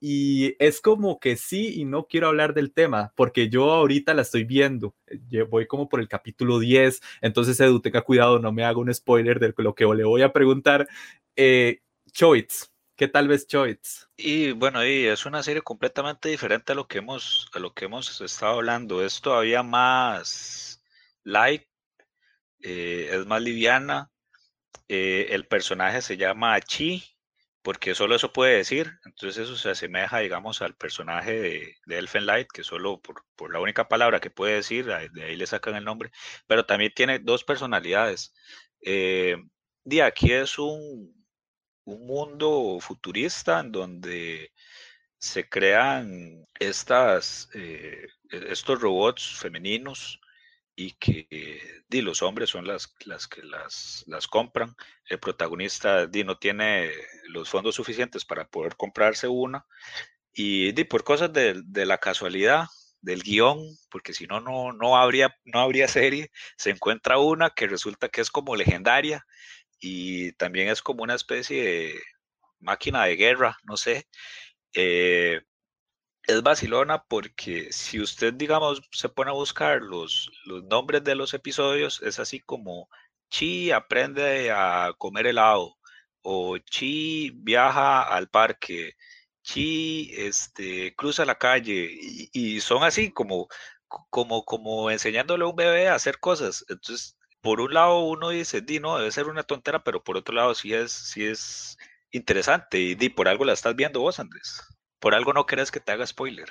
y 0.07 0.55
es 0.59 0.83
como 0.83 1.19
que 1.19 1.35
sí 1.35 1.81
y 1.81 1.87
no 1.87 2.07
quiero 2.07 2.29
hablar 2.29 2.53
del 2.53 2.75
tema, 2.75 3.15
porque 3.17 3.49
yo 3.49 3.73
ahorita 3.73 4.13
la 4.13 4.21
estoy 4.21 4.45
viendo, 4.45 4.95
voy 5.49 5.67
como 5.67 5.89
por 5.89 5.99
el 5.99 6.09
capítulo 6.09 6.59
10, 6.59 7.01
entonces 7.23 7.59
Edu, 7.59 7.81
cuidado, 8.03 8.39
no 8.39 8.53
me 8.53 8.67
haga 8.67 8.77
un 8.77 8.93
spoiler 8.93 9.41
de 9.41 9.55
lo 9.57 9.75
que 9.75 9.87
le 9.87 10.05
voy 10.05 10.21
a 10.21 10.31
preguntar. 10.31 10.87
Eh, 11.37 11.81
¿qué 12.97 13.09
tal 13.09 13.29
vez 13.29 13.47
Choice? 13.47 14.05
Y 14.19 14.53
bueno, 14.53 14.85
y 14.85 15.07
es 15.07 15.25
una 15.25 15.43
serie 15.43 15.63
completamente 15.63 16.29
diferente 16.29 16.73
a 16.73 16.75
lo 16.75 16.87
que 16.87 16.99
hemos, 16.99 17.49
a 17.55 17.59
lo 17.59 17.73
que 17.73 17.87
hemos 17.87 18.21
estado 18.21 18.57
hablando, 18.57 19.03
es 19.03 19.23
todavía 19.23 19.63
más 19.63 20.83
light, 21.23 21.63
eh, 22.61 23.09
es 23.11 23.25
más 23.25 23.41
liviana, 23.41 24.11
eh, 24.87 25.29
el 25.31 25.47
personaje 25.47 26.03
se 26.03 26.19
llama 26.19 26.61
Chi, 26.61 27.14
porque 27.65 27.95
solo 27.95 28.15
eso 28.15 28.31
puede 28.33 28.59
decir, 28.59 28.93
entonces 29.07 29.45
eso 29.45 29.57
se 29.57 29.71
asemeja, 29.71 30.19
digamos, 30.19 30.61
al 30.61 30.77
personaje 30.77 31.33
de, 31.41 31.77
de 31.87 31.99
Elfen 31.99 32.27
Light, 32.27 32.49
que 32.53 32.63
solo 32.63 33.01
por, 33.01 33.25
la 33.51 33.59
única 33.59 33.89
palabra 33.89 34.21
que 34.21 34.31
puede 34.31 34.57
decir, 34.57 34.85
de 34.85 35.25
ahí 35.25 35.35
le 35.35 35.47
sacan 35.47 35.75
el 35.75 35.85
nombre, 35.85 36.11
pero 36.47 36.67
también 36.67 36.93
tiene 36.95 37.21
dos 37.21 37.43
personalidades. 37.43 38.35
Eh, 38.83 39.37
de 39.85 40.03
aquí 40.03 40.31
es 40.33 40.59
un, 40.59 41.27
un 41.85 42.07
mundo 42.07 42.79
futurista 42.81 43.61
en 43.61 43.73
donde 43.73 44.53
se 45.19 45.49
crean 45.49 46.47
estas, 46.61 47.49
eh, 47.55 48.09
estos 48.29 48.79
robots 48.79 49.39
femeninos 49.39 50.21
y 50.77 50.93
que 50.93 51.83
di, 51.89 52.03
los 52.03 52.23
hombres 52.23 52.51
son 52.51 52.67
las, 52.67 52.95
las 53.05 53.29
que 53.29 53.43
las, 53.43 54.05
las 54.07 54.27
compran. 54.27 54.75
El 55.09 55.21
protagonista 55.21 56.07
di, 56.07 56.25
no 56.25 56.39
tiene 56.39 56.91
los 57.29 57.49
fondos 57.49 57.75
suficientes 57.75 58.25
para 58.25 58.49
poder 58.49 58.77
comprarse 58.77 59.29
una 59.29 59.67
y 60.33 60.73
di, 60.73 60.85
por 60.85 61.05
cosas 61.05 61.33
de, 61.33 61.63
de 61.65 61.87
la 61.87 61.99
casualidad 61.99 62.67
del 63.01 63.23
guion, 63.23 63.59
porque 63.91 64.15
si 64.15 64.27
no, 64.27 64.41
no, 64.41 64.73
no, 64.73 64.97
habría, 64.97 65.37
no 65.45 65.61
habría 65.61 65.89
serie, 65.89 66.31
se 66.57 66.71
encuentra 66.71 67.19
una 67.19 67.51
que 67.51 67.67
resulta 67.67 68.09
que 68.09 68.21
es 68.21 68.31
como 68.31 68.57
legendaria 68.57 69.25
y 69.79 70.33
también 70.33 70.69
es 70.69 70.83
como 70.83 71.03
una 71.03 71.15
especie 71.15 71.63
de 71.63 72.03
máquina 72.61 73.05
de 73.05 73.17
guerra, 73.17 73.59
no 73.65 73.77
sé. 73.77 74.09
Eh, 74.75 75.43
es 76.27 76.43
vacilona 76.43 77.05
porque 77.05 77.73
si 77.73 78.01
usted, 78.01 78.35
digamos, 78.35 78.83
se 78.93 79.09
pone 79.09 79.31
a 79.31 79.35
buscar 79.35 79.83
los, 79.83 80.31
los 80.45 80.65
nombres 80.65 81.05
de 81.05 81.15
los 81.15 81.35
episodios, 81.35 82.03
es 82.03 82.19
así 82.19 82.41
como 82.41 82.89
Chi 83.31 83.71
aprende 83.73 84.51
a 84.53 84.93
comer 84.99 85.27
helado 85.27 85.77
o 86.23 86.59
Chi 86.59 87.31
viaja 87.37 88.03
al 88.03 88.29
parque, 88.29 88.95
Chi 89.43 90.11
este, 90.17 90.95
cruza 90.97 91.25
la 91.25 91.37
calle 91.39 91.91
y, 91.93 92.31
y, 92.33 92.61
son 92.61 92.85
así 92.85 93.11
como, 93.13 93.49
como, 94.11 94.45
como 94.45 94.91
enseñándole 94.91 95.45
a 95.45 95.49
un 95.49 95.57
bebé 95.57 95.89
a 95.89 95.95
hacer 95.97 96.19
cosas. 96.21 96.65
Entonces, 96.69 97.17
por 97.43 97.61
un 97.61 97.75
lado 97.75 98.01
uno 98.05 98.31
dice, 98.31 98.63
di, 98.63 98.81
no, 98.81 98.99
debe 98.99 99.13
ser 99.13 99.29
una 99.29 99.43
tontera, 99.45 99.85
pero 99.85 100.03
por 100.05 100.17
otro 100.17 100.35
lado 100.35 100.55
sí 100.55 100.73
es, 100.75 100.93
sí 100.93 101.25
es 101.27 101.77
interesante 102.11 102.79
y 102.81 102.95
di, 102.95 103.09
por 103.11 103.29
algo 103.29 103.45
la 103.45 103.53
estás 103.55 103.77
viendo 103.77 104.01
vos, 104.01 104.21
Andrés 104.21 104.74
por 105.05 105.15
algo 105.15 105.35
no 105.35 105.45
crees 105.45 105.71
que 105.71 105.81
te 105.81 105.93
haga 105.93 106.07
spoiler. 106.07 106.49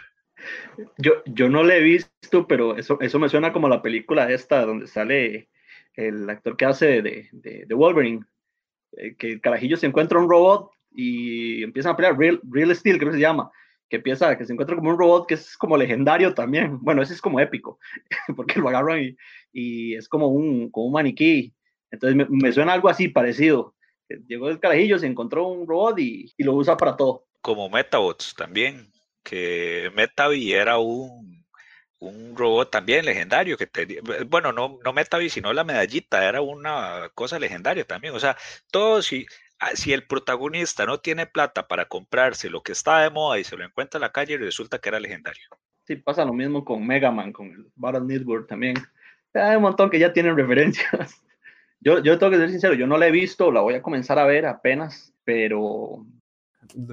Yo, 1.00 1.24
yo 1.26 1.50
no 1.50 1.64
la 1.64 1.76
he 1.76 1.82
visto, 1.82 2.48
pero 2.48 2.78
eso, 2.78 3.00
eso 3.02 3.18
me 3.18 3.28
suena 3.28 3.52
como 3.52 3.68
la 3.68 3.82
película 3.82 4.32
esta 4.32 4.64
donde 4.64 4.86
sale 4.86 5.50
el 5.96 6.30
actor 6.30 6.56
que 6.56 6.66
hace 6.66 7.02
de, 7.02 7.30
de, 7.32 7.74
Wolverine, 7.74 8.24
eh, 8.98 9.16
que 9.16 9.32
el 9.32 9.42
carajillo 9.42 9.76
se 9.76 9.88
encuentra 9.88 10.20
un 10.20 10.30
robot 10.30 10.70
y 10.92 11.64
empiezan 11.64 11.94
a 11.94 11.96
pelear, 11.96 12.16
Real, 12.16 12.40
Real 12.44 12.76
Steel 12.76 13.00
creo 13.00 13.10
que 13.10 13.18
se 13.18 13.24
llama, 13.24 13.50
que 13.90 13.96
empieza, 13.96 14.38
que 14.38 14.46
se 14.46 14.54
encuentra 14.54 14.76
como 14.76 14.92
un 14.92 15.00
robot 15.00 15.28
que 15.28 15.34
es 15.34 15.58
como 15.58 15.76
legendario 15.76 16.36
también, 16.36 16.78
bueno, 16.80 17.02
ese 17.02 17.16
es 17.16 17.22
como 17.22 17.40
épico, 17.40 17.80
porque 18.36 18.60
lo 18.60 18.70
agarran 18.70 19.02
y, 19.02 19.18
y 19.52 19.96
es 19.96 20.08
como 20.08 20.28
un, 20.28 20.70
como 20.70 20.86
un 20.86 20.94
maniquí, 20.94 21.56
entonces 21.90 22.28
me, 22.30 22.52
suena 22.52 22.74
algo 22.74 22.88
así 22.88 23.08
parecido, 23.08 23.74
llegó 24.28 24.48
el 24.52 24.60
carajillo, 24.60 25.00
se 25.00 25.08
encontró 25.08 25.48
un 25.48 25.68
robot 25.68 25.98
y, 25.98 26.32
y 26.38 26.44
lo 26.44 26.54
usa 26.54 26.78
para 26.78 26.96
todo 26.96 27.26
como 27.44 27.70
Metabots 27.70 28.34
también, 28.36 28.90
que 29.22 29.92
Metavi 29.96 30.54
era 30.54 30.78
un, 30.80 31.46
un 32.00 32.36
robot 32.38 32.72
también 32.72 33.06
legendario 33.06 33.58
que 33.58 33.68
tenía, 33.68 34.00
bueno, 34.28 34.54
no, 34.54 34.80
no 34.84 34.94
Metavi, 34.94 35.30
sino 35.30 35.52
la 35.52 35.66
medallita, 35.66 36.28
era 36.28 36.42
una 36.42 37.12
cosa 37.14 37.38
legendaria 37.38 37.84
también. 37.86 38.16
O 38.16 38.20
sea, 38.20 38.38
todo 38.72 39.02
si, 39.02 39.28
si 39.74 39.92
el 39.92 40.08
protagonista 40.08 40.86
no 40.86 41.02
tiene 41.02 41.28
plata 41.28 41.68
para 41.68 41.86
comprarse 41.86 42.50
lo 42.50 42.64
que 42.64 42.72
está 42.72 43.00
de 43.02 43.10
moda 43.10 43.38
y 43.38 43.44
se 43.44 43.58
lo 43.58 43.66
encuentra 43.66 43.98
en 43.98 44.04
la 44.04 44.14
calle, 44.14 44.38
resulta 44.38 44.80
que 44.80 44.88
era 44.88 45.02
legendario. 45.02 45.44
Sí, 45.86 45.98
pasa 45.98 46.24
lo 46.24 46.32
mismo 46.32 46.64
con 46.64 46.88
Mega 46.88 47.12
Man, 47.12 47.34
con 47.34 47.48
el 47.48 47.68
Battle 47.76 48.06
Network 48.06 48.48
también. 48.48 48.76
Hay 49.34 49.58
un 49.58 49.64
montón 49.64 49.90
que 49.90 50.00
ya 50.00 50.14
tienen 50.14 50.38
referencias. 50.38 51.22
Yo, 51.82 52.00
yo 52.00 52.18
tengo 52.18 52.32
que 52.32 52.38
ser 52.38 52.52
sincero, 52.52 52.74
yo 52.74 52.88
no 52.88 52.98
la 52.98 53.08
he 53.08 53.12
visto, 53.12 53.52
la 53.52 53.60
voy 53.60 53.74
a 53.74 53.82
comenzar 53.82 54.18
a 54.18 54.26
ver 54.26 54.46
apenas, 54.46 55.14
pero 55.26 56.06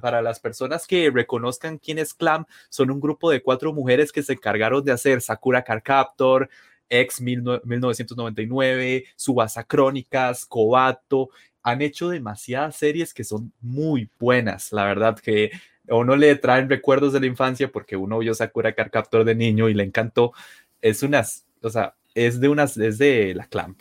para 0.01 0.22
las 0.22 0.41
personas 0.41 0.87
que 0.87 1.11
reconozcan 1.11 1.78
quién 1.78 1.99
es 1.99 2.14
Clam, 2.14 2.47
son 2.68 2.91
un 2.91 3.01
grupo 3.01 3.31
de 3.31 3.43
cuatro 3.43 3.72
mujeres 3.72 4.12
que 4.12 4.22
se 4.22 4.35
encargaron 4.35 4.85
de 4.85 4.93
hacer 4.93 5.20
Sakura 5.20 5.62
Car 5.62 5.83
Captor, 5.83 6.49
X 6.89 7.20
1999, 7.20 9.05
Subasa 9.16 9.64
Crónicas, 9.64 10.45
Kobato. 10.47 11.31
Han 11.62 11.83
hecho 11.83 12.09
demasiadas 12.09 12.76
series 12.76 13.14
que 13.14 13.24
son 13.24 13.53
muy 13.61 14.09
buenas, 14.18 14.72
la 14.72 14.85
verdad 14.85 15.18
que 15.18 15.51
a 15.89 15.95
uno 15.97 16.16
le 16.16 16.35
traen 16.37 16.68
recuerdos 16.68 17.12
de 17.12 17.20
la 17.20 17.26
infancia 17.26 17.70
porque 17.70 17.97
uno 17.97 18.18
vio 18.18 18.35
Sakura 18.35 18.74
Car 18.74 18.91
Captor 18.91 19.24
de 19.24 19.35
niño 19.35 19.68
y 19.68 19.74
le 19.74 19.83
encantó. 19.83 20.33
Es 20.81 21.03
unas, 21.03 21.47
o 21.62 21.70
sea, 21.70 21.95
es 22.14 22.41
de 22.41 22.49
unas, 22.49 22.76
es 22.76 22.99
de 22.99 23.35
la 23.35 23.47
Clamp. 23.47 23.81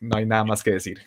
No 0.00 0.16
hay 0.16 0.26
nada 0.26 0.44
más 0.44 0.62
que 0.62 0.70
decir. 0.70 1.00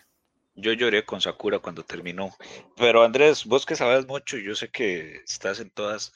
Yo 0.54 0.72
lloré 0.72 1.04
con 1.04 1.20
Sakura 1.20 1.58
cuando 1.58 1.84
terminó. 1.84 2.30
Pero 2.76 3.02
Andrés, 3.02 3.46
vos 3.46 3.64
que 3.64 3.76
sabes 3.76 4.06
mucho, 4.06 4.36
yo 4.36 4.54
sé 4.54 4.68
que 4.68 5.22
estás 5.24 5.60
en 5.60 5.70
todas. 5.70 6.12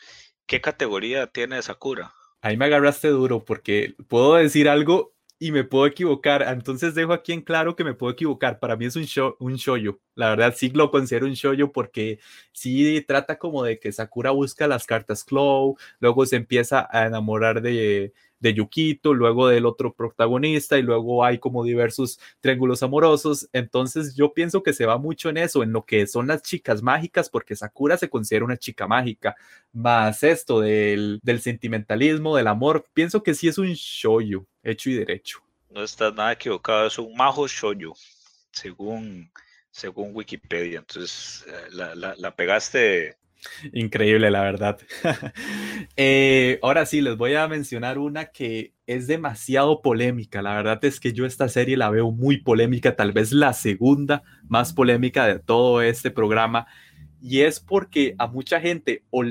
¿Qué 0.47 0.61
categoría 0.61 1.27
tiene 1.27 1.61
Sakura? 1.63 2.13
Ahí 2.43 2.57
me 2.57 2.67
agarraste 2.67 3.09
duro 3.09 3.45
porque 3.45 3.95
puedo 4.09 4.35
decir 4.35 4.69
algo 4.69 5.17
y 5.39 5.53
me 5.53 5.65
puedo 5.65 5.87
equivocar. 5.87 6.43
Entonces 6.43 6.95
dejo 6.95 7.13
aquí 7.13 7.33
en 7.33 7.43
claro 7.43 7.77
que 7.77 7.85
me 7.85 7.95
puedo 7.95 8.13
equivocar. 8.13 8.59
Para 8.59 8.77
mí 8.77 8.87
es 8.87 8.97
un 8.97 9.05
show, 9.05 9.37
un 9.39 9.57
shoyo. 9.57 10.01
La 10.15 10.31
verdad 10.31 10.55
sí 10.57 10.71
lo 10.71 10.91
considero 10.91 11.27
un 11.27 11.35
shoyo 11.35 11.73
porque 11.73 12.19
sí 12.53 13.03
trata 13.07 13.39
como 13.39 13.63
de 13.63 13.79
que 13.79 13.93
Sakura 13.93 14.31
busca 14.31 14.67
las 14.67 14.87
cartas 14.87 15.25
Claw, 15.25 15.77
luego 15.99 16.27
se 16.27 16.37
empieza 16.37 16.89
a 16.91 17.07
enamorar 17.07 17.63
de, 17.63 18.13
de 18.39 18.55
Yukito, 18.55 19.15
luego 19.15 19.49
del 19.49 19.67
otro 19.67 19.93
protagonista 19.93 20.79
y 20.79 20.83
luego 20.83 21.25
hay 21.25 21.39
como 21.39 21.65
diversos 21.65 22.19
triángulos 22.41 22.83
amorosos. 22.83 23.49
Entonces 23.53 24.15
yo 24.15 24.33
pienso 24.33 24.63
que 24.63 24.73
se 24.73 24.87
va 24.87 24.99
mucho 24.99 25.29
en 25.29 25.39
eso, 25.39 25.63
en 25.63 25.73
lo 25.73 25.85
que 25.85 26.07
son 26.07 26.27
las 26.27 26.43
chicas 26.43 26.83
mágicas, 26.83 27.29
porque 27.31 27.57
Sakura 27.57 27.97
se 27.97 28.11
considera 28.11 28.45
una 28.45 28.57
chica 28.57 28.87
mágica, 28.87 29.37
más 29.73 30.23
esto 30.23 30.61
del, 30.61 31.21
del 31.23 31.41
sentimentalismo, 31.41 32.37
del 32.37 32.47
amor, 32.49 32.87
pienso 32.93 33.23
que 33.23 33.35
sí 33.35 33.49
es 33.49 33.59
un 33.59 33.73
shoyo, 33.73 34.47
hecho 34.63 34.91
y 34.91 34.95
derecho. 34.95 35.41
No 35.71 35.83
estás 35.83 36.15
nada 36.15 36.33
equivocado, 36.33 36.87
es 36.87 36.99
un 36.99 37.15
majo 37.15 37.47
shoyo, 37.47 37.93
según, 38.51 39.31
según 39.71 40.11
Wikipedia. 40.15 40.79
Entonces 40.79 41.45
eh, 41.49 41.69
la, 41.73 41.95
la 41.95 42.37
pegaste 42.37 43.17
Increíble, 43.73 44.31
la 44.31 44.43
verdad. 44.43 44.79
Eh, 45.99 46.59
ahora 46.63 46.85
sí, 46.85 47.01
les 47.01 47.17
voy 47.17 47.35
a 47.35 47.49
mencionar 47.49 47.99
una 47.99 48.27
que 48.27 48.75
es 48.87 49.07
demasiado 49.07 49.81
polémica. 49.81 50.43
La 50.43 50.55
verdad 50.55 50.85
es 50.85 51.01
que 51.01 51.13
yo 51.13 51.25
esta 51.25 51.49
serie 51.49 51.77
la 51.77 51.89
veo 51.89 52.11
muy 52.11 52.39
polémica, 52.39 52.97
tal 52.97 53.13
vez 53.13 53.33
la 53.33 53.55
segunda 53.55 54.23
más 54.47 54.75
polémica 54.75 55.27
de 55.27 55.39
todo 55.39 55.81
este 55.81 56.11
programa. 56.11 56.67
Y 57.21 57.41
es 57.43 57.61
porque 57.61 58.15
a 58.19 58.27
mucha 58.27 58.61
gente, 58.61 59.05
o, 59.11 59.25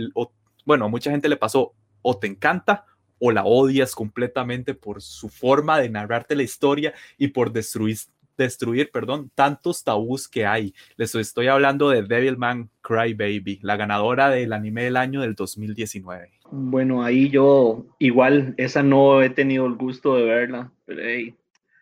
bueno, 0.65 0.85
a 0.85 0.89
mucha 0.89 1.11
gente 1.11 1.29
le 1.29 1.37
pasó, 1.37 1.75
o 2.01 2.17
te 2.17 2.27
encanta 2.27 2.85
o 3.19 3.31
la 3.31 3.45
odias 3.45 3.95
completamente 3.95 4.73
por 4.73 5.01
su 5.01 5.29
forma 5.29 5.79
de 5.79 5.89
narrarte 5.89 6.35
la 6.35 6.43
historia 6.43 6.93
y 7.17 7.29
por 7.29 7.51
destruir, 7.51 7.97
destruir, 8.37 8.91
perdón, 8.91 9.31
tantos 9.35 9.83
tabús 9.83 10.27
que 10.27 10.45
hay. 10.45 10.73
Les 10.97 11.13
estoy 11.15 11.47
hablando 11.47 11.89
de 11.89 12.03
Devilman 12.03 12.69
Crybaby, 12.81 13.59
la 13.61 13.77
ganadora 13.77 14.29
del 14.29 14.53
anime 14.53 14.83
del 14.83 14.97
año 14.97 15.21
del 15.21 15.35
2019. 15.35 16.31
Bueno, 16.51 17.03
ahí 17.03 17.29
yo 17.29 17.85
igual, 17.99 18.53
esa 18.57 18.83
no 18.83 19.21
he 19.21 19.29
tenido 19.29 19.65
el 19.65 19.75
gusto 19.75 20.15
de 20.15 20.25
verla, 20.25 20.71
pero 20.85 21.01
he 21.01 21.33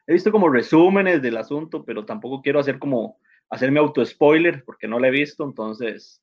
visto 0.07 0.31
como 0.31 0.49
resúmenes 0.49 1.21
del 1.21 1.37
asunto, 1.37 1.83
pero 1.83 2.05
tampoco 2.05 2.41
quiero 2.41 2.59
hacer 2.59 2.79
como 2.79 3.17
hacerme 3.49 3.79
auto 3.79 4.05
spoiler 4.05 4.63
porque 4.63 4.87
no 4.87 4.99
la 4.99 5.09
he 5.09 5.11
visto, 5.11 5.43
entonces 5.43 6.21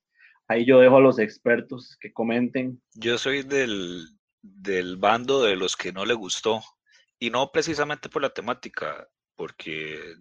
ahí 0.48 0.64
yo 0.64 0.80
dejo 0.80 0.96
a 0.96 1.00
los 1.00 1.18
expertos 1.18 1.96
que 2.00 2.12
comenten. 2.12 2.80
Yo 2.94 3.18
soy 3.18 3.42
del, 3.42 4.08
del 4.42 4.96
bando 4.96 5.42
de 5.42 5.56
los 5.56 5.76
que 5.76 5.92
no 5.92 6.04
le 6.04 6.14
gustó 6.14 6.60
y 7.18 7.30
no 7.30 7.52
precisamente 7.52 8.08
por 8.08 8.22
la 8.22 8.30
temática 8.30 9.06
porque 9.40 10.16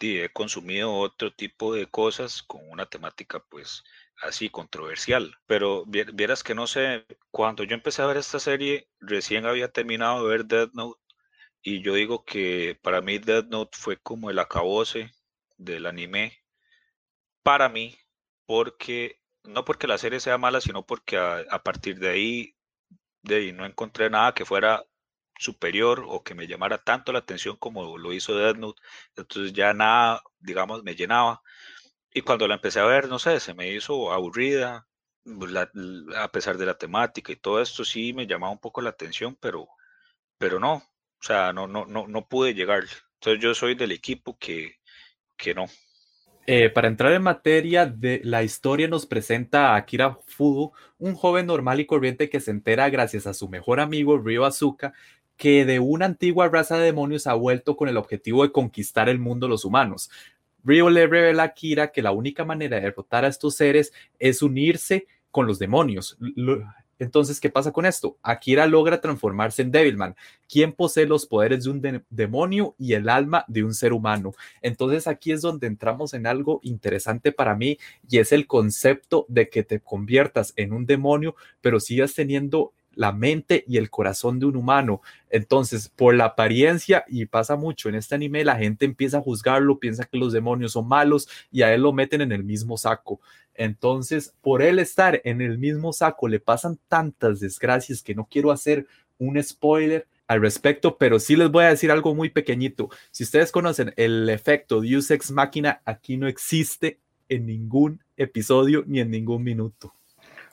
he 0.00 0.28
consumido 0.28 0.94
otro 0.94 1.34
tipo 1.34 1.74
de 1.74 1.86
cosas 1.86 2.40
con 2.44 2.60
una 2.70 2.86
temática 2.86 3.44
pues 3.50 3.82
así 4.22 4.48
controversial. 4.48 5.36
Pero 5.46 5.84
vieras 5.86 6.44
que 6.44 6.54
no 6.54 6.68
sé, 6.68 7.04
cuando 7.32 7.64
yo 7.64 7.74
empecé 7.74 8.02
a 8.02 8.06
ver 8.06 8.16
esta 8.16 8.38
serie, 8.38 8.88
recién 9.00 9.44
había 9.44 9.72
terminado 9.72 10.22
de 10.22 10.28
ver 10.28 10.44
Death 10.44 10.70
Note 10.72 11.00
y 11.62 11.82
yo 11.82 11.94
digo 11.94 12.24
que 12.24 12.78
para 12.80 13.00
mí 13.00 13.18
Death 13.18 13.46
Note 13.46 13.76
fue 13.76 13.96
como 13.96 14.30
el 14.30 14.38
acabose 14.38 15.10
del 15.56 15.86
anime 15.86 16.38
para 17.42 17.68
mí, 17.68 17.98
porque 18.46 19.20
no 19.42 19.64
porque 19.64 19.88
la 19.88 19.98
serie 19.98 20.20
sea 20.20 20.38
mala, 20.38 20.60
sino 20.60 20.86
porque 20.86 21.18
a, 21.18 21.62
partir 21.64 21.98
de 21.98 22.08
ahí, 22.08 22.56
de 23.22 23.34
ahí 23.34 23.52
no 23.52 23.66
encontré 23.66 24.10
nada 24.10 24.32
que 24.32 24.44
fuera 24.44 24.84
superior 25.38 26.04
o 26.06 26.22
que 26.22 26.34
me 26.34 26.46
llamara 26.46 26.78
tanto 26.78 27.12
la 27.12 27.20
atención 27.20 27.56
como 27.56 27.98
lo 27.98 28.12
hizo 28.12 28.36
Death 28.36 28.56
Note. 28.56 28.82
Entonces 29.16 29.52
ya 29.52 29.74
nada, 29.74 30.22
digamos, 30.40 30.82
me 30.84 30.94
llenaba. 30.94 31.42
Y 32.12 32.22
cuando 32.22 32.46
la 32.48 32.54
empecé 32.56 32.80
a 32.80 32.84
ver, 32.84 33.08
no 33.08 33.18
sé, 33.18 33.40
se 33.40 33.54
me 33.54 33.72
hizo 33.72 34.12
aburrida, 34.12 34.86
pues, 35.24 35.52
a 36.16 36.30
pesar 36.30 36.58
de 36.58 36.66
la 36.66 36.78
temática 36.78 37.32
y 37.32 37.36
todo 37.36 37.60
esto 37.60 37.84
sí 37.84 38.12
me 38.12 38.26
llamaba 38.26 38.52
un 38.52 38.60
poco 38.60 38.80
la 38.82 38.90
atención, 38.90 39.36
pero, 39.40 39.68
pero 40.38 40.60
no, 40.60 40.74
o 40.74 40.82
sea, 41.20 41.52
no, 41.52 41.66
no, 41.66 41.86
no, 41.86 42.06
no 42.06 42.28
pude 42.28 42.54
llegar. 42.54 42.84
Entonces 43.14 43.42
yo 43.42 43.54
soy 43.54 43.74
del 43.74 43.92
equipo 43.92 44.38
que, 44.38 44.76
que 45.36 45.54
no. 45.54 45.66
Eh, 46.46 46.68
para 46.68 46.88
entrar 46.88 47.12
en 47.12 47.22
materia 47.22 47.86
de 47.86 48.20
la 48.22 48.42
historia 48.42 48.86
nos 48.86 49.06
presenta 49.06 49.70
a 49.70 49.76
Akira 49.76 50.18
Fudo, 50.26 50.72
un 50.98 51.14
joven 51.14 51.46
normal 51.46 51.80
y 51.80 51.86
corriente 51.86 52.28
que 52.28 52.40
se 52.40 52.50
entera 52.50 52.90
gracias 52.90 53.26
a 53.26 53.32
su 53.32 53.48
mejor 53.48 53.80
amigo 53.80 54.18
Ryo 54.18 54.44
Azuka 54.44 54.92
que 55.36 55.64
de 55.64 55.80
una 55.80 56.06
antigua 56.06 56.48
raza 56.48 56.78
de 56.78 56.84
demonios 56.84 57.26
ha 57.26 57.34
vuelto 57.34 57.76
con 57.76 57.88
el 57.88 57.96
objetivo 57.96 58.42
de 58.42 58.52
conquistar 58.52 59.08
el 59.08 59.18
mundo 59.18 59.46
de 59.46 59.50
los 59.50 59.64
humanos. 59.64 60.10
Ryo 60.64 60.88
le 60.90 61.06
revela 61.06 61.42
a 61.42 61.54
Kira 61.54 61.92
que 61.92 62.02
la 62.02 62.12
única 62.12 62.44
manera 62.44 62.76
de 62.76 62.82
derrotar 62.82 63.24
a 63.24 63.28
estos 63.28 63.56
seres 63.56 63.92
es 64.18 64.42
unirse 64.42 65.06
con 65.30 65.46
los 65.46 65.58
demonios. 65.58 66.16
Entonces, 66.98 67.40
¿qué 67.40 67.50
pasa 67.50 67.72
con 67.72 67.86
esto? 67.86 68.18
Akira 68.22 68.66
logra 68.66 69.00
transformarse 69.00 69.62
en 69.62 69.72
Devilman, 69.72 70.14
quien 70.48 70.72
posee 70.72 71.06
los 71.06 71.26
poderes 71.26 71.64
de 71.64 71.70
un 71.70 72.04
demonio 72.08 72.74
y 72.78 72.94
el 72.94 73.08
alma 73.08 73.44
de 73.48 73.64
un 73.64 73.74
ser 73.74 73.92
humano. 73.92 74.32
Entonces, 74.62 75.06
aquí 75.06 75.32
es 75.32 75.42
donde 75.42 75.66
entramos 75.66 76.14
en 76.14 76.26
algo 76.26 76.60
interesante 76.62 77.32
para 77.32 77.56
mí 77.56 77.78
y 78.08 78.18
es 78.18 78.32
el 78.32 78.46
concepto 78.46 79.26
de 79.28 79.48
que 79.48 79.64
te 79.64 79.80
conviertas 79.80 80.52
en 80.56 80.72
un 80.72 80.86
demonio, 80.86 81.34
pero 81.60 81.80
sigas 81.80 82.14
teniendo 82.14 82.72
la 82.96 83.12
mente 83.12 83.64
y 83.66 83.76
el 83.76 83.90
corazón 83.90 84.38
de 84.38 84.46
un 84.46 84.56
humano. 84.56 85.02
Entonces, 85.30 85.88
por 85.88 86.14
la 86.14 86.26
apariencia, 86.26 87.04
y 87.08 87.26
pasa 87.26 87.56
mucho 87.56 87.88
en 87.88 87.94
este 87.94 88.14
anime, 88.14 88.44
la 88.44 88.56
gente 88.56 88.84
empieza 88.84 89.18
a 89.18 89.22
juzgarlo, 89.22 89.78
piensa 89.78 90.04
que 90.04 90.18
los 90.18 90.32
demonios 90.32 90.72
son 90.72 90.88
malos 90.88 91.28
y 91.50 91.62
a 91.62 91.74
él 91.74 91.82
lo 91.82 91.92
meten 91.92 92.20
en 92.20 92.32
el 92.32 92.44
mismo 92.44 92.76
saco. 92.76 93.20
Entonces, 93.54 94.34
por 94.40 94.62
él 94.62 94.78
estar 94.78 95.20
en 95.24 95.40
el 95.40 95.58
mismo 95.58 95.92
saco, 95.92 96.28
le 96.28 96.40
pasan 96.40 96.78
tantas 96.88 97.40
desgracias 97.40 98.02
que 98.02 98.14
no 98.14 98.26
quiero 98.30 98.50
hacer 98.50 98.86
un 99.18 99.42
spoiler 99.42 100.06
al 100.26 100.40
respecto, 100.40 100.96
pero 100.96 101.18
sí 101.18 101.36
les 101.36 101.50
voy 101.50 101.64
a 101.64 101.68
decir 101.68 101.90
algo 101.90 102.14
muy 102.14 102.30
pequeñito. 102.30 102.88
Si 103.10 103.24
ustedes 103.24 103.52
conocen 103.52 103.92
el 103.96 104.28
efecto 104.30 104.80
Deus 104.80 105.10
Ex 105.10 105.30
Máquina, 105.30 105.82
aquí 105.84 106.16
no 106.16 106.26
existe 106.26 106.98
en 107.28 107.46
ningún 107.46 108.02
episodio 108.16 108.84
ni 108.86 109.00
en 109.00 109.10
ningún 109.10 109.42
minuto. 109.42 109.94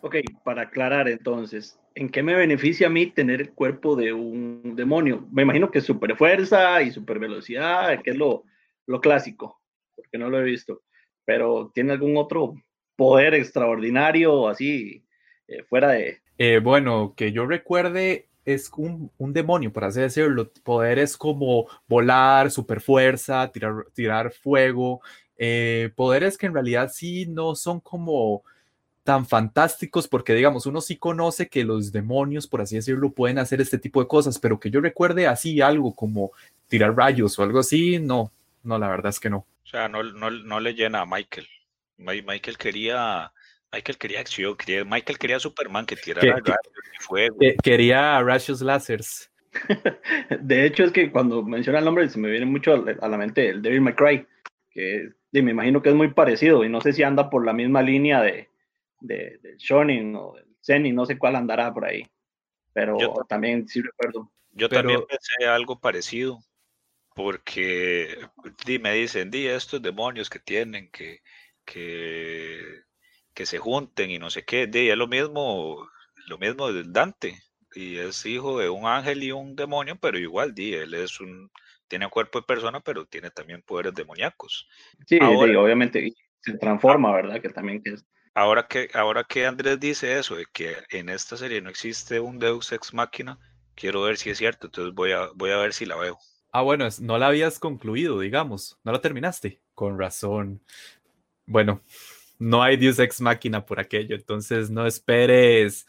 Ok, 0.01 0.15
para 0.43 0.63
aclarar 0.63 1.07
entonces, 1.07 1.79
¿en 1.93 2.09
qué 2.09 2.23
me 2.23 2.35
beneficia 2.35 2.87
a 2.87 2.89
mí 2.89 3.05
tener 3.07 3.39
el 3.39 3.53
cuerpo 3.53 3.95
de 3.95 4.11
un 4.11 4.75
demonio? 4.75 5.27
Me 5.31 5.43
imagino 5.43 5.69
que 5.69 5.79
super 5.79 6.15
fuerza 6.17 6.81
y 6.81 6.91
super 6.91 7.19
velocidad, 7.19 8.01
que 8.01 8.11
es 8.11 8.17
lo, 8.17 8.43
lo 8.87 8.99
clásico, 8.99 9.61
porque 9.95 10.17
no 10.17 10.29
lo 10.29 10.39
he 10.39 10.43
visto, 10.43 10.81
pero 11.23 11.71
¿tiene 11.73 11.93
algún 11.93 12.17
otro 12.17 12.55
poder 12.95 13.35
extraordinario 13.35 14.47
así 14.47 15.05
eh, 15.47 15.63
fuera 15.69 15.91
de... 15.91 16.19
Eh, 16.39 16.59
bueno, 16.59 17.13
que 17.15 17.31
yo 17.31 17.45
recuerde, 17.45 18.27
es 18.43 18.71
un, 18.75 19.11
un, 19.19 19.33
demonio, 19.33 19.71
por 19.71 19.83
así 19.83 20.01
decirlo. 20.01 20.51
Poderes 20.63 21.15
como 21.15 21.67
volar, 21.87 22.49
super 22.49 22.81
fuerza, 22.81 23.51
tirar, 23.51 23.85
tirar 23.93 24.31
fuego, 24.31 25.01
eh, 25.37 25.91
poderes 25.95 26.37
que 26.37 26.47
en 26.47 26.53
realidad 26.53 26.89
sí 26.91 27.27
no 27.27 27.53
son 27.55 27.79
como 27.79 28.43
tan 29.11 29.25
fantásticos 29.25 30.07
porque 30.07 30.33
digamos 30.33 30.65
uno 30.65 30.79
sí 30.79 30.95
conoce 30.95 31.49
que 31.49 31.65
los 31.65 31.91
demonios 31.91 32.47
por 32.47 32.61
así 32.61 32.77
decirlo 32.77 33.11
pueden 33.11 33.39
hacer 33.39 33.59
este 33.59 33.77
tipo 33.77 33.99
de 34.01 34.07
cosas 34.07 34.39
pero 34.39 34.57
que 34.57 34.69
yo 34.69 34.79
recuerde 34.79 35.27
así 35.27 35.59
algo 35.59 35.93
como 35.93 36.31
tirar 36.69 36.95
rayos 36.95 37.37
o 37.37 37.43
algo 37.43 37.59
así 37.59 37.99
no 37.99 38.31
no 38.63 38.79
la 38.79 38.87
verdad 38.87 39.09
es 39.09 39.19
que 39.19 39.29
no 39.29 39.39
o 39.39 39.67
sea 39.67 39.89
no, 39.89 40.01
no, 40.01 40.31
no 40.31 40.61
le 40.61 40.73
llena 40.75 41.01
a 41.01 41.05
Michael 41.05 41.45
Michael 41.97 42.57
quería 42.57 43.33
Michael 43.73 43.97
quería 43.97 44.21
acción, 44.21 44.55
quería, 44.55 44.85
Michael 44.85 45.19
quería 45.19 45.39
Superman 45.41 45.85
que 45.85 45.97
tirara 45.97 46.35
Que- 46.35 46.41
que- 46.41 46.51
rayos 46.51 46.73
y 46.99 47.03
fuego. 47.03 47.37
Que- 47.37 47.55
quería 47.61 48.21
rayos 48.21 48.61
láseres. 48.61 49.29
De 50.41 50.65
hecho, 50.65 50.83
es 50.85 50.91
que 50.93 51.11
cuando 51.11 51.43
menciona 51.43 51.79
el 51.79 51.85
nombre 51.85 52.07
se 52.09 52.17
me 52.17 52.29
viene 52.29 52.45
mucho 52.45 52.73
a 53.01 53.07
la 53.09 53.17
mente 53.17 53.49
el 53.49 53.61
Devil 53.61 53.81
May 53.81 53.93
Cry, 53.95 54.25
que 54.71 55.09
me 55.31 55.51
imagino 55.51 55.81
que 55.81 55.89
es 55.89 55.95
muy 55.95 56.13
parecido 56.13 56.63
y 56.63 56.69
no 56.69 56.79
sé 56.81 56.93
si 56.93 57.03
anda 57.03 57.29
por 57.29 57.45
la 57.45 57.53
misma 57.53 57.81
línea 57.81 58.21
de, 58.21 58.49
de, 59.01 59.37
del 59.41 59.57
Shonen 59.57 60.15
o 60.15 60.33
del 60.35 60.45
Zenin, 60.63 60.95
no 60.95 61.05
sé 61.05 61.17
cuál 61.17 61.35
andará 61.35 61.73
por 61.73 61.85
ahí, 61.85 62.05
pero 62.73 62.97
Yo 62.99 63.13
tam- 63.13 63.27
también 63.27 63.67
sí 63.67 63.81
recuerdo. 63.81 64.31
Yo 64.51 64.69
Pero- 64.69 64.81
también 64.81 65.01
pensé 65.07 65.45
algo 65.47 65.79
parecido, 65.79 66.39
porque 67.15 68.17
di, 68.65 68.79
me 68.79 68.93
dicen, 68.93 69.31
di, 69.31 69.47
estos 69.47 69.81
demonios 69.81 70.29
que 70.29 70.39
tienen, 70.39 70.89
que, 70.91 71.19
que, 71.65 72.59
que 73.33 73.45
se 73.45 73.57
junten 73.57 74.11
y 74.11 74.19
no 74.19 74.29
sé 74.29 74.43
qué, 74.43 74.67
di, 74.67 74.89
es 74.89 74.97
lo 74.97 75.07
mismo, 75.07 75.87
lo 76.27 76.37
mismo 76.37 76.71
del 76.71 76.91
Dante, 76.93 77.35
y 77.73 77.97
es 77.97 78.25
hijo 78.25 78.59
de 78.59 78.69
un 78.69 78.85
ángel 78.85 79.23
y 79.23 79.31
un 79.31 79.55
demonio, 79.55 79.97
pero 79.99 80.17
igual, 80.19 80.53
di, 80.53 80.73
él 80.73 80.93
es 80.93 81.19
un, 81.21 81.49
tiene 81.87 82.09
cuerpo 82.09 82.39
de 82.39 82.45
persona, 82.45 82.79
pero 82.81 83.05
tiene 83.05 83.29
también 83.31 83.61
poderes 83.61 83.93
demoníacos. 83.93 84.67
Sí, 85.07 85.17
Ahora- 85.21 85.51
sí, 85.51 85.55
obviamente 85.57 86.13
se 86.41 86.57
transforma, 86.57 87.13
¿verdad? 87.13 87.41
Que 87.41 87.49
también 87.49 87.81
que 87.83 87.91
es. 87.91 88.05
Ahora 88.33 88.67
que, 88.67 88.89
ahora 88.93 89.23
que 89.23 89.45
Andrés 89.45 89.79
dice 89.79 90.17
eso, 90.17 90.35
de 90.35 90.45
que 90.51 90.75
en 90.89 91.09
esta 91.09 91.35
serie 91.35 91.61
no 91.61 91.69
existe 91.69 92.19
un 92.19 92.39
Deus 92.39 92.71
Ex 92.71 92.93
Machina, 92.93 93.37
quiero 93.75 94.03
ver 94.03 94.17
si 94.17 94.29
es 94.29 94.37
cierto, 94.37 94.67
entonces 94.67 94.93
voy 94.93 95.11
a, 95.11 95.29
voy 95.35 95.51
a 95.51 95.57
ver 95.57 95.73
si 95.73 95.85
la 95.85 95.97
veo. 95.97 96.17
Ah, 96.51 96.61
bueno, 96.61 96.87
no 96.99 97.17
la 97.17 97.27
habías 97.27 97.59
concluido, 97.59 98.19
digamos. 98.19 98.77
No 98.83 98.91
la 98.91 99.01
terminaste. 99.01 99.61
Con 99.73 99.97
razón. 99.97 100.61
Bueno, 101.45 101.81
no 102.39 102.61
hay 102.63 102.77
Deus 102.77 102.99
Ex 102.99 103.21
Máquina 103.21 103.65
por 103.65 103.79
aquello, 103.79 104.15
entonces 104.15 104.69
no 104.69 104.85
esperes 104.85 105.85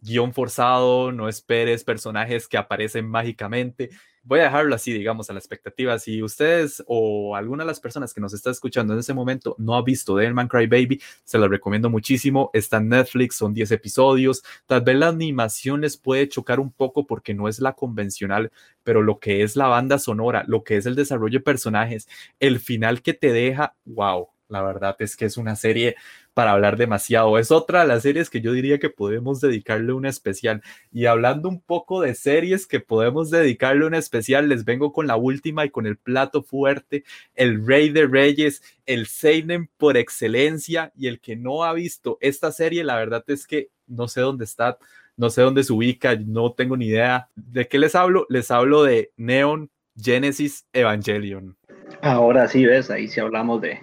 guion 0.00 0.32
forzado, 0.32 1.12
no 1.12 1.28
esperes 1.28 1.84
personajes 1.84 2.46
que 2.48 2.56
aparecen 2.56 3.08
mágicamente. 3.08 3.90
Voy 4.28 4.40
a 4.40 4.44
dejarlo 4.44 4.74
así, 4.74 4.92
digamos, 4.92 5.30
a 5.30 5.34
la 5.34 5.38
expectativa. 5.38 5.96
Si 6.00 6.20
ustedes 6.20 6.82
o 6.88 7.36
alguna 7.36 7.62
de 7.62 7.68
las 7.68 7.78
personas 7.78 8.12
que 8.12 8.20
nos 8.20 8.34
está 8.34 8.50
escuchando 8.50 8.92
en 8.92 8.98
ese 8.98 9.14
momento 9.14 9.54
no 9.56 9.76
ha 9.76 9.82
visto 9.82 10.16
Devilman 10.16 10.48
Cry 10.48 10.66
Baby, 10.66 11.00
se 11.22 11.38
lo 11.38 11.46
recomiendo 11.46 11.90
muchísimo. 11.90 12.50
Está 12.52 12.78
en 12.78 12.88
Netflix, 12.88 13.36
son 13.36 13.54
10 13.54 13.70
episodios. 13.70 14.42
Tal 14.66 14.80
vez 14.80 14.96
la 14.96 15.08
animación 15.08 15.82
les 15.82 15.96
puede 15.96 16.28
chocar 16.28 16.58
un 16.58 16.72
poco 16.72 17.06
porque 17.06 17.34
no 17.34 17.46
es 17.46 17.60
la 17.60 17.74
convencional, 17.74 18.50
pero 18.82 19.00
lo 19.00 19.20
que 19.20 19.44
es 19.44 19.54
la 19.54 19.68
banda 19.68 20.00
sonora, 20.00 20.42
lo 20.48 20.64
que 20.64 20.76
es 20.76 20.86
el 20.86 20.96
desarrollo 20.96 21.38
de 21.38 21.44
personajes, 21.44 22.08
el 22.40 22.58
final 22.58 23.02
que 23.02 23.14
te 23.14 23.32
deja, 23.32 23.76
wow, 23.84 24.28
la 24.48 24.62
verdad 24.62 24.96
es 24.98 25.16
que 25.16 25.26
es 25.26 25.36
una 25.36 25.54
serie 25.54 25.94
para 26.36 26.52
hablar 26.52 26.76
demasiado. 26.76 27.38
Es 27.38 27.50
otra 27.50 27.80
de 27.80 27.86
las 27.86 28.02
series 28.02 28.28
que 28.28 28.42
yo 28.42 28.52
diría 28.52 28.78
que 28.78 28.90
podemos 28.90 29.40
dedicarle 29.40 29.94
una 29.94 30.10
especial. 30.10 30.60
Y 30.92 31.06
hablando 31.06 31.48
un 31.48 31.62
poco 31.62 32.02
de 32.02 32.14
series 32.14 32.66
que 32.66 32.78
podemos 32.78 33.30
dedicarle 33.30 33.86
una 33.86 33.96
especial, 33.96 34.50
les 34.50 34.66
vengo 34.66 34.92
con 34.92 35.06
la 35.06 35.16
última 35.16 35.64
y 35.64 35.70
con 35.70 35.86
el 35.86 35.96
plato 35.96 36.42
fuerte, 36.42 37.04
el 37.36 37.66
Rey 37.66 37.88
de 37.88 38.06
Reyes, 38.06 38.62
el 38.84 39.06
Seinen 39.06 39.70
por 39.78 39.96
excelencia 39.96 40.92
y 40.94 41.06
el 41.06 41.20
que 41.20 41.36
no 41.36 41.64
ha 41.64 41.72
visto 41.72 42.18
esta 42.20 42.52
serie, 42.52 42.84
la 42.84 42.96
verdad 42.96 43.24
es 43.28 43.46
que 43.46 43.70
no 43.86 44.06
sé 44.06 44.20
dónde 44.20 44.44
está, 44.44 44.76
no 45.16 45.30
sé 45.30 45.40
dónde 45.40 45.64
se 45.64 45.72
ubica, 45.72 46.16
no 46.16 46.52
tengo 46.52 46.76
ni 46.76 46.88
idea. 46.88 47.30
¿De 47.34 47.66
qué 47.66 47.78
les 47.78 47.94
hablo? 47.94 48.26
Les 48.28 48.50
hablo 48.50 48.82
de 48.82 49.10
Neon 49.16 49.70
Genesis 49.98 50.66
Evangelion. 50.74 51.56
Ahora 52.02 52.46
sí, 52.46 52.66
ves, 52.66 52.90
ahí 52.90 53.08
sí 53.08 53.20
hablamos 53.20 53.62
de, 53.62 53.80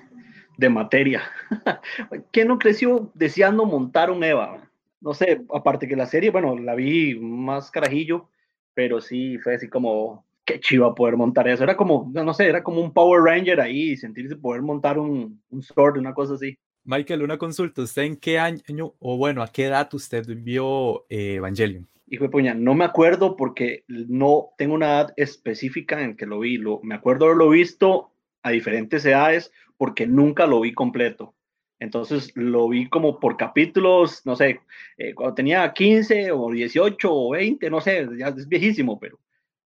de 0.57 0.69
materia. 0.69 1.23
¿Quién 2.31 2.47
no 2.47 2.59
creció 2.59 3.11
deseando 3.13 3.65
montar 3.65 4.11
un 4.11 4.23
Eva? 4.23 4.69
No 5.01 5.13
sé, 5.13 5.41
aparte 5.53 5.87
que 5.87 5.95
la 5.95 6.05
serie, 6.05 6.29
bueno, 6.29 6.57
la 6.57 6.75
vi 6.75 7.15
más 7.15 7.71
carajillo, 7.71 8.29
pero 8.73 9.01
sí 9.01 9.37
fue 9.39 9.55
así 9.55 9.67
como, 9.67 10.25
qué 10.45 10.59
chiva 10.59 10.95
poder 10.95 11.17
montar 11.17 11.47
eso. 11.47 11.63
Era 11.63 11.75
como, 11.75 12.11
no 12.13 12.33
sé, 12.33 12.47
era 12.47 12.63
como 12.63 12.81
un 12.81 12.93
Power 12.93 13.21
Ranger 13.21 13.59
ahí, 13.59 13.95
sentirse 13.97 14.35
poder 14.35 14.61
montar 14.61 14.97
un, 14.97 15.41
un 15.49 15.61
sword, 15.61 15.97
una 15.97 16.13
cosa 16.13 16.35
así. 16.35 16.57
Michael, 16.85 17.23
una 17.23 17.37
consulta. 17.37 17.81
¿Usted 17.81 18.03
en 18.03 18.17
qué 18.17 18.39
año 18.39 18.93
o 18.99 19.17
bueno, 19.17 19.41
a 19.41 19.47
qué 19.47 19.65
edad 19.65 19.89
usted 19.93 20.25
vio 20.27 21.05
eh, 21.09 21.35
Evangelion? 21.35 21.87
Hijo 22.07 22.25
de 22.25 22.29
puña, 22.29 22.53
no 22.53 22.75
me 22.75 22.85
acuerdo 22.85 23.37
porque 23.37 23.85
no 23.87 24.49
tengo 24.57 24.75
una 24.75 24.87
edad 24.87 25.13
específica 25.15 26.01
en 26.01 26.15
que 26.15 26.25
lo 26.25 26.39
vi. 26.39 26.57
Lo, 26.57 26.79
me 26.83 26.95
acuerdo 26.95 27.25
haberlo 27.25 27.49
visto 27.49 28.11
a 28.43 28.51
diferentes 28.51 29.05
edades 29.05 29.51
porque 29.77 30.07
nunca 30.07 30.45
lo 30.45 30.61
vi 30.61 30.73
completo. 30.73 31.35
Entonces 31.79 32.31
lo 32.35 32.69
vi 32.69 32.87
como 32.87 33.19
por 33.19 33.35
capítulos, 33.35 34.25
no 34.25 34.35
sé, 34.35 34.61
eh, 34.97 35.13
cuando 35.13 35.35
tenía 35.35 35.73
15 35.73 36.31
o 36.31 36.49
18 36.49 37.13
o 37.13 37.31
20, 37.31 37.69
no 37.69 37.81
sé, 37.81 38.07
ya 38.17 38.29
es 38.29 38.47
viejísimo, 38.47 38.99
pero, 38.99 39.19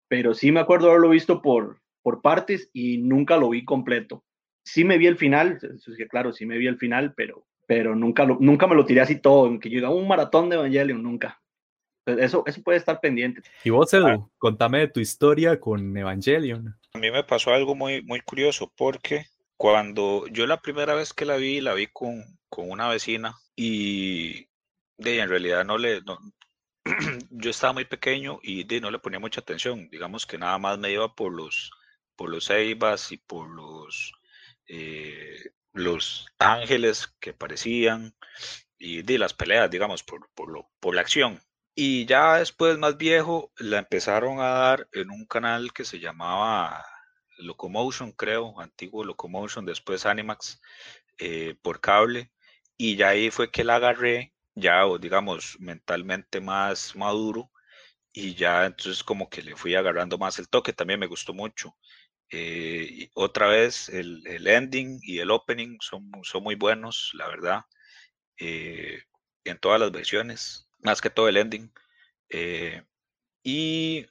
pero 0.08 0.34
sí 0.34 0.52
me 0.52 0.60
acuerdo 0.60 0.90
haberlo 0.90 1.10
visto 1.10 1.42
por, 1.42 1.80
por 2.02 2.22
partes 2.22 2.72
y 2.74 2.98
nunca 2.98 3.38
lo 3.38 3.50
vi 3.50 3.64
completo. 3.64 4.24
Sí 4.64 4.84
me 4.84 4.98
vi 4.98 5.06
el 5.06 5.18
final, 5.18 5.60
claro, 6.10 6.34
sí 6.34 6.46
me 6.46 6.58
vi 6.58 6.68
el 6.68 6.78
final, 6.78 7.14
pero, 7.16 7.46
pero 7.68 7.96
nunca, 7.96 8.26
lo, 8.26 8.38
nunca 8.40 8.66
me 8.66 8.76
lo 8.76 8.86
tiré 8.86 9.02
así 9.02 9.20
todo, 9.22 9.48
en 9.48 9.60
que 9.60 9.70
yo 9.70 9.76
diga 9.76 9.92
un 9.92 10.08
maratón 10.08 10.50
de 10.50 10.56
Evangelion, 10.56 11.04
nunca. 11.04 11.40
Eso, 12.06 12.44
eso 12.48 12.64
puede 12.64 12.78
estar 12.78 13.00
pendiente. 13.02 13.42
Y 13.64 13.70
vos, 13.70 13.94
Edu, 13.94 14.32
contame 14.38 14.80
de 14.80 14.88
tu 14.88 15.02
historia 15.02 15.60
con 15.60 15.96
Evangelion. 15.96 16.76
A 16.94 16.98
mí 16.98 17.12
me 17.12 17.24
pasó 17.24 17.54
algo 17.54 17.76
muy, 17.76 18.02
muy 18.02 18.22
curioso 18.22 18.72
porque 18.76 19.26
cuando 19.58 20.28
yo 20.28 20.48
la 20.48 20.62
primera 20.62 20.94
vez 20.96 21.14
que 21.14 21.26
la 21.26 21.36
vi, 21.38 21.62
la 21.62 21.74
vi 21.74 21.88
con, 21.88 22.24
con 22.50 22.70
una 22.70 22.88
vecina 22.88 23.36
y 23.56 24.48
de, 24.98 25.20
en 25.20 25.30
realidad 25.30 25.66
no 25.66 25.78
le, 25.78 26.02
no, 26.02 26.20
yo 27.32 27.50
estaba 27.50 27.74
muy 27.74 27.86
pequeño 27.86 28.40
y 28.44 28.64
de, 28.64 28.82
no 28.82 28.92
le 28.92 29.00
ponía 29.00 29.20
mucha 29.20 29.42
atención. 29.42 29.90
Digamos 29.90 30.26
que 30.26 30.38
nada 30.38 30.58
más 30.60 30.78
me 30.78 30.92
iba 30.92 31.14
por 31.16 31.34
los, 31.34 31.72
por 32.16 32.30
los 32.30 32.50
Eivas 32.50 33.12
y 33.12 33.18
por 33.18 33.50
los, 33.50 34.14
eh, 34.68 35.52
los 35.74 36.28
ángeles 36.40 37.16
que 37.20 37.34
parecían 37.34 38.16
y 38.78 39.02
de 39.02 39.18
las 39.18 39.34
peleas, 39.34 39.70
digamos, 39.72 40.04
por, 40.04 40.30
por, 40.36 40.50
lo, 40.52 40.70
por 40.80 40.96
la 40.96 41.02
acción. 41.02 41.42
Y 41.76 42.06
ya 42.06 42.38
después, 42.38 42.78
más 42.78 42.98
viejo, 42.98 43.52
la 43.58 43.80
empezaron 43.80 44.40
a 44.40 44.50
dar 44.50 44.88
en 44.94 45.12
un 45.12 45.26
canal 45.26 45.74
que 45.74 45.86
se 45.86 46.00
llamaba 46.00 46.84
Locomotion, 47.38 48.12
creo, 48.12 48.60
antiguo 48.60 49.04
Locomotion, 49.04 49.66
después 49.66 50.06
Animax, 50.06 50.62
eh, 51.18 51.56
por 51.62 51.82
cable. 51.82 52.32
Y 52.78 52.96
ya 52.96 53.10
ahí 53.10 53.32
fue 53.32 53.52
que 53.52 53.64
la 53.64 53.76
agarré, 53.76 54.34
ya, 54.56 54.84
digamos, 55.00 55.58
mentalmente 55.60 56.42
más 56.42 56.96
maduro. 56.96 57.52
Y 58.14 58.36
ya 58.36 58.66
entonces 58.66 59.04
como 59.04 59.30
que 59.30 59.42
le 59.42 59.56
fui 59.56 59.76
agarrando 59.76 60.18
más 60.18 60.40
el 60.40 60.50
toque, 60.50 60.74
también 60.74 61.00
me 61.00 61.08
gustó 61.08 61.34
mucho. 61.34 61.76
Eh, 62.32 62.88
y 62.92 63.12
otra 63.14 63.48
vez, 63.48 63.90
el, 63.90 64.26
el, 64.28 64.48
ending 64.48 65.00
y 65.04 65.20
el 65.20 65.32
opening 65.32 65.78
son, 65.82 66.12
son 66.24 66.44
muy 66.44 66.56
buenos, 66.56 67.12
la 67.14 67.28
verdad, 67.28 67.62
eh, 68.40 69.04
en 69.46 69.60
todas 69.60 69.80
las 69.80 69.92
versiones, 69.92 70.70
más 70.80 71.02
que 71.02 71.10
todo 71.10 71.30
el 71.30 71.38
ending. 71.38 71.72
Y 73.44 74.06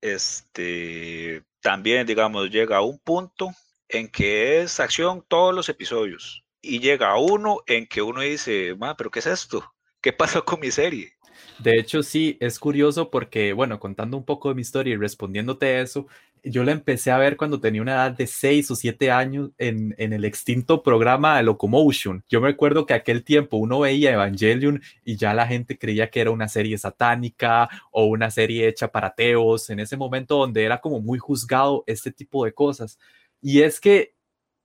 este 0.00 1.44
también, 1.60 2.06
digamos, 2.06 2.50
llega 2.50 2.78
a 2.78 2.82
un 2.82 2.98
punto 2.98 3.50
en 3.88 4.08
que 4.08 4.60
es 4.60 4.80
acción 4.80 5.24
todos 5.26 5.54
los 5.54 5.68
episodios. 5.68 6.44
Y 6.60 6.80
llega 6.80 7.10
a 7.10 7.18
uno 7.18 7.58
en 7.66 7.86
que 7.86 8.02
uno 8.02 8.20
dice, 8.20 8.76
pero 8.96 9.10
¿qué 9.10 9.20
es 9.20 9.26
esto? 9.26 9.72
¿Qué 10.00 10.12
pasó 10.12 10.44
con 10.44 10.60
mi 10.60 10.70
serie? 10.70 11.12
De 11.58 11.78
hecho, 11.78 12.02
sí, 12.02 12.36
es 12.40 12.58
curioso 12.58 13.10
porque, 13.10 13.52
bueno, 13.52 13.80
contando 13.80 14.16
un 14.16 14.24
poco 14.24 14.48
de 14.48 14.54
mi 14.54 14.62
historia 14.62 14.94
y 14.94 14.96
respondiéndote 14.96 15.66
a 15.66 15.80
eso, 15.80 16.06
yo 16.44 16.64
la 16.64 16.72
empecé 16.72 17.10
a 17.10 17.18
ver 17.18 17.36
cuando 17.36 17.60
tenía 17.60 17.82
una 17.82 17.92
edad 17.92 18.12
de 18.12 18.26
6 18.26 18.70
o 18.70 18.76
7 18.76 19.10
años 19.10 19.50
en, 19.58 19.94
en, 19.98 20.12
el 20.12 20.24
extinto 20.24 20.82
programa 20.82 21.40
Locomotion. 21.42 22.24
Yo 22.28 22.40
me 22.40 22.48
acuerdo 22.48 22.86
que 22.86 22.94
aquel 22.94 23.24
tiempo 23.24 23.56
uno 23.56 23.80
veía 23.80 24.12
Evangelion 24.12 24.82
y 25.04 25.16
ya 25.16 25.34
la 25.34 25.46
gente 25.46 25.78
creía 25.78 26.10
que 26.10 26.20
era 26.20 26.30
una 26.30 26.48
serie 26.48 26.78
satánica 26.78 27.68
o 27.90 28.06
una 28.06 28.30
serie 28.30 28.68
hecha 28.68 28.88
para 28.88 29.08
ateos, 29.08 29.70
en 29.70 29.80
ese 29.80 29.96
momento 29.96 30.36
donde 30.36 30.64
era 30.64 30.80
como 30.80 31.00
muy 31.00 31.18
juzgado 31.18 31.84
este 31.86 32.12
tipo 32.12 32.44
de 32.44 32.52
cosas. 32.52 32.98
Y 33.40 33.62
es 33.62 33.80
que 33.80 34.14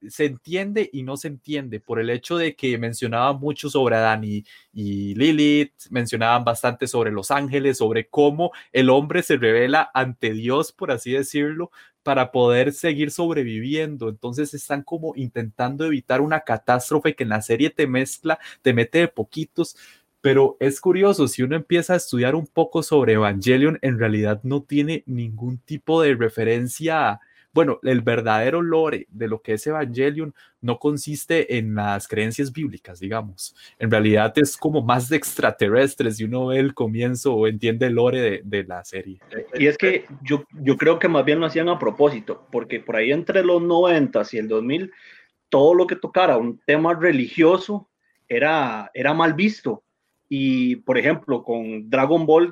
se 0.09 0.25
entiende 0.25 0.89
y 0.91 1.03
no 1.03 1.17
se 1.17 1.27
entiende 1.27 1.79
por 1.79 1.99
el 1.99 2.09
hecho 2.09 2.37
de 2.37 2.55
que 2.55 2.77
mencionaban 2.77 3.39
mucho 3.39 3.69
sobre 3.69 3.95
Adán 3.95 4.23
y, 4.23 4.45
y, 4.73 5.15
Lilith, 5.15 5.73
mencionaban 5.89 6.43
bastante 6.43 6.87
sobre 6.87 7.11
los 7.11 7.31
ángeles, 7.31 7.77
sobre 7.77 8.07
cómo 8.07 8.51
el 8.71 8.89
hombre 8.89 9.23
se 9.23 9.37
revela 9.37 9.89
ante 9.93 10.33
Dios, 10.33 10.71
por 10.71 10.91
así 10.91 11.11
decirlo, 11.11 11.71
para 12.03 12.31
poder 12.31 12.73
seguir 12.73 13.11
sobreviviendo. 13.11 14.09
Entonces 14.09 14.53
están 14.53 14.83
como 14.83 15.13
intentando 15.15 15.85
evitar 15.85 16.21
una 16.21 16.41
catástrofe 16.41 17.15
que 17.15 17.23
en 17.23 17.29
la 17.29 17.41
serie 17.41 17.69
te 17.69 17.87
mezcla, 17.87 18.39
te 18.61 18.73
mete 18.73 18.99
de 18.99 19.07
poquitos. 19.07 19.75
Pero 20.21 20.55
es 20.59 20.79
curioso, 20.79 21.27
si 21.27 21.43
uno 21.43 21.55
empieza 21.55 21.93
a 21.93 21.97
estudiar 21.97 22.35
un 22.35 22.47
poco 22.47 22.81
sobre 22.81 23.13
Evangelion, 23.13 23.77
en 23.81 23.99
realidad 23.99 24.39
no 24.43 24.63
tiene 24.63 25.03
ningún 25.05 25.57
tipo 25.57 26.01
de 26.01 26.15
referencia 26.15 27.19
bueno, 27.53 27.79
el 27.83 28.01
verdadero 28.01 28.61
lore 28.61 29.07
de 29.09 29.27
lo 29.27 29.41
que 29.41 29.53
es 29.53 29.67
Evangelion 29.67 30.33
no 30.61 30.79
consiste 30.79 31.57
en 31.57 31.75
las 31.75 32.07
creencias 32.07 32.51
bíblicas, 32.51 32.99
digamos. 32.99 33.55
En 33.77 33.91
realidad 33.91 34.33
es 34.37 34.57
como 34.57 34.81
más 34.81 35.09
de 35.09 35.17
extraterrestres 35.17 36.19
y 36.19 36.23
uno 36.23 36.47
ve 36.47 36.59
el 36.59 36.73
comienzo 36.73 37.35
o 37.35 37.47
entiende 37.47 37.87
el 37.87 37.93
lore 37.93 38.21
de, 38.21 38.41
de 38.43 38.63
la 38.63 38.83
serie. 38.83 39.19
Y 39.53 39.67
es 39.67 39.77
que 39.77 40.05
yo, 40.23 40.45
yo 40.51 40.77
creo 40.77 40.97
que 40.97 41.07
más 41.07 41.25
bien 41.25 41.39
lo 41.39 41.45
hacían 41.45 41.69
a 41.69 41.79
propósito, 41.79 42.47
porque 42.51 42.79
por 42.79 42.95
ahí 42.95 43.11
entre 43.11 43.43
los 43.43 43.61
90 43.61 44.23
y 44.31 44.37
el 44.37 44.47
2000, 44.47 44.91
todo 45.49 45.75
lo 45.75 45.85
que 45.85 45.95
tocara 45.95 46.37
un 46.37 46.59
tema 46.65 46.93
religioso 46.93 47.89
era, 48.27 48.89
era 48.93 49.13
mal 49.13 49.33
visto. 49.33 49.83
Y, 50.27 50.77
por 50.77 50.97
ejemplo, 50.97 51.43
con 51.43 51.89
Dragon 51.89 52.25
Ball, 52.25 52.51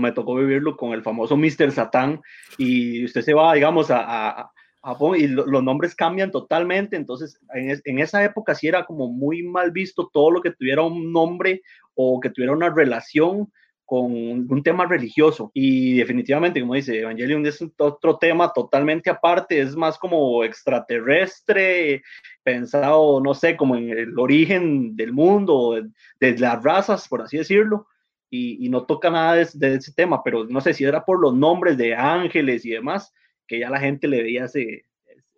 me, 0.00 0.12
tocó 0.12 0.34
vivirlo 0.36 0.76
con 0.76 0.92
el 0.92 1.02
famoso 1.02 1.36
Mr. 1.36 1.70
Satan, 1.72 2.20
y 2.58 3.04
usted 3.04 3.22
se 3.22 3.34
va, 3.34 3.54
digamos, 3.54 3.90
a, 3.90 4.40
a, 4.40 4.52
Japón 4.82 5.16
y 5.18 5.26
lo, 5.26 5.44
los 5.46 5.64
nombres 5.64 5.96
cambian 5.96 6.30
totalmente. 6.30 6.94
Entonces, 6.94 7.40
en, 7.54 7.70
es, 7.70 7.82
en, 7.84 7.98
esa 7.98 8.22
época 8.24 8.54
sí 8.54 8.68
era 8.68 8.84
como 8.84 9.08
muy 9.08 9.42
mal 9.42 9.72
visto 9.72 10.08
todo 10.12 10.30
lo 10.30 10.40
que 10.40 10.52
tuviera 10.52 10.82
un 10.82 11.12
nombre 11.12 11.62
o 11.96 12.20
que 12.20 12.30
tuviera 12.30 12.52
una 12.52 12.70
relación 12.70 13.48
con 13.86 14.12
un 14.12 14.62
tema 14.64 14.84
religioso. 14.84 15.52
Y 15.54 15.96
definitivamente, 15.96 16.60
como 16.60 16.74
dice, 16.74 17.00
Evangelion 17.00 17.46
es 17.46 17.64
otro 17.78 18.18
tema 18.18 18.52
totalmente 18.52 19.08
aparte, 19.08 19.60
es 19.60 19.76
más 19.76 19.96
como 19.96 20.42
extraterrestre, 20.42 22.02
pensado, 22.42 23.20
no 23.20 23.32
sé, 23.32 23.56
como 23.56 23.76
en 23.76 23.90
el 23.90 24.18
origen 24.18 24.96
del 24.96 25.12
mundo, 25.12 25.80
de 26.20 26.38
las 26.38 26.62
razas, 26.62 27.08
por 27.08 27.22
así 27.22 27.38
decirlo. 27.38 27.86
Y, 28.28 28.64
y 28.64 28.68
no 28.68 28.84
toca 28.84 29.10
nada 29.10 29.34
de, 29.34 29.48
de, 29.54 29.74
ese 29.76 29.92
tema, 29.92 30.22
pero 30.24 30.44
no 30.44 30.60
sé 30.60 30.74
si 30.74 30.84
era 30.84 31.04
por 31.04 31.20
los 31.20 31.34
nombres 31.34 31.76
de 31.76 31.94
ángeles 31.94 32.64
y 32.64 32.70
demás, 32.70 33.12
que 33.46 33.60
ya 33.60 33.70
la 33.70 33.78
gente 33.78 34.08
le 34.08 34.22
veía 34.22 34.46
ese, 34.46 34.84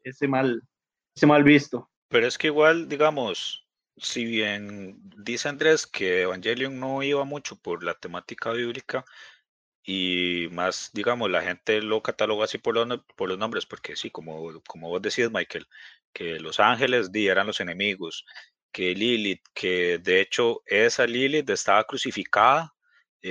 ese, 0.02 0.28
mal, 0.28 0.62
ese 1.14 1.26
mal 1.26 1.44
visto. 1.44 1.90
Pero 2.08 2.26
es 2.26 2.38
que 2.38 2.46
igual, 2.46 2.88
digamos, 2.88 3.66
si 3.96 4.24
bien 4.24 4.98
dice 5.18 5.48
Andrés 5.48 5.86
que 5.86 6.22
Evangelion 6.22 6.78
no 6.78 7.02
iba 7.02 7.24
mucho 7.24 7.56
por 7.56 7.82
la 7.82 7.94
temática 7.94 8.52
bíblica 8.52 9.04
y 9.82 10.48
más, 10.52 10.90
digamos, 10.92 11.30
la 11.30 11.42
gente 11.42 11.80
lo 11.80 12.02
cataloga 12.02 12.44
así 12.44 12.58
por 12.58 12.74
los, 12.74 13.00
por 13.16 13.28
los 13.28 13.38
nombres, 13.38 13.66
porque 13.66 13.96
sí, 13.96 14.10
como, 14.10 14.60
como 14.66 14.88
vos 14.88 15.00
decís, 15.02 15.30
Michael, 15.30 15.66
que 16.12 16.38
los 16.40 16.60
ángeles 16.60 17.10
eran 17.14 17.46
los 17.46 17.60
enemigos, 17.60 18.24
que 18.72 18.94
Lilith, 18.94 19.42
que 19.54 19.98
de 19.98 20.20
hecho 20.20 20.62
esa 20.66 21.06
Lilith 21.06 21.48
estaba 21.50 21.84
crucificada 21.84 22.74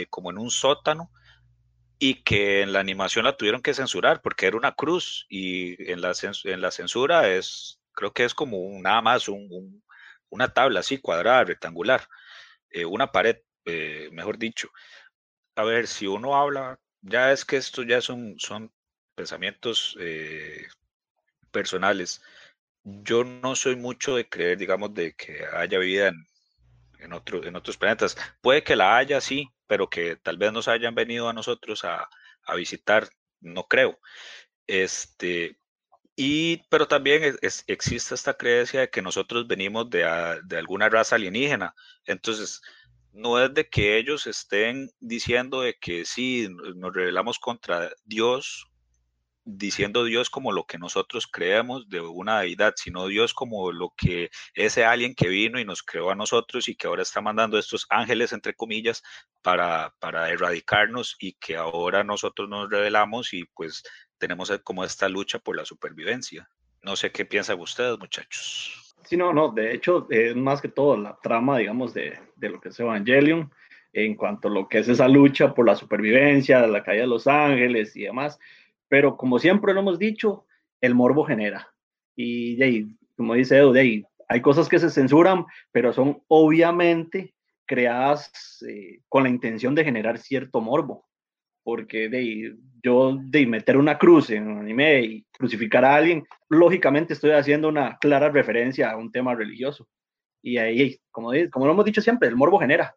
eh, 0.02 0.08
como 0.10 0.32
en 0.32 0.38
un 0.38 0.52
sótano 0.52 1.12
y 2.00 2.24
que 2.24 2.62
en 2.62 2.74
la 2.74 2.80
animación 2.80 3.26
la 3.26 3.38
tuvieron 3.38 3.62
que 3.62 3.74
censurar 3.74 4.22
porque 4.22 4.48
era 4.48 4.58
una 4.58 4.74
cruz 4.74 5.26
y 5.30 5.92
en 5.92 6.02
la, 6.02 6.14
en 6.44 6.72
censura 6.72 7.30
es, 7.30 7.80
creo 7.94 8.14
que 8.14 8.26
es 8.26 8.34
como 8.34 8.58
nada 8.82 9.02
más 9.02 9.28
un, 9.30 9.48
un 9.52 9.84
una 10.30 10.54
tabla 10.54 10.82
así 10.82 10.98
cuadrada, 11.00 11.44
rectangular, 11.46 12.08
eh, 12.70 12.86
una 12.86 13.12
pared, 13.12 13.38
eh, 13.66 14.10
mejor 14.12 14.38
dicho. 14.38 14.70
A 15.56 15.64
ver, 15.64 15.88
si 15.88 16.08
uno 16.08 16.36
habla, 16.36 16.80
ya 17.02 17.32
es 17.32 17.46
que 17.46 17.58
esto 17.58 17.84
ya 17.84 18.02
son, 18.02 18.36
son 18.40 18.72
pensamientos 19.16 19.98
eh, 20.00 20.68
personales. 21.52 22.22
Yo 22.84 23.24
no 23.24 23.56
soy 23.56 23.76
mucho 23.76 24.16
de 24.16 24.30
creer, 24.30 24.58
digamos, 24.58 24.94
de 24.94 25.14
que 25.16 25.46
haya 25.54 25.80
vida 25.80 26.10
en, 26.10 26.28
en 27.00 27.14
otros 27.14 27.78
planetas. 27.78 28.18
Puede 28.42 28.64
que 28.64 28.76
la 28.76 28.98
haya, 28.98 29.22
sí, 29.22 29.50
pero 29.68 29.90
que 29.90 30.16
tal 30.16 30.38
vez 30.38 30.52
nos 30.54 30.68
hayan 30.68 30.96
venido 30.96 31.30
a 31.30 31.34
nosotros 31.34 31.84
a, 31.86 32.10
visitar, 32.56 33.10
no 33.42 33.68
creo. 33.68 34.00
Este, 34.68 35.58
y, 36.16 36.64
pero 36.70 36.88
también 36.88 37.38
existe 37.68 38.16
esta 38.16 38.36
creencia 38.36 38.82
de 38.82 38.90
que 38.90 39.02
nosotros 39.02 39.48
venimos 39.48 39.90
de, 39.90 40.00
de, 40.46 40.58
alguna 40.58 40.90
raza 40.90 41.16
alienígena. 41.16 41.76
Entonces, 42.06 42.62
no 43.12 43.44
es 43.44 43.54
de 43.54 43.68
que 43.70 43.98
ellos 43.98 44.28
estén 44.28 44.90
diciendo 45.00 45.62
de 45.62 45.76
que 45.76 46.06
sí, 46.06 46.48
nos 46.76 46.94
rebelamos 46.94 47.40
contra 47.40 47.92
Dios, 48.06 48.67
diciendo 49.48 50.04
Dios 50.04 50.30
como 50.30 50.52
lo 50.52 50.66
que 50.66 50.78
nosotros 50.78 51.26
creemos 51.26 51.90
de 51.90 52.02
una 52.02 52.42
deidad, 52.42 52.74
sino 52.76 53.08
Dios 53.08 53.34
como 53.34 53.72
lo 53.72 53.94
que 53.96 54.30
ese 54.54 54.84
alguien 54.84 55.16
que 55.16 55.30
vino 55.30 55.58
y 55.60 55.66
nos 55.66 55.82
creó 55.82 56.12
a 56.12 56.16
nosotros 56.16 56.68
y 56.68 56.76
que 56.76 56.88
ahora 56.88 57.02
está 57.02 57.22
mandando 57.22 57.58
estos 57.58 57.88
ángeles, 57.90 58.34
entre 58.34 58.54
comillas, 58.54 59.04
para, 59.42 59.94
para 60.00 60.30
erradicarnos 60.30 61.16
y 61.20 61.34
que 61.34 61.56
ahora 61.56 62.04
nosotros 62.04 62.50
nos 62.50 62.70
rebelamos 62.70 63.34
y 63.34 63.46
pues 63.46 63.84
tenemos 64.18 64.52
como 64.64 64.84
esta 64.84 65.08
lucha 65.08 65.40
por 65.40 65.56
la 65.56 65.64
supervivencia. 65.64 66.50
No 66.84 66.98
sé 66.98 67.12
qué 67.12 67.24
piensan 67.24 67.60
ustedes, 67.60 67.98
muchachos. 67.98 68.96
Sí, 69.06 69.16
no, 69.16 69.32
no, 69.32 69.50
de 69.50 69.74
hecho 69.74 70.08
más 70.36 70.62
que 70.62 70.68
todo 70.68 70.98
la 70.98 71.18
trama, 71.24 71.58
digamos, 71.58 71.94
de, 71.94 72.20
de 72.36 72.50
lo 72.50 72.60
que 72.60 72.70
es 72.70 72.80
Evangelion, 72.80 73.50
en 73.94 74.16
cuanto 74.16 74.50
a 74.50 74.52
lo 74.52 74.68
que 74.68 74.80
es 74.80 74.90
esa 74.90 75.08
lucha 75.08 75.54
por 75.54 75.66
la 75.66 75.76
supervivencia, 75.76 76.68
la 76.68 76.84
caída 76.84 77.04
de 77.04 77.08
los 77.08 77.28
ángeles 77.28 77.96
y 77.96 78.04
demás. 78.04 78.38
Pero 78.90 79.18
como 79.18 79.40
siempre 79.40 79.74
lo 79.74 79.82
hemos 79.82 80.00
dicho, 80.00 80.46
el 80.82 80.96
morbo 80.96 81.26
genera. 81.26 81.74
Y 82.16 82.96
como 83.16 83.34
dice 83.34 83.58
Edu, 83.58 83.74
hay 83.74 84.42
cosas 84.42 84.68
que 84.70 84.80
se 84.80 84.90
censuran, 84.90 85.46
pero 85.72 85.94
son 85.94 86.22
obviamente 86.28 87.36
creadas 87.66 88.64
eh, 88.68 89.02
con 89.10 89.24
la 89.24 89.30
intención 89.30 89.76
de 89.76 89.84
generar 89.84 90.18
cierto 90.18 90.62
morbo 90.62 91.08
porque 91.68 92.08
de 92.08 92.56
yo 92.82 93.18
de 93.22 93.46
meter 93.46 93.76
una 93.76 93.98
cruz 93.98 94.30
en 94.30 94.48
un 94.48 94.60
anime 94.60 95.02
y 95.02 95.26
crucificar 95.38 95.84
a 95.84 95.96
alguien, 95.96 96.24
lógicamente 96.48 97.12
estoy 97.12 97.32
haciendo 97.32 97.68
una 97.68 97.98
clara 97.98 98.30
referencia 98.30 98.90
a 98.90 98.96
un 98.96 99.12
tema 99.12 99.36
religioso. 99.36 99.86
Y 100.42 100.60
ahí, 100.60 100.98
como, 101.12 101.32
como 101.52 101.66
lo 101.66 101.74
hemos 101.74 101.84
dicho 101.84 102.00
siempre, 102.00 102.30
el 102.30 102.38
morbo 102.38 102.58
genera. 102.58 102.96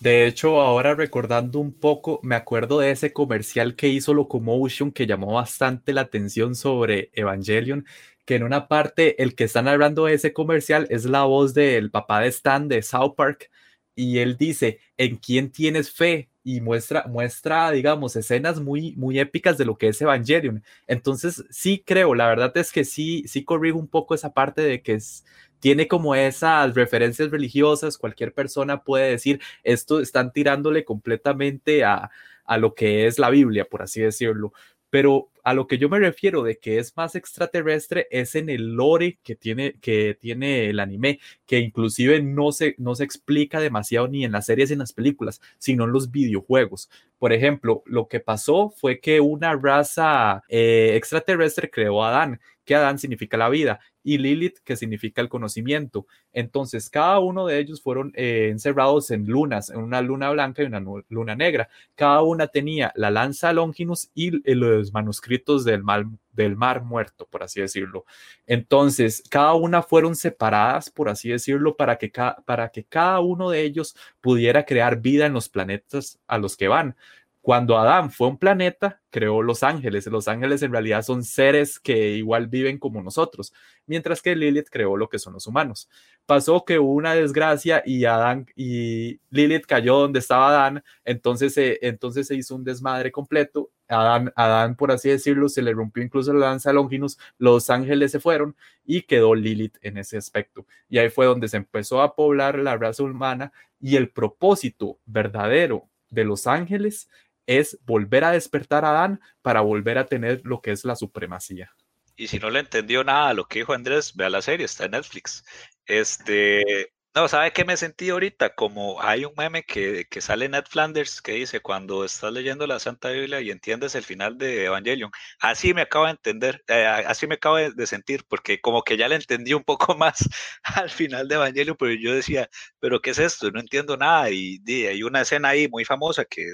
De 0.00 0.26
hecho, 0.26 0.62
ahora 0.62 0.94
recordando 0.94 1.58
un 1.58 1.72
poco, 1.74 2.20
me 2.22 2.34
acuerdo 2.34 2.80
de 2.80 2.90
ese 2.90 3.12
comercial 3.12 3.76
que 3.76 3.88
hizo 3.88 4.14
Locomotion 4.14 4.92
que 4.92 5.06
llamó 5.06 5.34
bastante 5.34 5.92
la 5.92 6.00
atención 6.00 6.54
sobre 6.54 7.10
Evangelion, 7.12 7.84
que 8.24 8.36
en 8.36 8.44
una 8.44 8.66
parte 8.66 9.22
el 9.22 9.34
que 9.34 9.44
está 9.44 9.60
narrando 9.60 10.08
ese 10.08 10.32
comercial 10.32 10.86
es 10.88 11.04
la 11.04 11.24
voz 11.24 11.52
del 11.52 11.90
papá 11.90 12.20
de 12.20 12.28
Stan 12.28 12.66
de 12.66 12.82
South 12.82 13.14
Park 13.14 13.50
y 13.94 14.18
él 14.18 14.38
dice, 14.38 14.80
¿en 14.96 15.16
quién 15.16 15.50
tienes 15.52 15.92
fe? 15.92 16.30
y 16.42 16.60
muestra, 16.60 17.04
muestra, 17.06 17.70
digamos, 17.70 18.16
escenas 18.16 18.60
muy, 18.60 18.94
muy 18.96 19.18
épicas 19.20 19.58
de 19.58 19.64
lo 19.66 19.76
que 19.76 19.88
es 19.88 20.00
Evangelion. 20.00 20.64
Entonces, 20.86 21.44
sí 21.50 21.82
creo, 21.84 22.14
la 22.14 22.28
verdad 22.28 22.56
es 22.56 22.72
que 22.72 22.84
sí, 22.84 23.24
sí 23.26 23.44
corrijo 23.44 23.78
un 23.78 23.88
poco 23.88 24.14
esa 24.14 24.32
parte 24.32 24.62
de 24.62 24.82
que 24.82 24.94
es, 24.94 25.24
tiene 25.60 25.88
como 25.88 26.14
esas 26.14 26.74
referencias 26.74 27.30
religiosas, 27.30 27.98
cualquier 27.98 28.34
persona 28.34 28.82
puede 28.82 29.10
decir, 29.10 29.40
esto 29.62 30.00
están 30.00 30.32
tirándole 30.32 30.84
completamente 30.84 31.84
a, 31.84 32.10
a 32.44 32.58
lo 32.58 32.74
que 32.74 33.06
es 33.06 33.18
la 33.18 33.30
Biblia, 33.30 33.64
por 33.64 33.82
así 33.82 34.00
decirlo. 34.00 34.52
Pero 34.90 35.30
a 35.44 35.54
lo 35.54 35.66
que 35.66 35.78
yo 35.78 35.88
me 35.88 35.98
refiero 35.98 36.42
de 36.42 36.58
que 36.58 36.78
es 36.78 36.96
más 36.96 37.14
extraterrestre 37.14 38.08
es 38.10 38.34
en 38.34 38.50
el 38.50 38.74
lore 38.74 39.18
que 39.22 39.36
tiene, 39.36 39.74
que 39.80 40.16
tiene 40.20 40.68
el 40.68 40.80
anime, 40.80 41.20
que 41.46 41.60
inclusive 41.60 42.20
no 42.22 42.50
se, 42.52 42.74
no 42.78 42.94
se 42.96 43.04
explica 43.04 43.60
demasiado 43.60 44.08
ni 44.08 44.24
en 44.24 44.32
las 44.32 44.46
series 44.46 44.70
ni 44.70 44.74
en 44.74 44.80
las 44.80 44.92
películas, 44.92 45.40
sino 45.58 45.84
en 45.84 45.92
los 45.92 46.10
videojuegos. 46.10 46.90
Por 47.18 47.32
ejemplo, 47.32 47.82
lo 47.86 48.08
que 48.08 48.20
pasó 48.20 48.70
fue 48.70 49.00
que 49.00 49.20
una 49.20 49.54
raza 49.54 50.42
eh, 50.48 50.94
extraterrestre 50.96 51.70
creó 51.70 52.02
a 52.02 52.08
Adán, 52.08 52.40
que 52.70 52.76
Adán 52.76 53.00
significa 53.00 53.36
la 53.36 53.48
vida, 53.48 53.80
y 54.04 54.18
Lilith, 54.18 54.58
que 54.62 54.76
significa 54.76 55.20
el 55.20 55.28
conocimiento. 55.28 56.06
Entonces, 56.32 56.88
cada 56.88 57.18
uno 57.18 57.44
de 57.44 57.58
ellos 57.58 57.82
fueron 57.82 58.12
eh, 58.14 58.46
encerrados 58.48 59.10
en 59.10 59.26
lunas, 59.26 59.70
en 59.70 59.78
una 59.80 60.00
luna 60.02 60.30
blanca 60.30 60.62
y 60.62 60.66
una 60.66 60.80
luna 61.08 61.34
negra. 61.34 61.68
Cada 61.96 62.22
una 62.22 62.46
tenía 62.46 62.92
la 62.94 63.10
lanza 63.10 63.52
Longinus 63.52 64.12
y 64.14 64.30
los 64.54 64.92
manuscritos 64.92 65.64
del, 65.64 65.82
mal, 65.82 66.06
mar 66.54 66.84
muerto, 66.84 67.26
por 67.28 67.42
así 67.42 67.60
decirlo. 67.60 68.04
Entonces, 68.46 69.24
cada 69.28 69.54
una 69.54 69.82
fueron 69.82 70.14
separadas, 70.14 70.90
por 70.90 71.08
así 71.08 71.30
decirlo, 71.30 71.74
para 71.76 71.98
que, 71.98 72.12
para 72.44 72.68
que 72.68 72.84
cada 72.84 73.18
uno 73.18 73.50
de 73.50 73.62
ellos 73.62 73.96
pudiera 74.20 74.64
crear 74.64 75.00
vida 75.00 75.26
en 75.26 75.32
los 75.32 75.48
planetas 75.48 76.20
a 76.28 76.38
los 76.38 76.56
que 76.56 76.68
van. 76.68 76.94
Cuando 77.42 77.78
Adán 77.78 78.10
fue 78.10 78.28
un 78.28 78.38
planeta, 78.38 79.00
creó 79.08 79.42
los 79.42 79.62
ángeles. 79.62 80.06
Los 80.06 80.28
ángeles 80.28 80.62
en 80.62 80.72
realidad 80.72 81.02
son 81.02 81.24
seres 81.24 81.80
que 81.80 82.10
igual 82.10 82.48
viven 82.48 82.78
como 82.78 83.02
nosotros, 83.02 83.54
mientras 83.86 84.20
que 84.20 84.36
Lilith 84.36 84.68
creó 84.70 84.96
lo 84.98 85.08
que 85.08 85.18
son 85.18 85.32
los 85.32 85.46
humanos. 85.46 85.88
Pasó 86.26 86.64
que 86.66 86.78
hubo 86.78 86.92
una 86.92 87.14
desgracia 87.14 87.82
y 87.86 88.04
Adán 88.04 88.46
y 88.54 89.20
Lilith 89.30 89.64
cayó 89.64 89.96
donde 89.96 90.18
estaba 90.18 90.50
Adán, 90.50 90.84
entonces, 91.04 91.56
eh, 91.56 91.78
entonces 91.80 92.26
se 92.26 92.34
hizo 92.34 92.54
un 92.54 92.64
desmadre 92.64 93.10
completo. 93.10 93.70
Adán, 93.88 94.32
Adán, 94.36 94.76
por 94.76 94.92
así 94.92 95.08
decirlo, 95.08 95.48
se 95.48 95.62
le 95.62 95.72
rompió 95.72 96.02
incluso 96.02 96.34
la 96.34 96.50
lanza 96.50 96.74
Longinus, 96.74 97.18
los 97.38 97.70
ángeles 97.70 98.12
se 98.12 98.20
fueron 98.20 98.54
y 98.84 99.02
quedó 99.02 99.34
Lilith 99.34 99.78
en 99.80 99.96
ese 99.96 100.18
aspecto. 100.18 100.66
Y 100.90 100.98
ahí 100.98 101.08
fue 101.08 101.24
donde 101.24 101.48
se 101.48 101.56
empezó 101.56 102.02
a 102.02 102.14
poblar 102.14 102.58
la 102.58 102.76
raza 102.76 103.02
humana 103.02 103.52
y 103.80 103.96
el 103.96 104.10
propósito 104.10 104.98
verdadero 105.06 105.88
de 106.10 106.24
los 106.24 106.46
ángeles 106.46 107.08
es 107.50 107.76
volver 107.82 108.22
a 108.22 108.30
despertar 108.30 108.84
a 108.84 108.90
Adán 108.90 109.20
para 109.42 109.60
volver 109.60 109.98
a 109.98 110.06
tener 110.06 110.40
lo 110.44 110.60
que 110.60 110.70
es 110.70 110.84
la 110.84 110.94
supremacía. 110.94 111.72
Y 112.14 112.28
si 112.28 112.38
no 112.38 112.48
le 112.48 112.60
entendió 112.60 113.02
nada 113.02 113.30
a 113.30 113.34
lo 113.34 113.46
que 113.46 113.58
dijo 113.58 113.72
Andrés, 113.72 114.14
vea 114.14 114.30
la 114.30 114.40
serie, 114.40 114.66
está 114.66 114.84
en 114.84 114.92
Netflix. 114.92 115.44
Este, 115.84 116.92
no, 117.12 117.26
¿sabe 117.26 117.52
qué 117.52 117.64
me 117.64 117.76
sentí 117.76 118.10
ahorita? 118.10 118.54
Como 118.54 119.02
hay 119.02 119.24
un 119.24 119.32
meme 119.36 119.64
que, 119.64 120.04
que 120.08 120.20
sale 120.20 120.44
en 120.44 120.52
Ned 120.52 120.64
Flanders 120.68 121.20
que 121.20 121.32
dice, 121.32 121.58
cuando 121.60 122.04
estás 122.04 122.32
leyendo 122.32 122.68
la 122.68 122.78
Santa 122.78 123.10
Biblia 123.10 123.40
y 123.40 123.50
entiendes 123.50 123.96
el 123.96 124.04
final 124.04 124.38
de 124.38 124.66
Evangelion, 124.66 125.10
así 125.40 125.74
me 125.74 125.82
acabo 125.82 126.04
de 126.04 126.12
entender, 126.12 126.62
eh, 126.68 126.84
así 126.84 127.26
me 127.26 127.34
acabo 127.34 127.56
de, 127.56 127.86
sentir, 127.88 128.24
porque 128.28 128.60
como 128.60 128.82
que 128.84 128.96
ya 128.96 129.08
le 129.08 129.16
entendí 129.16 129.54
un 129.54 129.64
poco 129.64 129.94
más 129.96 130.28
al 130.62 130.88
final 130.88 131.26
de 131.26 131.34
Evangelion, 131.34 131.76
pero 131.76 131.92
yo 131.94 132.14
decía, 132.14 132.48
¿pero 132.78 133.00
qué 133.00 133.10
es 133.10 133.18
esto? 133.18 133.50
No 133.50 133.58
entiendo 133.58 133.96
nada. 133.96 134.30
Y, 134.30 134.60
hay 134.86 135.02
una 135.02 135.22
escena 135.22 135.48
ahí 135.48 135.68
muy 135.68 135.84
famosa 135.84 136.24
que 136.24 136.44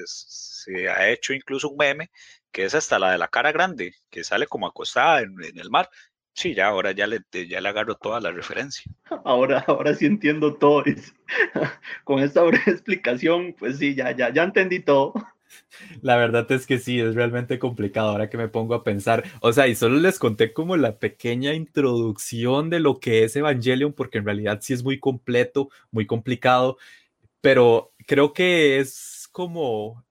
se 0.67 0.89
ha 0.89 1.09
hecho 1.11 1.33
incluso 1.33 1.69
un 1.71 1.77
meme, 1.77 2.11
que 2.51 2.65
es 2.65 2.75
hasta 2.75 2.99
la 2.99 3.13
de 3.13 3.19
la 3.19 3.29
cara 3.29 3.53
grande, 3.53 3.95
que 4.11 4.25
sale 4.25 4.47
como 4.47 4.67
acostada 4.67 5.21
en 5.21 5.39
el 5.41 5.71
mar. 5.71 5.89
Sí, 6.35 6.55
ya 6.55 6.67
ahora 6.67 6.93
ya 6.93 7.07
le, 7.07 7.21
ya 7.49 7.61
le 7.61 7.69
agarro 7.69 7.95
toda 7.95 8.21
la 8.21 8.31
referencia. 8.31 8.85
Ahora, 9.25 9.65
ahora 9.67 9.95
sí 9.95 10.05
entiendo 10.05 10.55
todo. 10.57 10.85
Con 12.05 12.19
esta 12.21 12.43
breve 12.43 12.65
explicación, 12.71 13.55
pues 13.59 13.79
sí, 13.79 13.95
ya, 13.95 14.15
ya, 14.15 14.31
ya 14.31 14.43
entendí 14.43 14.81
todo. 14.81 15.15
La 16.03 16.17
verdad 16.17 16.51
es 16.53 16.67
que 16.67 16.79
sí, 16.79 17.01
es 17.01 17.15
realmente 17.15 17.59
complicado 17.59 18.11
ahora 18.11 18.29
que 18.29 18.37
me 18.37 18.49
pongo 18.49 18.75
a 18.75 18.85
pensar. 18.85 19.25
O 19.41 19.53
sea, 19.55 19.67
y 19.67 19.75
solo 19.75 19.99
les 19.99 20.19
conté 20.19 20.53
como 20.53 20.77
la 20.77 20.99
pequeña 20.99 21.55
introducción 21.55 22.69
de 22.69 22.81
lo 22.81 23.01
que 23.01 23.25
es 23.25 23.35
Evangelion, 23.37 23.95
porque 23.95 24.19
en 24.19 24.27
realidad 24.27 24.59
sí 24.61 24.75
es 24.75 24.85
muy 24.85 25.01
completo, 25.01 25.71
muy 25.91 26.07
complicado, 26.07 26.77
pero 27.41 27.95
creo 28.07 28.35
que 28.35 28.79
es 28.79 29.29
como 29.33 30.05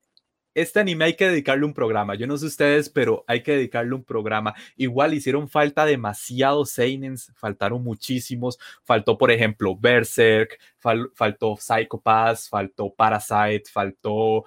este 0.56 0.80
anime 0.80 1.06
hay 1.06 1.16
que 1.16 1.28
dedicarle 1.28 1.66
un 1.66 1.74
programa. 1.74 2.16
Yo 2.16 2.26
no 2.26 2.38
sé 2.38 2.45
ustedes, 2.47 2.89
pero 2.89 3.24
hay 3.28 3.43
que 3.43 3.51
dedicarle 3.51 3.93
un 3.93 4.03
programa. 4.03 4.56
Igual 4.78 5.14
hicieron 5.14 5.49
falta 5.49 5.86
demasiados 5.86 6.72
seinens, 6.72 7.32
faltaron 7.36 7.84
muchísimos. 7.84 8.58
Faltó, 8.84 9.18
por 9.18 9.32
ejemplo, 9.32 9.76
Berserk, 9.78 10.58
faltó 11.14 11.58
Psycho 11.58 11.99
Pass, 11.99 12.49
faltó 12.49 12.89
Parasite, 12.89 13.64
faltó 13.72 14.45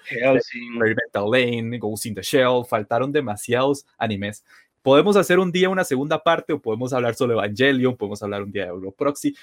Mental 0.73 1.31
Lane, 1.31 1.79
Ghost 1.79 2.07
in 2.07 2.15
the 2.15 2.23
Shell, 2.23 2.65
faltaron 2.67 3.13
demasiados 3.13 3.87
animes. 3.99 4.45
Podemos 4.83 5.17
hacer 5.17 5.39
un 5.39 5.53
día 5.53 5.69
una 5.69 5.85
segunda 5.85 6.23
parte 6.23 6.55
o 6.55 6.63
podemos 6.63 6.95
hablar 6.95 7.15
sobre 7.15 7.35
Evangelion, 7.35 7.97
podemos 7.97 8.23
hablar 8.23 8.43
un 8.43 8.53
día 8.53 8.65
de 8.65 8.71
Europroxy, 8.71 9.37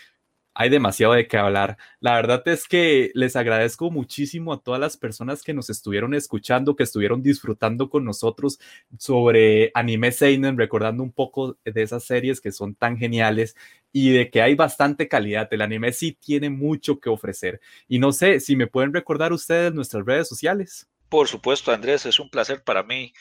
hay 0.56 0.70
demasiado 0.70 1.14
de 1.14 1.28
qué 1.28 1.38
hablar. 1.38 1.78
La 2.00 2.16
verdad 2.16 2.42
es 2.48 2.68
que 2.68 3.12
les 3.14 3.36
agradezco 3.36 3.92
muchísimo 3.92 4.54
a 4.54 4.62
todas 4.62 4.80
las 4.80 4.96
personas 4.96 5.44
que 5.44 5.54
nos 5.54 5.70
estuvieron 5.70 6.14
escuchando, 6.14 6.76
que 6.76 6.84
estuvieron 6.84 7.22
disfrutando 7.22 7.90
con 7.90 8.06
nosotros 8.06 8.60
sobre 8.98 9.72
Anime 9.74 10.14
Seinen, 10.14 10.58
recordando 10.58 11.04
un 11.04 11.12
poco 11.12 11.58
de 11.66 11.82
esas 11.82 12.06
series 12.06 12.40
que 12.40 12.54
son 12.54 12.74
tan 12.74 12.98
geniales 12.98 13.56
y 13.92 14.12
de 14.12 14.30
que 14.30 14.42
hay 14.42 14.56
bastante 14.56 15.10
calidad. 15.10 15.48
El 15.52 15.62
anime 15.62 15.92
sí 15.92 16.14
tiene 16.14 16.50
mucho 16.50 17.00
que 17.00 17.10
ofrecer. 17.10 17.60
Y 17.88 18.00
no 18.00 18.14
sé 18.14 18.40
si 18.40 18.56
me 18.56 18.68
pueden 18.68 18.94
recordar 18.94 19.34
ustedes 19.34 19.74
nuestras 19.74 20.06
redes 20.06 20.28
sociales. 20.28 20.88
Por 21.10 21.28
supuesto, 21.28 21.72
Andrés, 21.72 22.06
es 22.06 22.20
un 22.20 22.30
placer 22.30 22.64
para 22.64 22.84
mí 22.84 23.14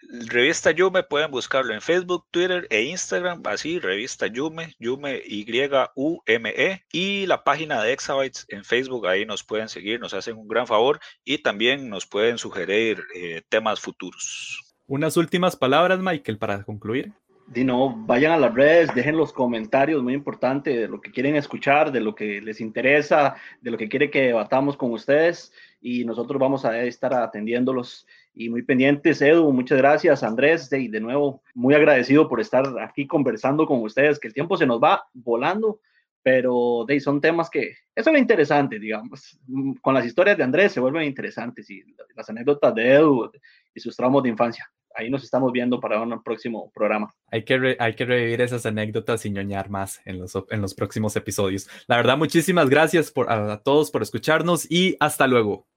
Revista 0.00 0.70
Yume, 0.70 1.02
pueden 1.02 1.30
buscarlo 1.30 1.74
en 1.74 1.80
Facebook, 1.80 2.26
Twitter 2.30 2.66
e 2.70 2.82
Instagram, 2.82 3.42
así, 3.44 3.78
Revista 3.78 4.26
Yume, 4.26 4.74
Yume 4.78 5.20
Y-U-M-E, 5.26 6.84
y 6.92 7.26
la 7.26 7.44
página 7.44 7.82
de 7.82 7.92
Exabytes 7.92 8.46
en 8.48 8.64
Facebook, 8.64 9.06
ahí 9.06 9.26
nos 9.26 9.42
pueden 9.42 9.68
seguir, 9.68 10.00
nos 10.00 10.14
hacen 10.14 10.36
un 10.36 10.48
gran 10.48 10.66
favor 10.66 11.00
y 11.24 11.38
también 11.38 11.90
nos 11.90 12.06
pueden 12.06 12.38
sugerir 12.38 13.02
eh, 13.14 13.42
temas 13.48 13.80
futuros. 13.80 14.74
Unas 14.86 15.16
últimas 15.16 15.56
palabras, 15.56 15.98
Michael, 15.98 16.38
para 16.38 16.62
concluir. 16.62 17.12
Dino, 17.48 17.94
vayan 18.06 18.32
a 18.32 18.36
las 18.36 18.52
redes, 18.54 18.94
dejen 18.94 19.16
los 19.16 19.32
comentarios, 19.32 20.02
muy 20.02 20.12
importante, 20.12 20.76
de 20.76 20.86
lo 20.86 21.00
que 21.00 21.10
quieren 21.10 21.34
escuchar, 21.34 21.90
de 21.92 22.00
lo 22.00 22.14
que 22.14 22.42
les 22.42 22.60
interesa, 22.60 23.36
de 23.62 23.70
lo 23.70 23.78
que 23.78 23.88
quiere 23.88 24.10
que 24.10 24.22
debatamos 24.22 24.76
con 24.76 24.92
ustedes 24.92 25.52
y 25.80 26.04
nosotros 26.04 26.38
vamos 26.38 26.66
a 26.66 26.82
estar 26.82 27.14
atendiéndolos 27.14 28.06
y 28.38 28.48
muy 28.48 28.62
pendientes. 28.62 29.20
Edu, 29.20 29.52
muchas 29.52 29.78
gracias. 29.78 30.22
Andrés, 30.22 30.70
de, 30.70 30.88
de 30.88 31.00
nuevo, 31.00 31.42
muy 31.54 31.74
agradecido 31.74 32.28
por 32.28 32.40
estar 32.40 32.64
aquí 32.80 33.06
conversando 33.06 33.66
con 33.66 33.82
ustedes, 33.82 34.20
que 34.20 34.28
el 34.28 34.34
tiempo 34.34 34.56
se 34.56 34.64
nos 34.64 34.80
va 34.80 35.04
volando, 35.12 35.80
pero 36.22 36.84
de, 36.86 37.00
son 37.00 37.20
temas 37.20 37.50
que 37.50 37.74
eso 37.94 38.10
es 38.10 38.18
interesante, 38.18 38.78
digamos. 38.78 39.40
Con 39.82 39.92
las 39.92 40.06
historias 40.06 40.38
de 40.38 40.44
Andrés 40.44 40.72
se 40.72 40.80
vuelven 40.80 41.02
interesantes 41.02 41.68
y 41.68 41.82
las 42.14 42.30
anécdotas 42.30 42.74
de 42.74 42.92
Edu 42.94 43.30
y 43.74 43.80
sus 43.80 43.96
traumas 43.96 44.22
de 44.22 44.30
infancia 44.30 44.70
ahí 44.94 45.10
nos 45.10 45.22
estamos 45.22 45.52
viendo 45.52 45.78
para 45.78 46.02
un 46.02 46.22
próximo 46.24 46.72
programa. 46.74 47.14
Hay 47.30 47.44
que, 47.44 47.76
hay 47.78 47.94
que 47.94 48.04
revivir 48.04 48.40
esas 48.40 48.66
anécdotas 48.66 49.24
y 49.24 49.30
ñoñar 49.30 49.70
más 49.70 50.00
en 50.04 50.18
los, 50.18 50.36
en 50.50 50.60
los 50.60 50.74
próximos 50.74 51.14
episodios. 51.14 51.68
La 51.86 51.96
verdad, 51.96 52.18
muchísimas 52.18 52.68
gracias 52.68 53.12
por, 53.12 53.30
a, 53.30 53.62
todos 53.62 53.92
por 53.92 54.02
escucharnos 54.02 54.68
y 54.68 54.96
hasta 54.98 55.28
luego. 55.28 55.68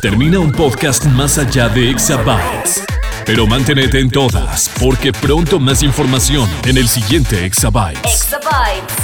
Termina 0.00 0.38
un 0.38 0.52
podcast 0.52 1.04
más 1.06 1.38
allá 1.38 1.68
de 1.68 1.90
Exabytes. 1.90 2.84
Pero 3.24 3.46
manténete 3.46 3.98
en 3.98 4.10
todas, 4.10 4.70
porque 4.78 5.10
pronto 5.12 5.58
más 5.58 5.82
información 5.82 6.48
en 6.64 6.76
el 6.76 6.86
siguiente 6.86 7.44
Exabytes. 7.44 8.02
Exabytes. 8.04 8.94